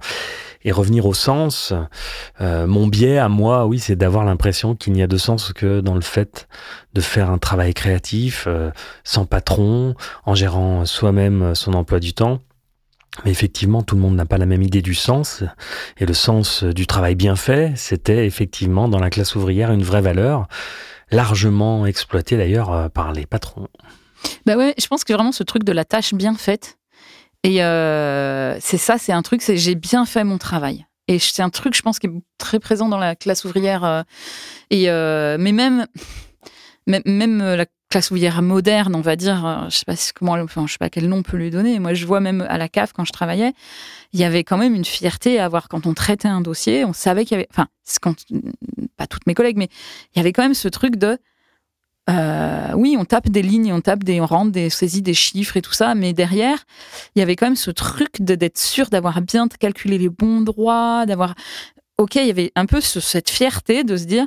et 0.62 0.72
revenir 0.72 1.06
au 1.06 1.14
sens. 1.14 1.72
Euh, 2.40 2.66
mon 2.66 2.86
biais 2.86 3.18
à 3.18 3.28
moi, 3.28 3.66
oui, 3.66 3.78
c'est 3.78 3.96
d'avoir 3.96 4.24
l'impression 4.24 4.74
qu'il 4.74 4.92
n'y 4.92 5.02
a 5.02 5.06
de 5.06 5.16
sens 5.16 5.52
que 5.52 5.80
dans 5.80 5.94
le 5.94 6.00
fait 6.00 6.48
de 6.94 7.00
faire 7.00 7.30
un 7.30 7.38
travail 7.38 7.74
créatif, 7.74 8.44
euh, 8.46 8.70
sans 9.04 9.24
patron, 9.24 9.94
en 10.26 10.34
gérant 10.34 10.84
soi-même 10.84 11.54
son 11.54 11.74
emploi 11.74 12.00
du 12.00 12.12
temps. 12.12 12.40
Mais 13.24 13.30
effectivement, 13.30 13.82
tout 13.82 13.96
le 13.96 14.00
monde 14.00 14.14
n'a 14.14 14.24
pas 14.24 14.38
la 14.38 14.46
même 14.46 14.62
idée 14.62 14.82
du 14.82 14.94
sens. 14.94 15.42
Et 15.98 16.06
le 16.06 16.14
sens 16.14 16.62
du 16.64 16.86
travail 16.86 17.14
bien 17.14 17.36
fait, 17.36 17.72
c'était 17.76 18.26
effectivement 18.26 18.88
dans 18.88 19.00
la 19.00 19.10
classe 19.10 19.34
ouvrière 19.34 19.72
une 19.72 19.82
vraie 19.82 20.00
valeur, 20.00 20.46
largement 21.10 21.86
exploitée 21.86 22.36
d'ailleurs 22.36 22.72
euh, 22.72 22.88
par 22.88 23.12
les 23.12 23.26
patrons. 23.26 23.68
Bah 24.46 24.56
ouais, 24.56 24.74
je 24.78 24.86
pense 24.86 25.04
que 25.04 25.12
vraiment 25.12 25.32
ce 25.32 25.42
truc 25.42 25.64
de 25.64 25.72
la 25.72 25.84
tâche 25.84 26.14
bien 26.14 26.34
faite, 26.34 26.78
et 27.42 27.62
euh, 27.62 28.58
c'est 28.60 28.78
ça, 28.78 28.98
c'est 28.98 29.12
un 29.12 29.22
truc, 29.22 29.42
j'ai 29.46 29.74
bien 29.74 30.04
fait 30.04 30.24
mon 30.24 30.38
travail. 30.38 30.86
Et 31.08 31.18
c'est 31.18 31.42
un 31.42 31.50
truc, 31.50 31.74
je 31.74 31.82
pense, 31.82 31.98
qui 31.98 32.06
est 32.06 32.12
très 32.38 32.60
présent 32.60 32.88
dans 32.88 32.98
la 32.98 33.16
classe 33.16 33.44
ouvrière. 33.44 33.84
Euh, 33.84 34.02
et 34.70 34.86
mais 35.38 35.52
même, 35.52 35.86
même, 36.86 37.38
la 37.38 37.66
classe 37.88 38.10
ouvrière 38.12 38.42
moderne, 38.42 38.94
on 38.94 39.00
va 39.00 39.16
dire, 39.16 39.66
je 39.68 39.76
sais 39.76 39.84
pas 39.84 39.94
comment, 40.14 40.36
je 40.36 40.72
sais 40.72 40.78
pas 40.78 40.90
quel 40.90 41.08
nom 41.08 41.18
on 41.18 41.22
peut 41.22 41.36
lui 41.36 41.50
donner. 41.50 41.78
Moi, 41.80 41.94
je 41.94 42.06
vois 42.06 42.20
même 42.20 42.46
à 42.48 42.58
la 42.58 42.68
CAF 42.68 42.92
quand 42.92 43.04
je 43.04 43.12
travaillais, 43.12 43.52
il 44.12 44.20
y 44.20 44.24
avait 44.24 44.44
quand 44.44 44.58
même 44.58 44.74
une 44.74 44.84
fierté 44.84 45.40
à 45.40 45.46
avoir 45.46 45.68
quand 45.68 45.86
on 45.86 45.94
traitait 45.94 46.28
un 46.28 46.40
dossier, 46.40 46.84
on 46.84 46.92
savait 46.92 47.24
qu'il 47.24 47.38
y 47.38 47.40
avait, 47.40 47.48
enfin, 47.50 47.66
pas 48.96 49.06
toutes 49.08 49.26
mes 49.26 49.34
collègues, 49.34 49.56
mais 49.56 49.68
il 50.14 50.18
y 50.18 50.20
avait 50.20 50.32
quand 50.32 50.42
même 50.42 50.54
ce 50.54 50.68
truc 50.68 50.96
de 50.96 51.18
euh, 52.08 52.72
oui, 52.74 52.96
on 52.98 53.04
tape 53.04 53.28
des 53.28 53.42
lignes, 53.42 53.72
on 53.72 53.80
tape 53.80 54.04
des, 54.04 54.20
on 54.20 54.26
rentre 54.26 54.50
des 54.50 54.70
saisies, 54.70 55.02
des 55.02 55.14
chiffres 55.14 55.56
et 55.56 55.62
tout 55.62 55.72
ça, 55.72 55.94
mais 55.94 56.12
derrière, 56.12 56.64
il 57.14 57.20
y 57.20 57.22
avait 57.22 57.36
quand 57.36 57.46
même 57.46 57.56
ce 57.56 57.70
truc 57.70 58.20
d'être 58.20 58.58
sûr 58.58 58.88
d'avoir 58.88 59.20
bien 59.20 59.46
calculé 59.48 59.98
les 59.98 60.08
bons 60.08 60.40
droits, 60.40 61.06
d'avoir, 61.06 61.34
ok, 61.98 62.16
il 62.16 62.26
y 62.26 62.30
avait 62.30 62.52
un 62.56 62.66
peu 62.66 62.80
cette 62.80 63.30
fierté 63.30 63.84
de 63.84 63.96
se 63.96 64.04
dire, 64.04 64.26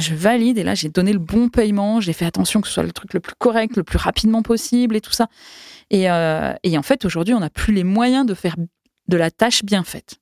je 0.00 0.14
valide 0.14 0.58
et 0.58 0.64
là 0.64 0.74
j'ai 0.74 0.88
donné 0.88 1.12
le 1.12 1.18
bon 1.20 1.48
paiement, 1.48 2.00
j'ai 2.00 2.12
fait 2.12 2.24
attention 2.24 2.60
que 2.60 2.66
ce 2.66 2.74
soit 2.74 2.82
le 2.82 2.92
truc 2.92 3.14
le 3.14 3.20
plus 3.20 3.36
correct, 3.38 3.76
le 3.76 3.84
plus 3.84 3.98
rapidement 3.98 4.42
possible 4.42 4.96
et 4.96 5.00
tout 5.00 5.12
ça. 5.12 5.28
Et, 5.90 6.10
euh, 6.10 6.52
et 6.64 6.76
en 6.76 6.82
fait, 6.82 7.04
aujourd'hui, 7.04 7.34
on 7.34 7.40
n'a 7.40 7.50
plus 7.50 7.72
les 7.72 7.84
moyens 7.84 8.26
de 8.26 8.34
faire 8.34 8.56
de 9.08 9.16
la 9.16 9.30
tâche 9.30 9.64
bien 9.64 9.84
faite 9.84 10.16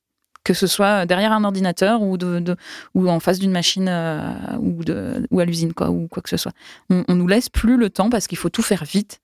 que 0.45 0.53
ce 0.53 0.67
soit 0.67 1.05
derrière 1.05 1.33
un 1.33 1.43
ordinateur 1.43 2.01
ou, 2.01 2.17
de, 2.17 2.55
ou 2.93 3.09
en 3.09 3.19
face 3.19 3.39
d'une 3.39 3.51
machine 3.51 3.87
euh, 3.89 4.21
ou, 4.59 4.85
de, 4.85 5.27
ou 5.31 5.41
à 5.41 5.45
l'usine, 5.45 5.73
quoi, 5.73 5.89
ou 5.89 6.07
quoi 6.07 6.23
que 6.23 6.29
ce 6.29 6.37
soit. 6.37 6.53
On, 6.89 7.03
on 7.09 7.15
nous 7.15 7.27
laisse 7.27 7.49
plus 7.49 7.75
le 7.75 7.89
temps 7.89 8.09
parce 8.09 8.27
qu'il 8.27 8.37
faut 8.37 8.49
tout 8.49 8.61
faire 8.61 8.85
vite. 8.85 9.19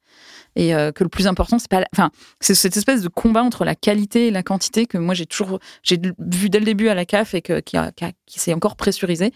Et 0.57 0.75
euh, 0.75 0.91
que 0.91 1.03
le 1.05 1.09
plus 1.09 1.27
important, 1.27 1.59
c'est 1.59 1.69
pas, 1.69 1.85
enfin, 1.93 2.09
c'est 2.41 2.55
cette 2.55 2.75
espèce 2.75 3.01
de 3.01 3.07
combat 3.07 3.41
entre 3.41 3.63
la 3.63 3.75
qualité 3.75 4.27
et 4.27 4.31
la 4.31 4.43
quantité 4.43 4.85
que 4.85 4.97
moi 4.97 5.13
j'ai 5.13 5.25
toujours, 5.25 5.59
j'ai 5.81 5.97
vu 6.19 6.49
dès 6.49 6.59
le 6.59 6.65
début 6.65 6.89
à 6.89 6.93
la 6.93 7.05
CAF 7.05 7.33
et 7.35 7.41
que, 7.41 7.61
qui, 7.61 7.77
qui, 8.25 8.39
s'est 8.39 8.53
encore 8.53 8.75
pressurisé 8.75 9.31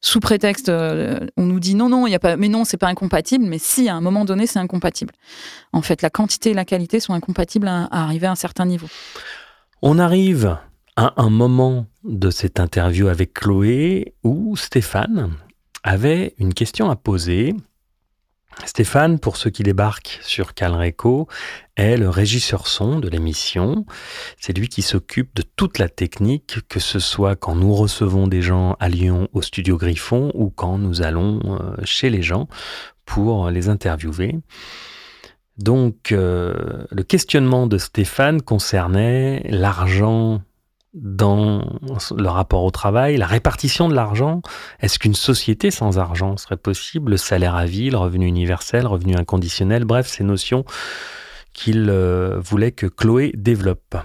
sous 0.00 0.18
prétexte, 0.18 0.68
euh, 0.68 1.20
on 1.36 1.44
nous 1.44 1.60
dit 1.60 1.74
non, 1.74 1.88
non, 1.88 2.06
il 2.06 2.10
y 2.10 2.14
a 2.14 2.18
pas, 2.18 2.36
mais 2.36 2.48
non, 2.48 2.64
c'est 2.64 2.76
pas 2.76 2.88
incompatible. 2.88 3.44
Mais 3.44 3.58
si, 3.58 3.88
à 3.88 3.94
un 3.94 4.00
moment 4.00 4.24
donné, 4.24 4.46
c'est 4.46 4.58
incompatible. 4.58 5.14
En 5.72 5.82
fait, 5.82 6.02
la 6.02 6.10
quantité 6.10 6.50
et 6.50 6.54
la 6.54 6.64
qualité 6.64 7.00
sont 7.00 7.14
incompatibles 7.14 7.68
à 7.68 7.88
arriver 7.90 8.26
à 8.26 8.32
un 8.32 8.36
certain 8.36 8.66
niveau. 8.66 8.88
On 9.82 9.98
arrive 9.98 10.58
à 10.96 11.12
un 11.18 11.28
moment 11.28 11.86
de 12.04 12.30
cette 12.30 12.58
interview 12.58 13.08
avec 13.08 13.34
Chloé 13.34 14.14
où 14.24 14.56
Stéphane 14.56 15.36
avait 15.82 16.34
une 16.38 16.54
question 16.54 16.90
à 16.90 16.96
poser. 16.96 17.54
Stéphane, 18.64 19.18
pour 19.18 19.36
ceux 19.36 19.50
qui 19.50 19.62
débarquent 19.62 20.18
sur 20.22 20.54
Calreco, 20.54 21.28
est 21.76 21.98
le 21.98 22.08
régisseur 22.08 22.66
son 22.66 22.98
de 22.98 23.08
l'émission. 23.10 23.84
C'est 24.40 24.56
lui 24.56 24.68
qui 24.68 24.80
s'occupe 24.80 25.36
de 25.36 25.42
toute 25.42 25.78
la 25.78 25.90
technique, 25.90 26.60
que 26.66 26.80
ce 26.80 26.98
soit 26.98 27.36
quand 27.36 27.54
nous 27.54 27.74
recevons 27.74 28.26
des 28.26 28.40
gens 28.40 28.74
à 28.80 28.88
Lyon 28.88 29.28
au 29.34 29.42
studio 29.42 29.76
Griffon 29.76 30.30
ou 30.32 30.48
quand 30.48 30.78
nous 30.78 31.02
allons 31.02 31.40
euh, 31.44 31.76
chez 31.84 32.08
les 32.08 32.22
gens 32.22 32.48
pour 33.04 33.50
les 33.50 33.68
interviewer. 33.68 34.38
Donc, 35.58 36.12
euh, 36.12 36.86
le 36.90 37.02
questionnement 37.02 37.66
de 37.66 37.76
Stéphane 37.76 38.40
concernait 38.40 39.42
l'argent 39.50 40.40
dans 40.96 41.62
le 42.16 42.28
rapport 42.28 42.64
au 42.64 42.70
travail, 42.70 43.18
la 43.18 43.26
répartition 43.26 43.88
de 43.88 43.94
l'argent. 43.94 44.40
Est-ce 44.80 44.98
qu'une 44.98 45.14
société 45.14 45.70
sans 45.70 45.98
argent 45.98 46.36
serait 46.38 46.56
possible? 46.56 47.12
Le 47.12 47.16
salaire 47.18 47.54
à 47.54 47.66
vie, 47.66 47.90
le 47.90 47.98
revenu 47.98 48.26
universel, 48.26 48.86
revenu 48.86 49.14
inconditionnel, 49.14 49.84
bref, 49.84 50.08
ces 50.08 50.24
notions 50.24 50.64
qu'il 51.52 51.88
euh, 51.90 52.38
voulait 52.40 52.72
que 52.72 52.86
Chloé 52.86 53.32
développe. 53.34 53.96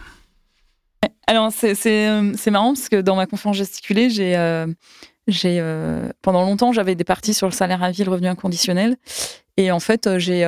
Alors, 1.28 1.52
c'est 1.52 2.10
euh, 2.10 2.34
marrant 2.52 2.74
parce 2.74 2.90
que 2.90 3.02
dans 3.02 3.16
ma 3.16 3.26
conférence 3.26 3.58
gesticulée. 3.58 4.10
Euh, 4.20 4.68
j'ai 5.28 5.62
pendant 6.22 6.44
longtemps, 6.44 6.74
j'avais 6.74 6.96
des 6.96 7.04
parties 7.04 7.34
sur 7.34 7.48
le 7.48 7.54
salaire 7.54 7.84
à 7.84 7.92
vie, 7.92 8.04
le 8.04 8.12
revenu 8.12 8.28
inconditionnel. 8.28 8.98
Et 9.56 9.72
en 9.72 9.80
fait, 9.80 10.18
j'ai 10.18 10.44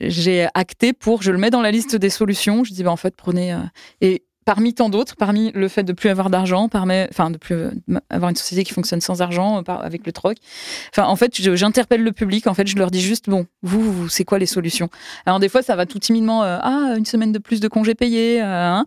j'ai 0.00 0.48
acté 0.54 0.92
pour, 0.92 1.22
je 1.22 1.30
le 1.30 1.38
mets 1.38 1.50
dans 1.50 1.62
la 1.62 1.70
liste 1.70 1.96
des 1.96 2.10
solutions. 2.10 2.64
Je 2.64 2.72
dis, 2.72 2.82
bah, 2.82 2.90
en 2.90 2.96
fait, 2.96 3.14
prenez. 3.16 3.52
Euh, 3.52 3.58
et 4.00 4.22
parmi 4.44 4.74
tant 4.74 4.88
d'autres, 4.88 5.16
parmi 5.16 5.52
le 5.52 5.68
fait 5.68 5.84
de 5.84 5.92
plus 5.92 6.08
avoir 6.08 6.30
d'argent, 6.30 6.68
enfin 6.72 7.30
de 7.30 7.36
plus 7.36 7.54
euh, 7.54 7.70
avoir 8.08 8.30
une 8.30 8.36
société 8.36 8.64
qui 8.64 8.72
fonctionne 8.72 9.00
sans 9.00 9.22
argent, 9.22 9.58
euh, 9.58 9.72
avec 9.72 10.06
le 10.06 10.12
troc. 10.12 10.38
Enfin, 10.92 11.06
en 11.06 11.16
fait, 11.16 11.34
j'interpelle 11.54 12.02
le 12.02 12.12
public. 12.12 12.46
En 12.46 12.54
fait, 12.54 12.66
je 12.66 12.76
leur 12.76 12.90
dis 12.90 13.02
juste 13.02 13.28
bon, 13.28 13.46
vous, 13.62 13.92
vous 13.92 14.08
c'est 14.08 14.24
quoi 14.24 14.38
les 14.38 14.46
solutions? 14.46 14.88
Alors 15.26 15.38
des 15.38 15.48
fois, 15.48 15.62
ça 15.62 15.76
va 15.76 15.86
tout 15.86 15.98
timidement. 15.98 16.42
ah, 16.42 16.94
une 16.96 17.06
semaine 17.06 17.32
de 17.32 17.38
plus 17.38 17.60
de 17.60 17.68
congés 17.68 17.94
payés. 17.94 18.40
Hein. 18.40 18.84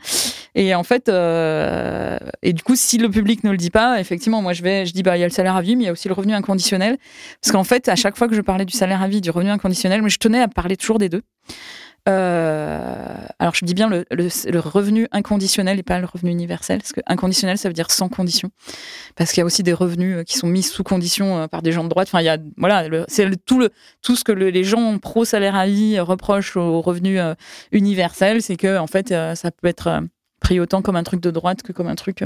Et 0.56 0.76
en 0.76 0.84
fait, 0.84 1.10
et 1.10 2.54
du 2.54 2.64
coup, 2.64 2.76
si 2.76 2.98
le 2.98 3.10
public 3.10 3.44
ne 3.44 3.52
le 3.52 3.58
dit 3.58 3.70
pas, 3.70 4.00
effectivement, 4.00 4.42
moi, 4.42 4.54
je 4.54 4.64
vais, 4.64 4.86
je 4.86 4.94
dis 4.94 5.04
bah, 5.04 5.18
il 5.18 5.20
y 5.20 5.24
a 5.24 5.28
le 5.28 5.34
salaire 5.34 5.56
à 5.56 5.62
vie, 5.62 5.76
mais 5.76 5.84
il 5.84 5.86
y 5.88 5.90
a 5.90 5.92
aussi 5.92 6.08
le 6.08 6.14
revenu 6.14 6.34
inconditionnel. 6.34 6.98
Parce 7.42 7.52
qu'en 7.52 7.64
fait, 7.64 7.90
à 7.90 7.96
chaque 7.96 8.18
fois 8.18 8.28
que 8.28 8.36
je 8.36 8.42
parlais 8.42 8.66
du 8.66 8.76
salaire 8.76 9.02
à 9.02 9.08
vie, 9.08 9.22
du 9.22 9.32
revenu 9.32 9.50
inconditionnel, 9.50 10.02
mais 10.02 10.10
je 10.10 10.20
tenais 10.20 10.42
à 10.42 10.48
parler 10.48 10.78
toujours 10.78 11.00
des 11.00 11.10
deux. 11.10 11.22
Euh, 12.10 13.16
alors, 13.40 13.56
je 13.56 13.64
dis 13.64 13.74
bien 13.74 13.90
le, 13.90 14.60
revenu 14.60 15.08
inconditionnel 15.12 15.80
et 15.80 15.84
pas 15.84 16.00
le 16.00 16.06
revenu 16.06 16.32
universel, 16.32 16.80
parce 16.80 16.92
que 16.92 17.00
inconditionnel, 17.08 17.58
ça 17.58 17.70
veut 17.70 17.74
dire 17.74 17.92
sans 17.92 18.10
condition. 18.10 18.52
Parce 19.16 19.32
qu'il 19.32 19.40
y 19.40 19.42
a 19.42 19.46
aussi 19.46 19.64
des 19.64 19.74
revenus 19.74 20.18
euh, 20.18 20.24
qui 20.24 20.38
sont 20.38 20.48
mis 20.48 20.64
sous 20.64 20.84
condition 20.84 21.38
euh, 21.38 21.48
par 21.48 21.62
des 21.62 21.72
gens 21.72 21.84
de 21.84 21.90
droite. 21.90 22.10
Enfin, 22.10 22.22
il 22.22 22.26
y 22.26 22.30
a, 22.30 22.38
voilà, 22.58 23.06
c'est 23.08 23.30
tout, 23.46 23.60
le, 23.60 23.70
tout 24.02 24.16
ce 24.16 24.24
que 24.24 24.32
les 24.32 24.64
gens 24.64 24.98
pro-salaire 24.98 25.56
à 25.56 25.66
vie 25.66 26.00
reprochent 26.00 26.58
au 26.58 26.82
revenu 26.82 27.20
universel, 27.72 28.42
c'est 28.42 28.58
que, 28.58 28.78
en 28.78 28.88
fait, 28.88 29.10
ça 29.10 29.52
peut 29.52 29.68
être 29.68 30.04
pris 30.44 30.60
autant 30.60 30.84
comme 30.84 30.96
un 30.96 31.04
truc 31.04 31.22
de 31.22 31.32
droite 31.32 31.64
que 31.64 31.72
comme 31.72 31.88
un 31.88 31.96
truc. 31.96 32.24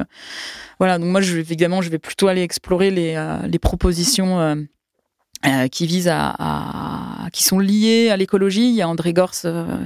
voilà, 0.80 0.97
donc 0.99 1.07
moi, 1.07 1.22
je, 1.22 1.38
évidemment, 1.38 1.82
je 1.82 1.89
vais 1.89 1.99
plutôt 1.99 2.28
aller 2.28 2.41
explorer 2.41 2.91
les, 2.91 3.15
les 3.47 3.59
propositions 3.59 4.65
euh, 5.45 5.68
qui 5.68 5.86
visent 5.86 6.09
à, 6.11 7.28
qui 7.32 7.43
sont 7.43 7.59
liés 7.59 8.09
à 8.09 8.18
l'écologie. 8.18 8.70
Il 8.70 8.74
y 8.74 8.82
a 8.82 8.89
André 8.89 9.13
Gors 9.13 9.36
euh, 9.45 9.86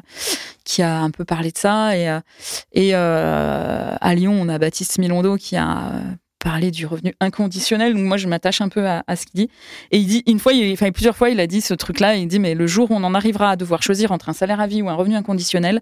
qui 0.64 0.82
a 0.82 1.02
un 1.02 1.12
peu 1.12 1.26
parlé 1.26 1.52
de 1.52 1.58
ça 1.58 1.98
et, 1.98 2.08
euh, 2.96 3.96
à 4.00 4.16
Lyon 4.16 4.34
on 4.40 4.48
a 4.48 4.58
Baptiste 4.58 4.98
Milondo 4.98 5.36
qui 5.36 5.58
a 5.58 5.92
parlé 6.40 6.72
du 6.72 6.86
revenu 6.86 7.14
inconditionnel. 7.20 7.94
Donc 7.96 8.04
moi 8.04 8.16
je 8.16 8.30
m'attache 8.30 8.62
un 8.62 8.70
peu 8.70 8.88
à, 8.88 9.04
ce 9.14 9.26
qu'il 9.26 9.42
dit 9.42 9.50
et 9.92 9.98
il 9.98 10.08
dit 10.08 10.24
une 10.26 10.40
fois, 10.40 10.54
il, 10.54 10.72
enfin 10.72 10.90
plusieurs 10.92 11.18
fois 11.18 11.30
il 11.30 11.40
a 11.42 11.48
dit 11.48 11.60
ce 11.60 11.74
truc-là. 11.74 12.16
Il 12.16 12.30
dit 12.30 12.40
mais 12.40 12.56
le 12.56 12.66
jour 12.66 12.90
où 12.90 12.94
on 12.96 13.04
en 13.04 13.14
arrivera 13.14 13.52
à 13.52 13.56
devoir 13.58 13.84
choisir 13.84 14.14
entre 14.14 14.30
un 14.30 14.34
salaire 14.34 14.62
à 14.62 14.68
vie 14.68 14.82
ou 14.82 14.90
un 14.90 14.96
revenu 14.96 15.16
inconditionnel, 15.16 15.82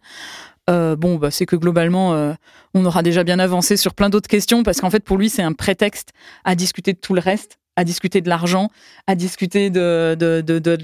bon, 0.70 1.16
bah, 1.16 1.32
c'est 1.32 1.46
que 1.46 1.56
globalement, 1.56 2.36
on 2.74 2.86
aura 2.86 3.02
déjà 3.02 3.24
bien 3.24 3.40
avancé 3.40 3.78
sur 3.78 3.94
plein 3.94 4.10
d'autres 4.10 4.30
questions 4.30 4.64
parce 4.64 4.82
qu'en 4.82 4.90
fait, 4.90 5.04
pour 5.04 5.18
lui, 5.18 5.30
c'est 5.30 5.44
un 5.44 5.54
prétexte 5.54 6.14
à 6.44 6.56
discuter 6.56 6.94
de 6.94 7.00
tout 7.00 7.14
le 7.14 7.22
reste 7.22 7.60
à 7.80 7.86
discuter 7.86 8.20
de 8.20 8.28
l'argent, 8.28 8.70
à 9.08 9.16
discuter 9.16 9.70
de, 9.70 10.42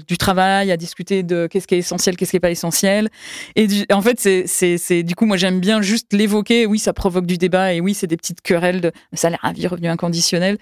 du 0.08 0.16
travail, 0.16 0.72
à 0.72 0.78
discuter 0.78 1.22
de 1.22 1.46
qu'est-ce 1.46 1.66
qui 1.66 1.74
est 1.74 1.78
essentiel, 1.78 2.16
qu'est-ce 2.16 2.30
qui 2.30 2.36
n'est 2.36 2.40
pas 2.40 2.50
essentiel. 2.50 3.10
Et 3.54 3.68
en 3.92 4.00
fait, 4.00 4.18
c'est 4.18 5.02
du 5.02 5.14
coup, 5.14 5.26
moi 5.26 5.36
j'aime 5.36 5.60
bien 5.60 5.82
juste 5.82 6.14
l'évoquer. 6.14 6.64
Oui, 6.64 6.78
ça 6.78 6.94
provoque 6.94 7.26
du 7.26 7.36
débat 7.36 7.74
et 7.74 7.82
oui, 7.82 7.92
c'est 7.92 8.06
des 8.06 8.16
petites 8.16 8.40
querelles 8.40 8.80
de 8.80 8.92
salaire 9.12 9.40
à 9.42 9.52
vie, 9.52 9.66
revenu 9.66 9.88
inconditionnel. 9.88 10.56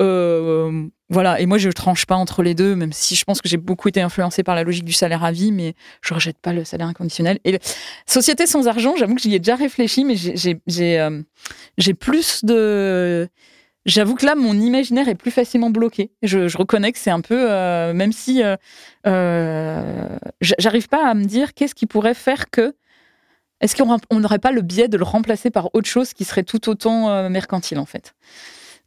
Euh, 0.00 0.88
voilà, 1.08 1.40
et 1.40 1.46
moi 1.46 1.56
je 1.58 1.68
ne 1.68 1.72
tranche 1.72 2.04
pas 2.04 2.16
entre 2.16 2.42
les 2.42 2.54
deux, 2.54 2.74
même 2.74 2.92
si 2.92 3.14
je 3.14 3.24
pense 3.24 3.40
que 3.40 3.48
j'ai 3.48 3.56
beaucoup 3.56 3.88
été 3.88 4.00
influencé 4.00 4.42
par 4.42 4.56
la 4.56 4.64
logique 4.64 4.84
du 4.84 4.92
salaire 4.92 5.22
à 5.22 5.30
vie, 5.30 5.52
mais 5.52 5.74
je 6.02 6.12
ne 6.12 6.16
rejette 6.16 6.38
pas 6.38 6.52
le 6.52 6.64
salaire 6.64 6.88
inconditionnel. 6.88 7.38
Et 7.44 7.60
société 8.06 8.48
sans 8.48 8.66
argent, 8.66 8.96
j'avoue 8.98 9.14
que 9.14 9.22
j'y 9.22 9.32
ai 9.32 9.38
déjà 9.38 9.54
réfléchi, 9.54 10.04
mais 10.04 10.16
j'ai 10.16 10.98
euh, 10.98 11.22
plus 12.00 12.44
de 12.44 13.28
J'avoue 13.86 14.16
que 14.16 14.26
là, 14.26 14.34
mon 14.34 14.54
imaginaire 14.54 15.08
est 15.08 15.14
plus 15.14 15.30
facilement 15.30 15.70
bloqué. 15.70 16.10
Je, 16.22 16.56
reconnais 16.56 16.90
que 16.90 16.98
c'est 16.98 17.12
un 17.12 17.20
peu, 17.20 17.50
euh, 17.50 17.94
même 17.94 18.10
si 18.10 18.42
euh, 18.42 18.56
euh, 19.06 20.08
j'arrive 20.40 20.88
pas 20.88 21.08
à 21.08 21.14
me 21.14 21.24
dire 21.24 21.54
qu'est-ce 21.54 21.74
qui 21.74 21.86
pourrait 21.86 22.14
faire 22.14 22.50
que. 22.50 22.74
Est-ce 23.60 23.76
qu'on 23.76 24.18
n'aurait 24.18 24.40
pas 24.40 24.50
le 24.50 24.60
biais 24.60 24.88
de 24.88 24.98
le 24.98 25.04
remplacer 25.04 25.50
par 25.50 25.72
autre 25.72 25.88
chose 25.88 26.12
qui 26.12 26.24
serait 26.24 26.42
tout 26.42 26.68
autant 26.68 27.30
mercantile 27.30 27.78
en 27.78 27.86
fait 27.86 28.14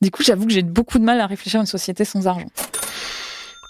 Du 0.01 0.11
coup, 0.11 0.21
j'avoue 0.21 0.45
que 0.45 0.51
j'ai 0.51 0.61
beaucoup 0.61 0.99
de 0.99 1.03
mal 1.03 1.19
à 1.21 1.25
réfléchir 1.25 1.59
à 1.59 1.63
une 1.63 1.67
société 1.67 2.05
sans 2.05 2.27
argent. 2.27 2.49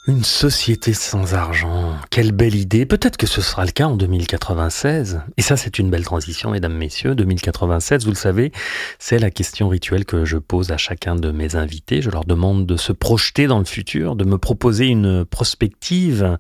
Une 0.08 0.24
société 0.24 0.94
sans 0.94 1.34
argent, 1.34 1.94
quelle 2.10 2.32
belle 2.32 2.56
idée. 2.56 2.86
Peut-être 2.86 3.18
que 3.18 3.28
ce 3.28 3.42
sera 3.42 3.66
le 3.66 3.72
cas 3.72 3.86
en 3.86 3.98
2096. 3.98 5.22
Et 5.36 5.42
ça, 5.42 5.58
c'est 5.58 5.78
une 5.78 5.90
belle 5.90 6.06
transition, 6.06 6.52
mesdames, 6.52 6.74
messieurs. 6.74 7.16
2096, 7.16 8.06
vous 8.06 8.12
le 8.12 8.16
savez, 8.16 8.54
c'est 8.98 9.20
la 9.20 9.30
question 9.30 9.68
rituelle 9.68 10.06
que 10.06 10.24
je 10.24 10.38
pose 10.38 10.72
à 10.72 10.78
chacun 10.78 11.16
de 11.16 11.32
mes 11.32 11.58
invités. 11.58 12.02
Je 12.02 12.10
leur 12.10 12.24
demande 12.24 12.66
de 12.66 12.78
se 12.78 12.94
projeter 12.94 13.46
dans 13.46 13.60
le 13.60 13.66
futur, 13.66 14.16
de 14.16 14.24
me 14.24 14.38
proposer 14.38 14.86
une 14.86 15.26
prospective. 15.26 16.38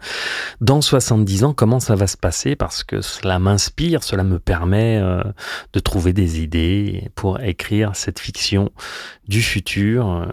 Dans 0.61 0.81
70 0.81 1.43
ans, 1.43 1.53
comment 1.53 1.81
ça 1.81 1.95
va 1.95 2.07
se 2.07 2.17
passer? 2.17 2.55
Parce 2.55 2.85
que 2.85 3.01
cela 3.01 3.39
m'inspire, 3.39 4.03
cela 4.03 4.23
me 4.23 4.39
permet 4.39 4.99
euh, 5.01 5.21
de 5.73 5.79
trouver 5.79 6.13
des 6.13 6.39
idées 6.39 7.11
pour 7.13 7.41
écrire 7.41 7.91
cette 7.93 8.19
fiction 8.19 8.71
du 9.27 9.43
futur 9.43 10.09
euh, 10.09 10.25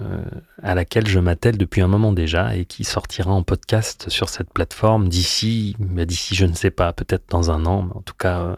à 0.63 0.75
laquelle 0.75 1.07
je 1.07 1.19
m'attelle 1.19 1.59
depuis 1.59 1.83
un 1.83 1.89
moment 1.89 2.13
déjà 2.13 2.57
et 2.57 2.65
qui 2.65 2.85
sortira 2.85 3.16
sortira 3.17 3.35
en 3.35 3.43
podcast 3.43 4.11
sur 4.11 4.29
cette 4.29 4.53
plateforme 4.53 5.09
d'ici, 5.09 5.75
bah, 5.79 6.05
d'ici 6.05 6.35
je 6.35 6.45
ne 6.45 6.53
sais 6.53 6.71
pas, 6.71 6.93
peut-être 6.93 7.25
dans 7.31 7.51
un 7.51 7.65
an, 7.65 7.85
mais 7.85 7.97
en 7.97 8.03
tout 8.03 8.13
cas, 8.19 8.41
euh, 8.41 8.57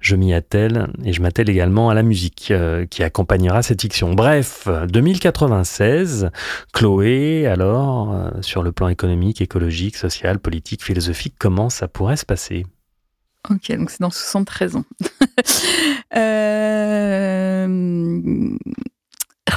je 0.00 0.16
m'y 0.16 0.34
attelle 0.34 0.88
et 1.04 1.12
je 1.12 1.22
m'attelle 1.22 1.48
également 1.48 1.88
à 1.88 1.94
la 1.94 2.02
musique 2.02 2.50
euh, 2.50 2.86
qui 2.86 3.04
accompagnera 3.04 3.62
cette 3.62 3.80
fiction. 3.80 4.14
Bref, 4.14 4.66
2096, 4.88 6.30
Chloé, 6.72 7.46
alors, 7.46 8.12
euh, 8.12 8.30
sur 8.40 8.64
le 8.64 8.72
plan 8.72 8.88
économique, 8.88 9.40
écologique, 9.40 9.96
social, 9.96 10.40
politique, 10.40 10.82
philosophique, 10.82 11.34
comment 11.38 11.70
ça 11.70 11.86
pourrait 11.86 12.16
se 12.16 12.26
passer? 12.26 12.66
Ok, 13.48 13.70
donc 13.76 13.90
c'est 13.90 14.00
dans 14.00 14.10
73 14.10 14.74
ans. 14.74 14.84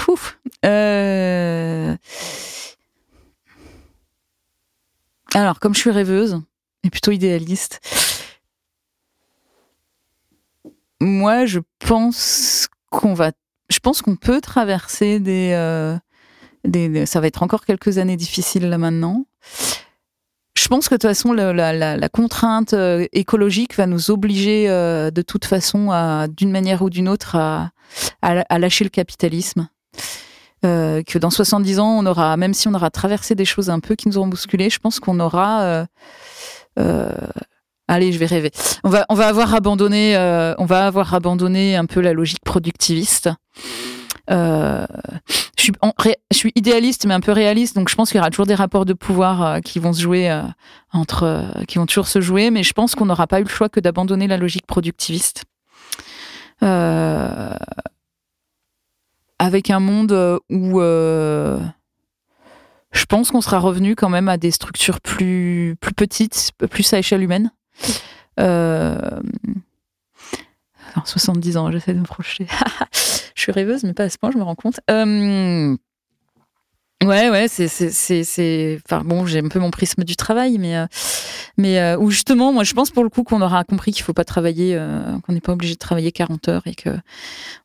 Ouf. 0.07 0.38
Alors, 5.34 5.59
comme 5.59 5.73
je 5.73 5.79
suis 5.79 5.91
rêveuse 5.91 6.41
et 6.84 6.89
plutôt 6.89 7.11
idéaliste, 7.11 7.79
moi, 10.99 11.45
je 11.45 11.59
pense 11.79 12.67
qu'on 12.89 13.13
va, 13.13 13.32
je 13.69 13.79
pense 13.79 14.01
qu'on 14.01 14.15
peut 14.15 14.41
traverser 14.41 15.19
des, 15.19 15.51
euh, 15.53 15.97
des, 16.65 17.05
ça 17.05 17.21
va 17.21 17.27
être 17.27 17.43
encore 17.43 17.65
quelques 17.65 17.97
années 17.97 18.17
difficiles 18.17 18.67
là 18.69 18.77
maintenant. 18.77 19.25
Je 20.53 20.67
pense 20.67 20.89
que 20.89 20.95
de 20.95 20.99
toute 20.99 21.09
façon, 21.09 21.32
la, 21.32 22.09
contrainte 22.09 22.73
euh, 22.73 23.07
écologique 23.13 23.75
va 23.75 23.88
nous 23.88 24.11
obliger 24.11 24.69
euh, 24.69 25.09
de 25.09 25.21
toute 25.21 25.45
façon, 25.45 26.27
d'une 26.36 26.51
manière 26.51 26.82
ou 26.82 26.89
d'une 26.89 27.07
autre, 27.07 27.36
à, 27.36 27.71
à 28.21 28.59
lâcher 28.59 28.84
le 28.84 28.89
capitalisme. 28.89 29.69
Euh, 30.64 31.01
que 31.01 31.18
dans 31.18 31.32
70 31.32 31.80
ans, 31.80 31.97
on 31.97 32.05
aura, 32.05 32.38
même 32.38 32.53
si 32.53 32.68
on 32.68 32.74
aura 32.74 32.91
traversé 32.91 33.34
des 33.34 33.45
choses 33.45 33.70
un 33.72 33.80
peu 33.80 33.95
qui 33.95 34.07
nous 34.07 34.18
auront 34.18 34.28
bousculé, 34.28 34.70
je 34.70 34.80
pense 34.80 34.99
qu'on 34.99 35.20
aura. 35.20 35.62
Euh, 35.62 35.86
euh, 36.80 37.12
allez, 37.88 38.12
je 38.12 38.20
vais 38.20 38.28
rêver. 38.28 38.51
On 38.84 38.89
va, 38.89 39.05
on 39.09 39.16
va 39.16 39.28
avoir 39.28 39.55
abandonné, 39.55 40.16
euh, 40.16 40.53
on 40.59 40.66
va 40.66 40.86
avoir 40.86 41.14
abandonné 41.16 41.76
un 41.76 41.86
peu 41.86 41.99
la 41.99 42.14
logique 42.14 42.43
productiviste. 42.43 43.30
Euh, 44.30 44.86
je, 45.57 45.64
suis, 45.64 45.74
je 46.32 46.38
suis 46.38 46.51
idéaliste 46.55 47.05
mais 47.07 47.16
un 47.16 47.20
peu 47.20 47.32
réaliste, 47.32 47.76
donc 47.76 47.89
je 47.89 47.95
pense 47.95 48.12
qu'il 48.12 48.18
y 48.18 48.22
aura 48.22 48.30
toujours 48.30 48.45
des 48.45 48.55
rapports 48.55 48.86
de 48.86 48.93
pouvoir 48.93 49.41
euh, 49.41 49.59
qui 49.62 49.80
vont 49.80 49.93
se 49.93 50.01
jouer 50.01 50.32
entre, 50.93 51.43
qui 51.68 51.80
vont 51.80 51.88
toujours 51.88 52.07
se 52.07 52.22
jouer, 52.22 52.51
mais 52.51 52.62
je 52.62 52.74
pense 52.74 52.93
qu'on 52.93 53.05
n'aura 53.05 53.26
pas 53.26 53.39
eu 53.39 53.43
le 53.43 53.49
choix 53.49 53.68
que 53.68 53.80
d'abandonner 53.80 54.28
la 54.28 54.38
logique 54.38 54.68
productiviste. 54.68 55.43
Euh, 59.41 59.45
avec 59.45 59.69
un 59.69 59.79
monde 59.79 60.39
où 60.49 60.81
euh, 60.81 61.59
je 62.91 63.05
pense 63.05 63.31
qu'on 63.31 63.41
sera 63.41 63.59
revenu 63.59 63.95
quand 63.95 64.09
même 64.09 64.29
à 64.29 64.37
des 64.37 64.51
structures 64.51 65.01
plus, 65.01 65.75
plus 65.79 65.93
petites, 65.93 66.51
plus 66.69 66.93
à 66.93 66.99
échelle 66.99 67.23
humaine. 67.23 67.51
Euh, 68.39 69.21
alors, 70.93 71.07
70 71.07 71.57
ans, 71.57 71.71
j'essaie 71.71 71.93
de 71.93 71.99
me 71.99 72.05
projeter. 72.05 72.47
je 73.35 73.41
suis 73.41 73.51
rêveuse, 73.51 73.83
mais 73.83 73.93
pas 73.93 74.03
à 74.03 74.09
ce 74.09 74.17
point, 74.17 74.31
je 74.31 74.37
me 74.37 74.43
rends 74.43 74.55
compte. 74.55 74.79
Euh, 74.89 75.75
Ouais, 77.04 77.32
ouais, 77.32 77.47
c'est, 77.47 77.68
c'est, 77.68 78.24
c'est, 78.24 78.80
enfin 78.86 79.04
bon, 79.04 79.26
j'ai 79.26 79.39
un 79.39 79.47
peu 79.47 79.58
mon 79.60 79.72
prisme 79.72 80.04
du 80.04 80.16
travail, 80.16 80.60
mais, 80.60 80.78
euh, 80.78 80.86
mais 81.58 81.80
euh, 81.80 82.10
justement, 82.10 82.54
moi, 82.54 82.64
je 82.64 82.74
pense 82.74 82.91
pour 82.91 83.04
le 83.04 83.10
coup 83.10 83.24
qu'on 83.24 83.41
aura 83.41 83.64
compris 83.64 83.91
qu'il 83.91 84.04
faut 84.04 84.14
pas 84.14 84.24
travailler, 84.24 84.76
euh, 84.76 85.18
qu'on 85.22 85.34
n'est 85.34 85.41
pas 85.41 85.54
obligé 85.54 85.74
de 85.74 85.80
travailler 85.80 86.12
40 86.12 86.47
heures 86.49 86.62
et 86.68 86.76
que 86.76 86.91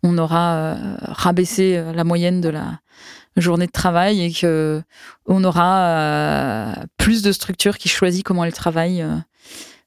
on 0.02 0.16
aura 0.16 0.54
euh, 0.54 0.96
rabaissé 1.02 1.82
la 1.94 2.02
moyenne 2.04 2.40
de 2.40 2.48
la 2.48 2.80
journée 3.36 3.66
de 3.66 3.72
travail 3.72 4.22
et 4.22 4.32
que 4.32 4.82
on 5.26 5.44
aura 5.44 5.80
euh, 5.80 6.72
plus 6.96 7.20
de 7.20 7.30
structures 7.30 7.76
qui 7.76 7.90
choisissent 7.90 8.22
comment 8.22 8.42
elles 8.42 8.54
travaillent. 8.54 9.04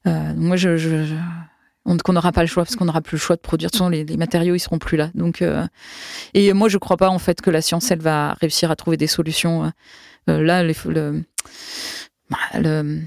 moi, 0.04 0.54
je, 0.56 0.76
je, 0.76 1.06
je 1.06 1.14
qu'on 1.84 2.12
n'aura 2.12 2.32
pas 2.32 2.42
le 2.42 2.46
choix 2.46 2.64
parce 2.64 2.76
qu'on 2.76 2.84
n'aura 2.84 3.00
plus 3.00 3.16
le 3.16 3.20
choix 3.20 3.36
de 3.36 3.40
produire. 3.40 3.68
De 3.68 3.72
toute 3.72 3.78
façon, 3.78 3.88
les, 3.88 4.04
matériaux 4.16 4.54
ils 4.54 4.60
seront 4.60 4.78
plus 4.78 4.96
là. 4.96 5.10
Donc, 5.14 5.42
euh, 5.42 5.66
et 6.34 6.52
moi 6.52 6.68
je 6.68 6.78
crois 6.78 6.96
pas 6.96 7.08
en 7.08 7.18
fait 7.18 7.40
que 7.40 7.50
la 7.50 7.62
science 7.62 7.90
elle 7.90 8.00
va 8.00 8.34
réussir 8.34 8.70
à 8.70 8.76
trouver 8.76 8.96
des 8.96 9.06
solutions. 9.06 9.72
Euh, 10.28 10.42
là, 10.42 10.62
les, 10.62 10.76
le, 10.84 11.22
le, 12.54 13.00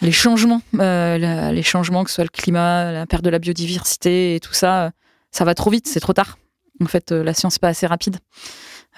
les 0.00 0.12
changements, 0.12 0.62
euh, 0.78 1.52
les 1.52 1.62
changements 1.62 2.04
que 2.04 2.10
ce 2.10 2.16
soit 2.16 2.24
le 2.24 2.30
climat, 2.30 2.92
la 2.92 3.06
perte 3.06 3.24
de 3.24 3.30
la 3.30 3.38
biodiversité 3.38 4.34
et 4.34 4.40
tout 4.40 4.54
ça, 4.54 4.90
ça 5.30 5.44
va 5.44 5.54
trop 5.54 5.70
vite, 5.70 5.86
c'est 5.86 6.00
trop 6.00 6.12
tard. 6.12 6.38
En 6.80 6.86
fait, 6.86 7.12
la 7.12 7.32
science 7.34 7.54
n'est 7.54 7.60
pas 7.60 7.68
assez 7.68 7.86
rapide. 7.86 8.18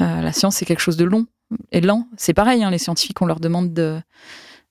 la 0.00 0.32
science 0.32 0.57
c'est 0.57 0.64
quelque 0.64 0.80
chose 0.80 0.96
de 0.96 1.05
long 1.05 1.26
et 1.70 1.80
lent. 1.80 2.09
C'est 2.16 2.34
pareil, 2.34 2.64
hein, 2.64 2.70
les 2.70 2.78
scientifiques 2.78 3.20
on 3.20 3.26
leur 3.26 3.40
demande 3.40 3.72
de 3.74 4.00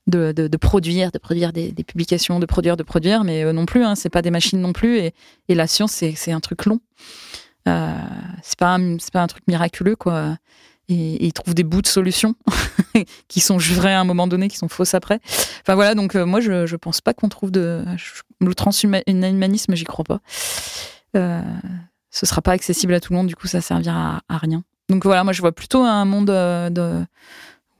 de, 0.07 0.57
produire, 0.57 1.11
de 1.11 1.17
produire 1.17 1.53
des, 1.53 1.71
publications, 1.71 2.39
de 2.39 2.45
produire, 2.45 2.77
de 2.77 2.83
produire, 2.83 3.23
mais 3.23 3.43
euh, 3.43 3.53
non 3.53 3.65
plus, 3.65 3.83
hein, 3.83 3.95
c'est 3.95 4.09
pas 4.09 4.21
des 4.21 4.31
machines 4.31 4.59
non 4.59 4.73
plus. 4.73 4.97
Et, 4.97 5.13
la 5.49 5.67
science, 5.67 5.91
c'est 5.91 6.31
un 6.31 6.39
truc 6.39 6.65
long. 6.65 6.79
Euh, 7.67 7.93
c'est 8.41 8.59
pas, 8.59 8.77
pas 9.11 9.21
un 9.21 9.27
truc 9.27 9.43
miraculeux, 9.47 9.95
quoi. 9.95 10.37
Et, 10.89 11.25
ils 11.25 11.33
trouvent 11.33 11.55
des 11.55 11.63
bouts 11.63 11.81
de 11.81 11.87
solutions 11.87 12.35
qui 13.27 13.39
sont 13.39 13.57
vraies 13.57 13.93
à 13.93 13.99
un 13.99 14.03
moment 14.03 14.27
donné, 14.27 14.47
qui 14.49 14.57
sont 14.57 14.67
fausses 14.67 14.93
après. 14.93 15.19
Enfin 15.61 15.75
voilà, 15.75 15.95
donc 15.95 16.15
euh, 16.15 16.25
moi, 16.25 16.41
je, 16.41 16.65
je 16.65 16.75
pense 16.75 17.01
pas 17.01 17.13
qu'on 17.13 17.29
trouve 17.29 17.51
de. 17.51 17.83
Je, 17.97 18.21
le 18.41 18.55
transhumanisme, 18.55 19.75
j'y 19.75 19.85
crois 19.85 20.03
pas. 20.03 20.19
Euh, 21.15 21.41
ce 22.09 22.25
sera 22.25 22.41
pas 22.41 22.51
accessible 22.51 22.93
à 22.93 22.99
tout 22.99 23.13
le 23.13 23.17
monde, 23.17 23.27
du 23.27 23.35
coup, 23.35 23.47
ça 23.47 23.61
servira 23.61 24.21
à, 24.27 24.37
rien. 24.37 24.63
Donc 24.89 25.05
voilà, 25.05 25.23
moi, 25.23 25.33
je 25.33 25.41
vois 25.41 25.51
plutôt 25.51 25.81
un 25.81 26.05
monde 26.05 26.29
euh, 26.29 27.03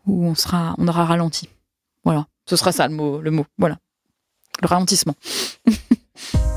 où 0.06 0.26
on, 0.26 0.36
sera, 0.36 0.76
on 0.78 0.88
aura 0.88 1.06
ralenti. 1.06 1.50
Voilà, 2.04 2.28
ce 2.46 2.56
sera 2.56 2.72
ça 2.72 2.88
le 2.88 2.94
mot, 2.94 3.22
le 3.22 3.32
mot. 3.32 3.46
Voilà, 3.58 3.78
le 4.62 4.68
ralentissement. 4.68 5.16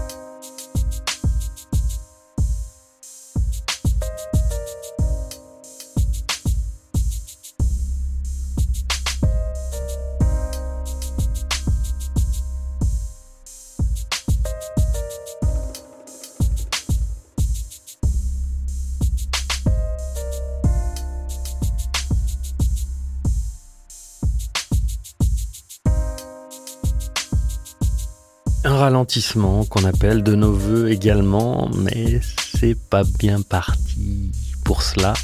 ralentissement 28.87 29.65
qu'on 29.65 29.85
appelle 29.85 30.23
de 30.23 30.37
nos 30.37 30.53
voeux 30.53 30.93
également, 30.93 31.69
mais 31.75 32.21
c'est 32.57 32.79
pas 32.79 33.03
bien 33.19 33.43
parti 33.43 34.31
pour 34.65 34.85
cela. 34.85 35.15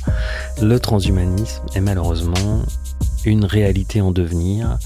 Le 0.60 0.80
transhumanisme 0.80 1.62
est 1.76 1.80
malheureusement 1.80 2.64
une 3.24 3.44
réalité 3.44 4.00
en 4.00 4.10
devenir. 4.10 4.78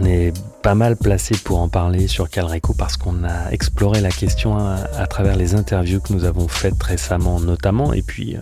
On 0.00 0.04
est 0.04 0.32
pas 0.64 0.74
mal 0.74 0.96
placé 0.96 1.36
pour 1.36 1.60
en 1.60 1.68
parler 1.68 2.08
sur 2.08 2.28
Calreco 2.28 2.74
parce 2.74 2.96
qu'on 2.96 3.22
a 3.22 3.52
exploré 3.52 4.00
la 4.00 4.10
question 4.10 4.58
à, 4.58 5.06
travers 5.06 5.36
les 5.36 5.54
interviews 5.54 6.00
que 6.00 6.12
nous 6.12 6.24
avons 6.24 6.48
faites 6.48 6.82
récemment 6.82 7.38
notamment 7.38 7.92
et 7.92 8.02
puis, 8.02 8.36
euh, 8.36 8.40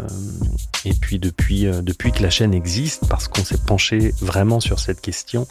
et 0.86 0.94
puis 0.94 1.18
depuis, 1.18 1.66
euh, 1.66 1.82
depuis 1.82 2.12
que 2.12 2.22
la 2.22 2.30
chaîne 2.30 2.54
existe 2.54 3.06
parce 3.10 3.28
qu'on 3.28 3.44
s'est 3.44 3.58
penché 3.58 4.14
vraiment 4.22 4.58
sur 4.58 4.80
cette 4.80 5.02
question 5.02 5.46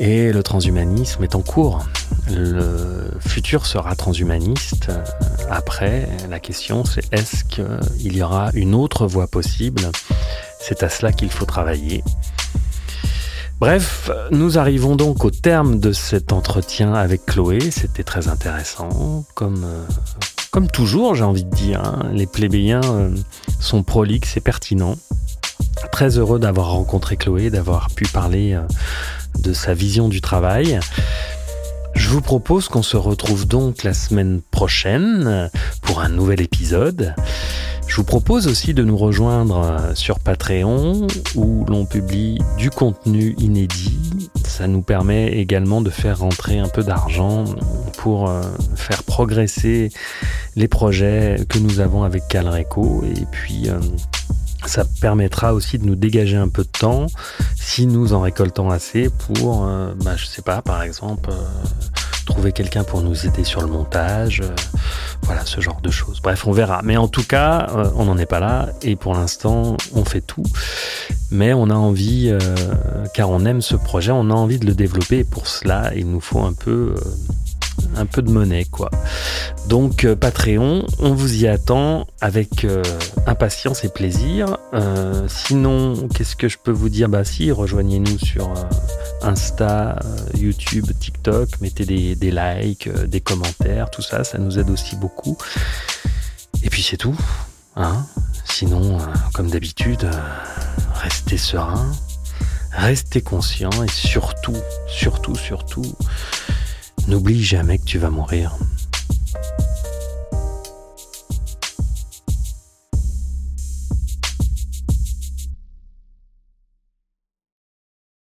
et 0.00 0.32
le 0.32 0.42
transhumanisme 0.42 1.22
est 1.22 1.34
en 1.34 1.42
cours. 1.42 1.84
Le 2.30 3.10
futur 3.20 3.66
sera 3.66 3.94
transhumaniste. 3.96 4.90
Après, 5.50 6.08
la 6.28 6.40
question 6.40 6.84
c'est 6.84 7.04
est-ce 7.12 7.44
qu'il 7.44 8.16
y 8.16 8.22
aura 8.22 8.50
une 8.54 8.74
autre 8.74 9.06
voie 9.06 9.26
possible? 9.26 9.82
C'est 10.60 10.82
à 10.82 10.88
cela 10.88 11.12
qu'il 11.12 11.30
faut 11.30 11.44
travailler. 11.44 12.02
Bref, 13.60 14.10
nous 14.30 14.58
arrivons 14.58 14.96
donc 14.96 15.24
au 15.24 15.30
terme 15.30 15.78
de 15.78 15.92
cet 15.92 16.32
entretien 16.32 16.92
avec 16.92 17.24
Chloé. 17.24 17.70
C'était 17.70 18.02
très 18.02 18.28
intéressant. 18.28 19.24
Comme, 19.34 19.64
toujours, 20.72 21.14
j'ai 21.14 21.24
envie 21.24 21.44
de 21.44 21.54
dire, 21.54 21.82
hein, 21.84 22.10
les 22.12 22.26
plébéiens 22.26 22.80
sont 23.60 23.82
prolixes 23.82 24.36
et 24.36 24.40
pertinents. 24.40 24.96
Très 25.92 26.18
heureux 26.18 26.38
d'avoir 26.38 26.72
rencontré 26.72 27.16
Chloé, 27.16 27.50
d'avoir 27.50 27.90
pu 27.90 28.04
parler 28.06 28.58
de 29.38 29.52
sa 29.52 29.74
vision 29.74 30.08
du 30.08 30.20
travail. 30.20 30.80
Je 31.94 32.08
vous 32.08 32.20
propose 32.20 32.68
qu'on 32.68 32.82
se 32.82 32.96
retrouve 32.96 33.46
donc 33.46 33.84
la 33.84 33.94
semaine 33.94 34.40
prochaine 34.50 35.50
pour 35.82 36.00
un 36.00 36.08
nouvel 36.08 36.40
épisode. 36.40 37.14
Je 37.86 37.96
vous 37.96 38.04
propose 38.04 38.48
aussi 38.48 38.74
de 38.74 38.82
nous 38.82 38.96
rejoindre 38.96 39.92
sur 39.94 40.18
Patreon 40.18 41.06
où 41.36 41.64
l'on 41.68 41.86
publie 41.86 42.38
du 42.58 42.70
contenu 42.70 43.34
inédit. 43.38 43.98
Ça 44.44 44.66
nous 44.66 44.82
permet 44.82 45.28
également 45.38 45.80
de 45.80 45.90
faire 45.90 46.18
rentrer 46.18 46.58
un 46.58 46.68
peu 46.68 46.82
d'argent 46.82 47.44
pour 47.98 48.30
faire 48.74 49.04
progresser 49.04 49.92
les 50.56 50.68
projets 50.68 51.36
que 51.48 51.58
nous 51.58 51.80
avons 51.80 52.02
avec 52.02 52.26
Calreco 52.28 53.04
et 53.04 53.26
puis 53.30 53.68
Ça 54.66 54.84
permettra 55.00 55.54
aussi 55.54 55.78
de 55.78 55.84
nous 55.84 55.94
dégager 55.96 56.36
un 56.36 56.48
peu 56.48 56.62
de 56.64 56.68
temps 56.68 57.06
si 57.56 57.86
nous 57.86 58.12
en 58.12 58.20
récoltons 58.20 58.70
assez 58.70 59.08
pour, 59.10 59.66
euh, 59.66 59.94
bah, 60.04 60.16
je 60.16 60.26
sais 60.26 60.42
pas, 60.42 60.62
par 60.62 60.82
exemple, 60.82 61.30
euh, 61.30 61.34
trouver 62.26 62.52
quelqu'un 62.52 62.84
pour 62.84 63.02
nous 63.02 63.26
aider 63.26 63.44
sur 63.44 63.60
le 63.60 63.66
montage. 63.66 64.40
euh, 64.40 64.54
voilà, 65.22 65.44
ce 65.46 65.60
genre 65.60 65.80
de 65.80 65.90
choses. 65.90 66.20
Bref, 66.22 66.46
on 66.46 66.52
verra. 66.52 66.80
Mais 66.84 66.96
en 66.96 67.08
tout 67.08 67.24
cas, 67.24 67.68
euh, 67.74 67.88
on 67.96 68.04
n'en 68.04 68.18
est 68.18 68.26
pas 68.26 68.40
là. 68.40 68.68
Et 68.82 68.96
pour 68.96 69.14
l'instant, 69.14 69.76
on 69.94 70.04
fait 70.04 70.20
tout. 70.20 70.42
Mais 71.30 71.52
on 71.54 71.70
a 71.70 71.74
envie, 71.74 72.28
euh, 72.30 72.38
car 73.14 73.30
on 73.30 73.44
aime 73.44 73.62
ce 73.62 73.74
projet, 73.76 74.12
on 74.12 74.30
a 74.30 74.34
envie 74.34 74.58
de 74.58 74.66
le 74.66 74.74
développer. 74.74 75.20
Et 75.20 75.24
pour 75.24 75.46
cela, 75.46 75.92
il 75.96 76.10
nous 76.10 76.20
faut 76.20 76.40
un 76.40 76.52
peu, 76.52 76.94
un 77.96 78.06
peu 78.06 78.22
de 78.22 78.30
monnaie, 78.30 78.64
quoi. 78.64 78.90
Donc 79.68 80.04
euh, 80.04 80.16
Patreon, 80.16 80.86
on 80.98 81.14
vous 81.14 81.42
y 81.42 81.48
attend 81.48 82.06
avec 82.20 82.64
euh, 82.64 82.82
impatience 83.26 83.84
et 83.84 83.88
plaisir. 83.88 84.58
Euh, 84.74 85.26
sinon, 85.28 86.08
qu'est-ce 86.08 86.36
que 86.36 86.48
je 86.48 86.58
peux 86.58 86.70
vous 86.70 86.88
dire? 86.88 87.08
Bah 87.08 87.24
si, 87.24 87.50
rejoignez-nous 87.50 88.18
sur 88.18 88.52
Insta, 89.22 89.98
YouTube, 90.36 90.86
TikTok, 90.98 91.60
mettez 91.60 91.84
des, 91.84 92.30
likes, 92.30 92.88
des 93.06 93.20
commentaires, 93.20 93.90
tout 93.90 94.02
ça, 94.02 94.24
ça 94.24 94.38
nous 94.38 94.58
aide 94.58 94.70
aussi 94.70 94.96
beaucoup. 94.96 95.38
Et 96.62 96.70
puis 96.70 96.82
c'est 96.82 96.96
tout. 96.96 97.16
Hein 97.76 98.06
Sinon, 98.44 98.98
comme 99.32 99.50
d'habitude, 99.50 100.08
restez 100.94 101.38
serein, 101.38 101.90
restez 102.70 103.22
conscient 103.22 103.70
et 103.82 103.88
surtout, 103.88 104.56
surtout, 104.86 105.34
surtout, 105.34 105.84
N'oublie 107.06 107.42
jamais 107.42 107.78
que 107.78 107.84
tu 107.84 107.98
vas 107.98 108.10
mourir. 108.10 108.56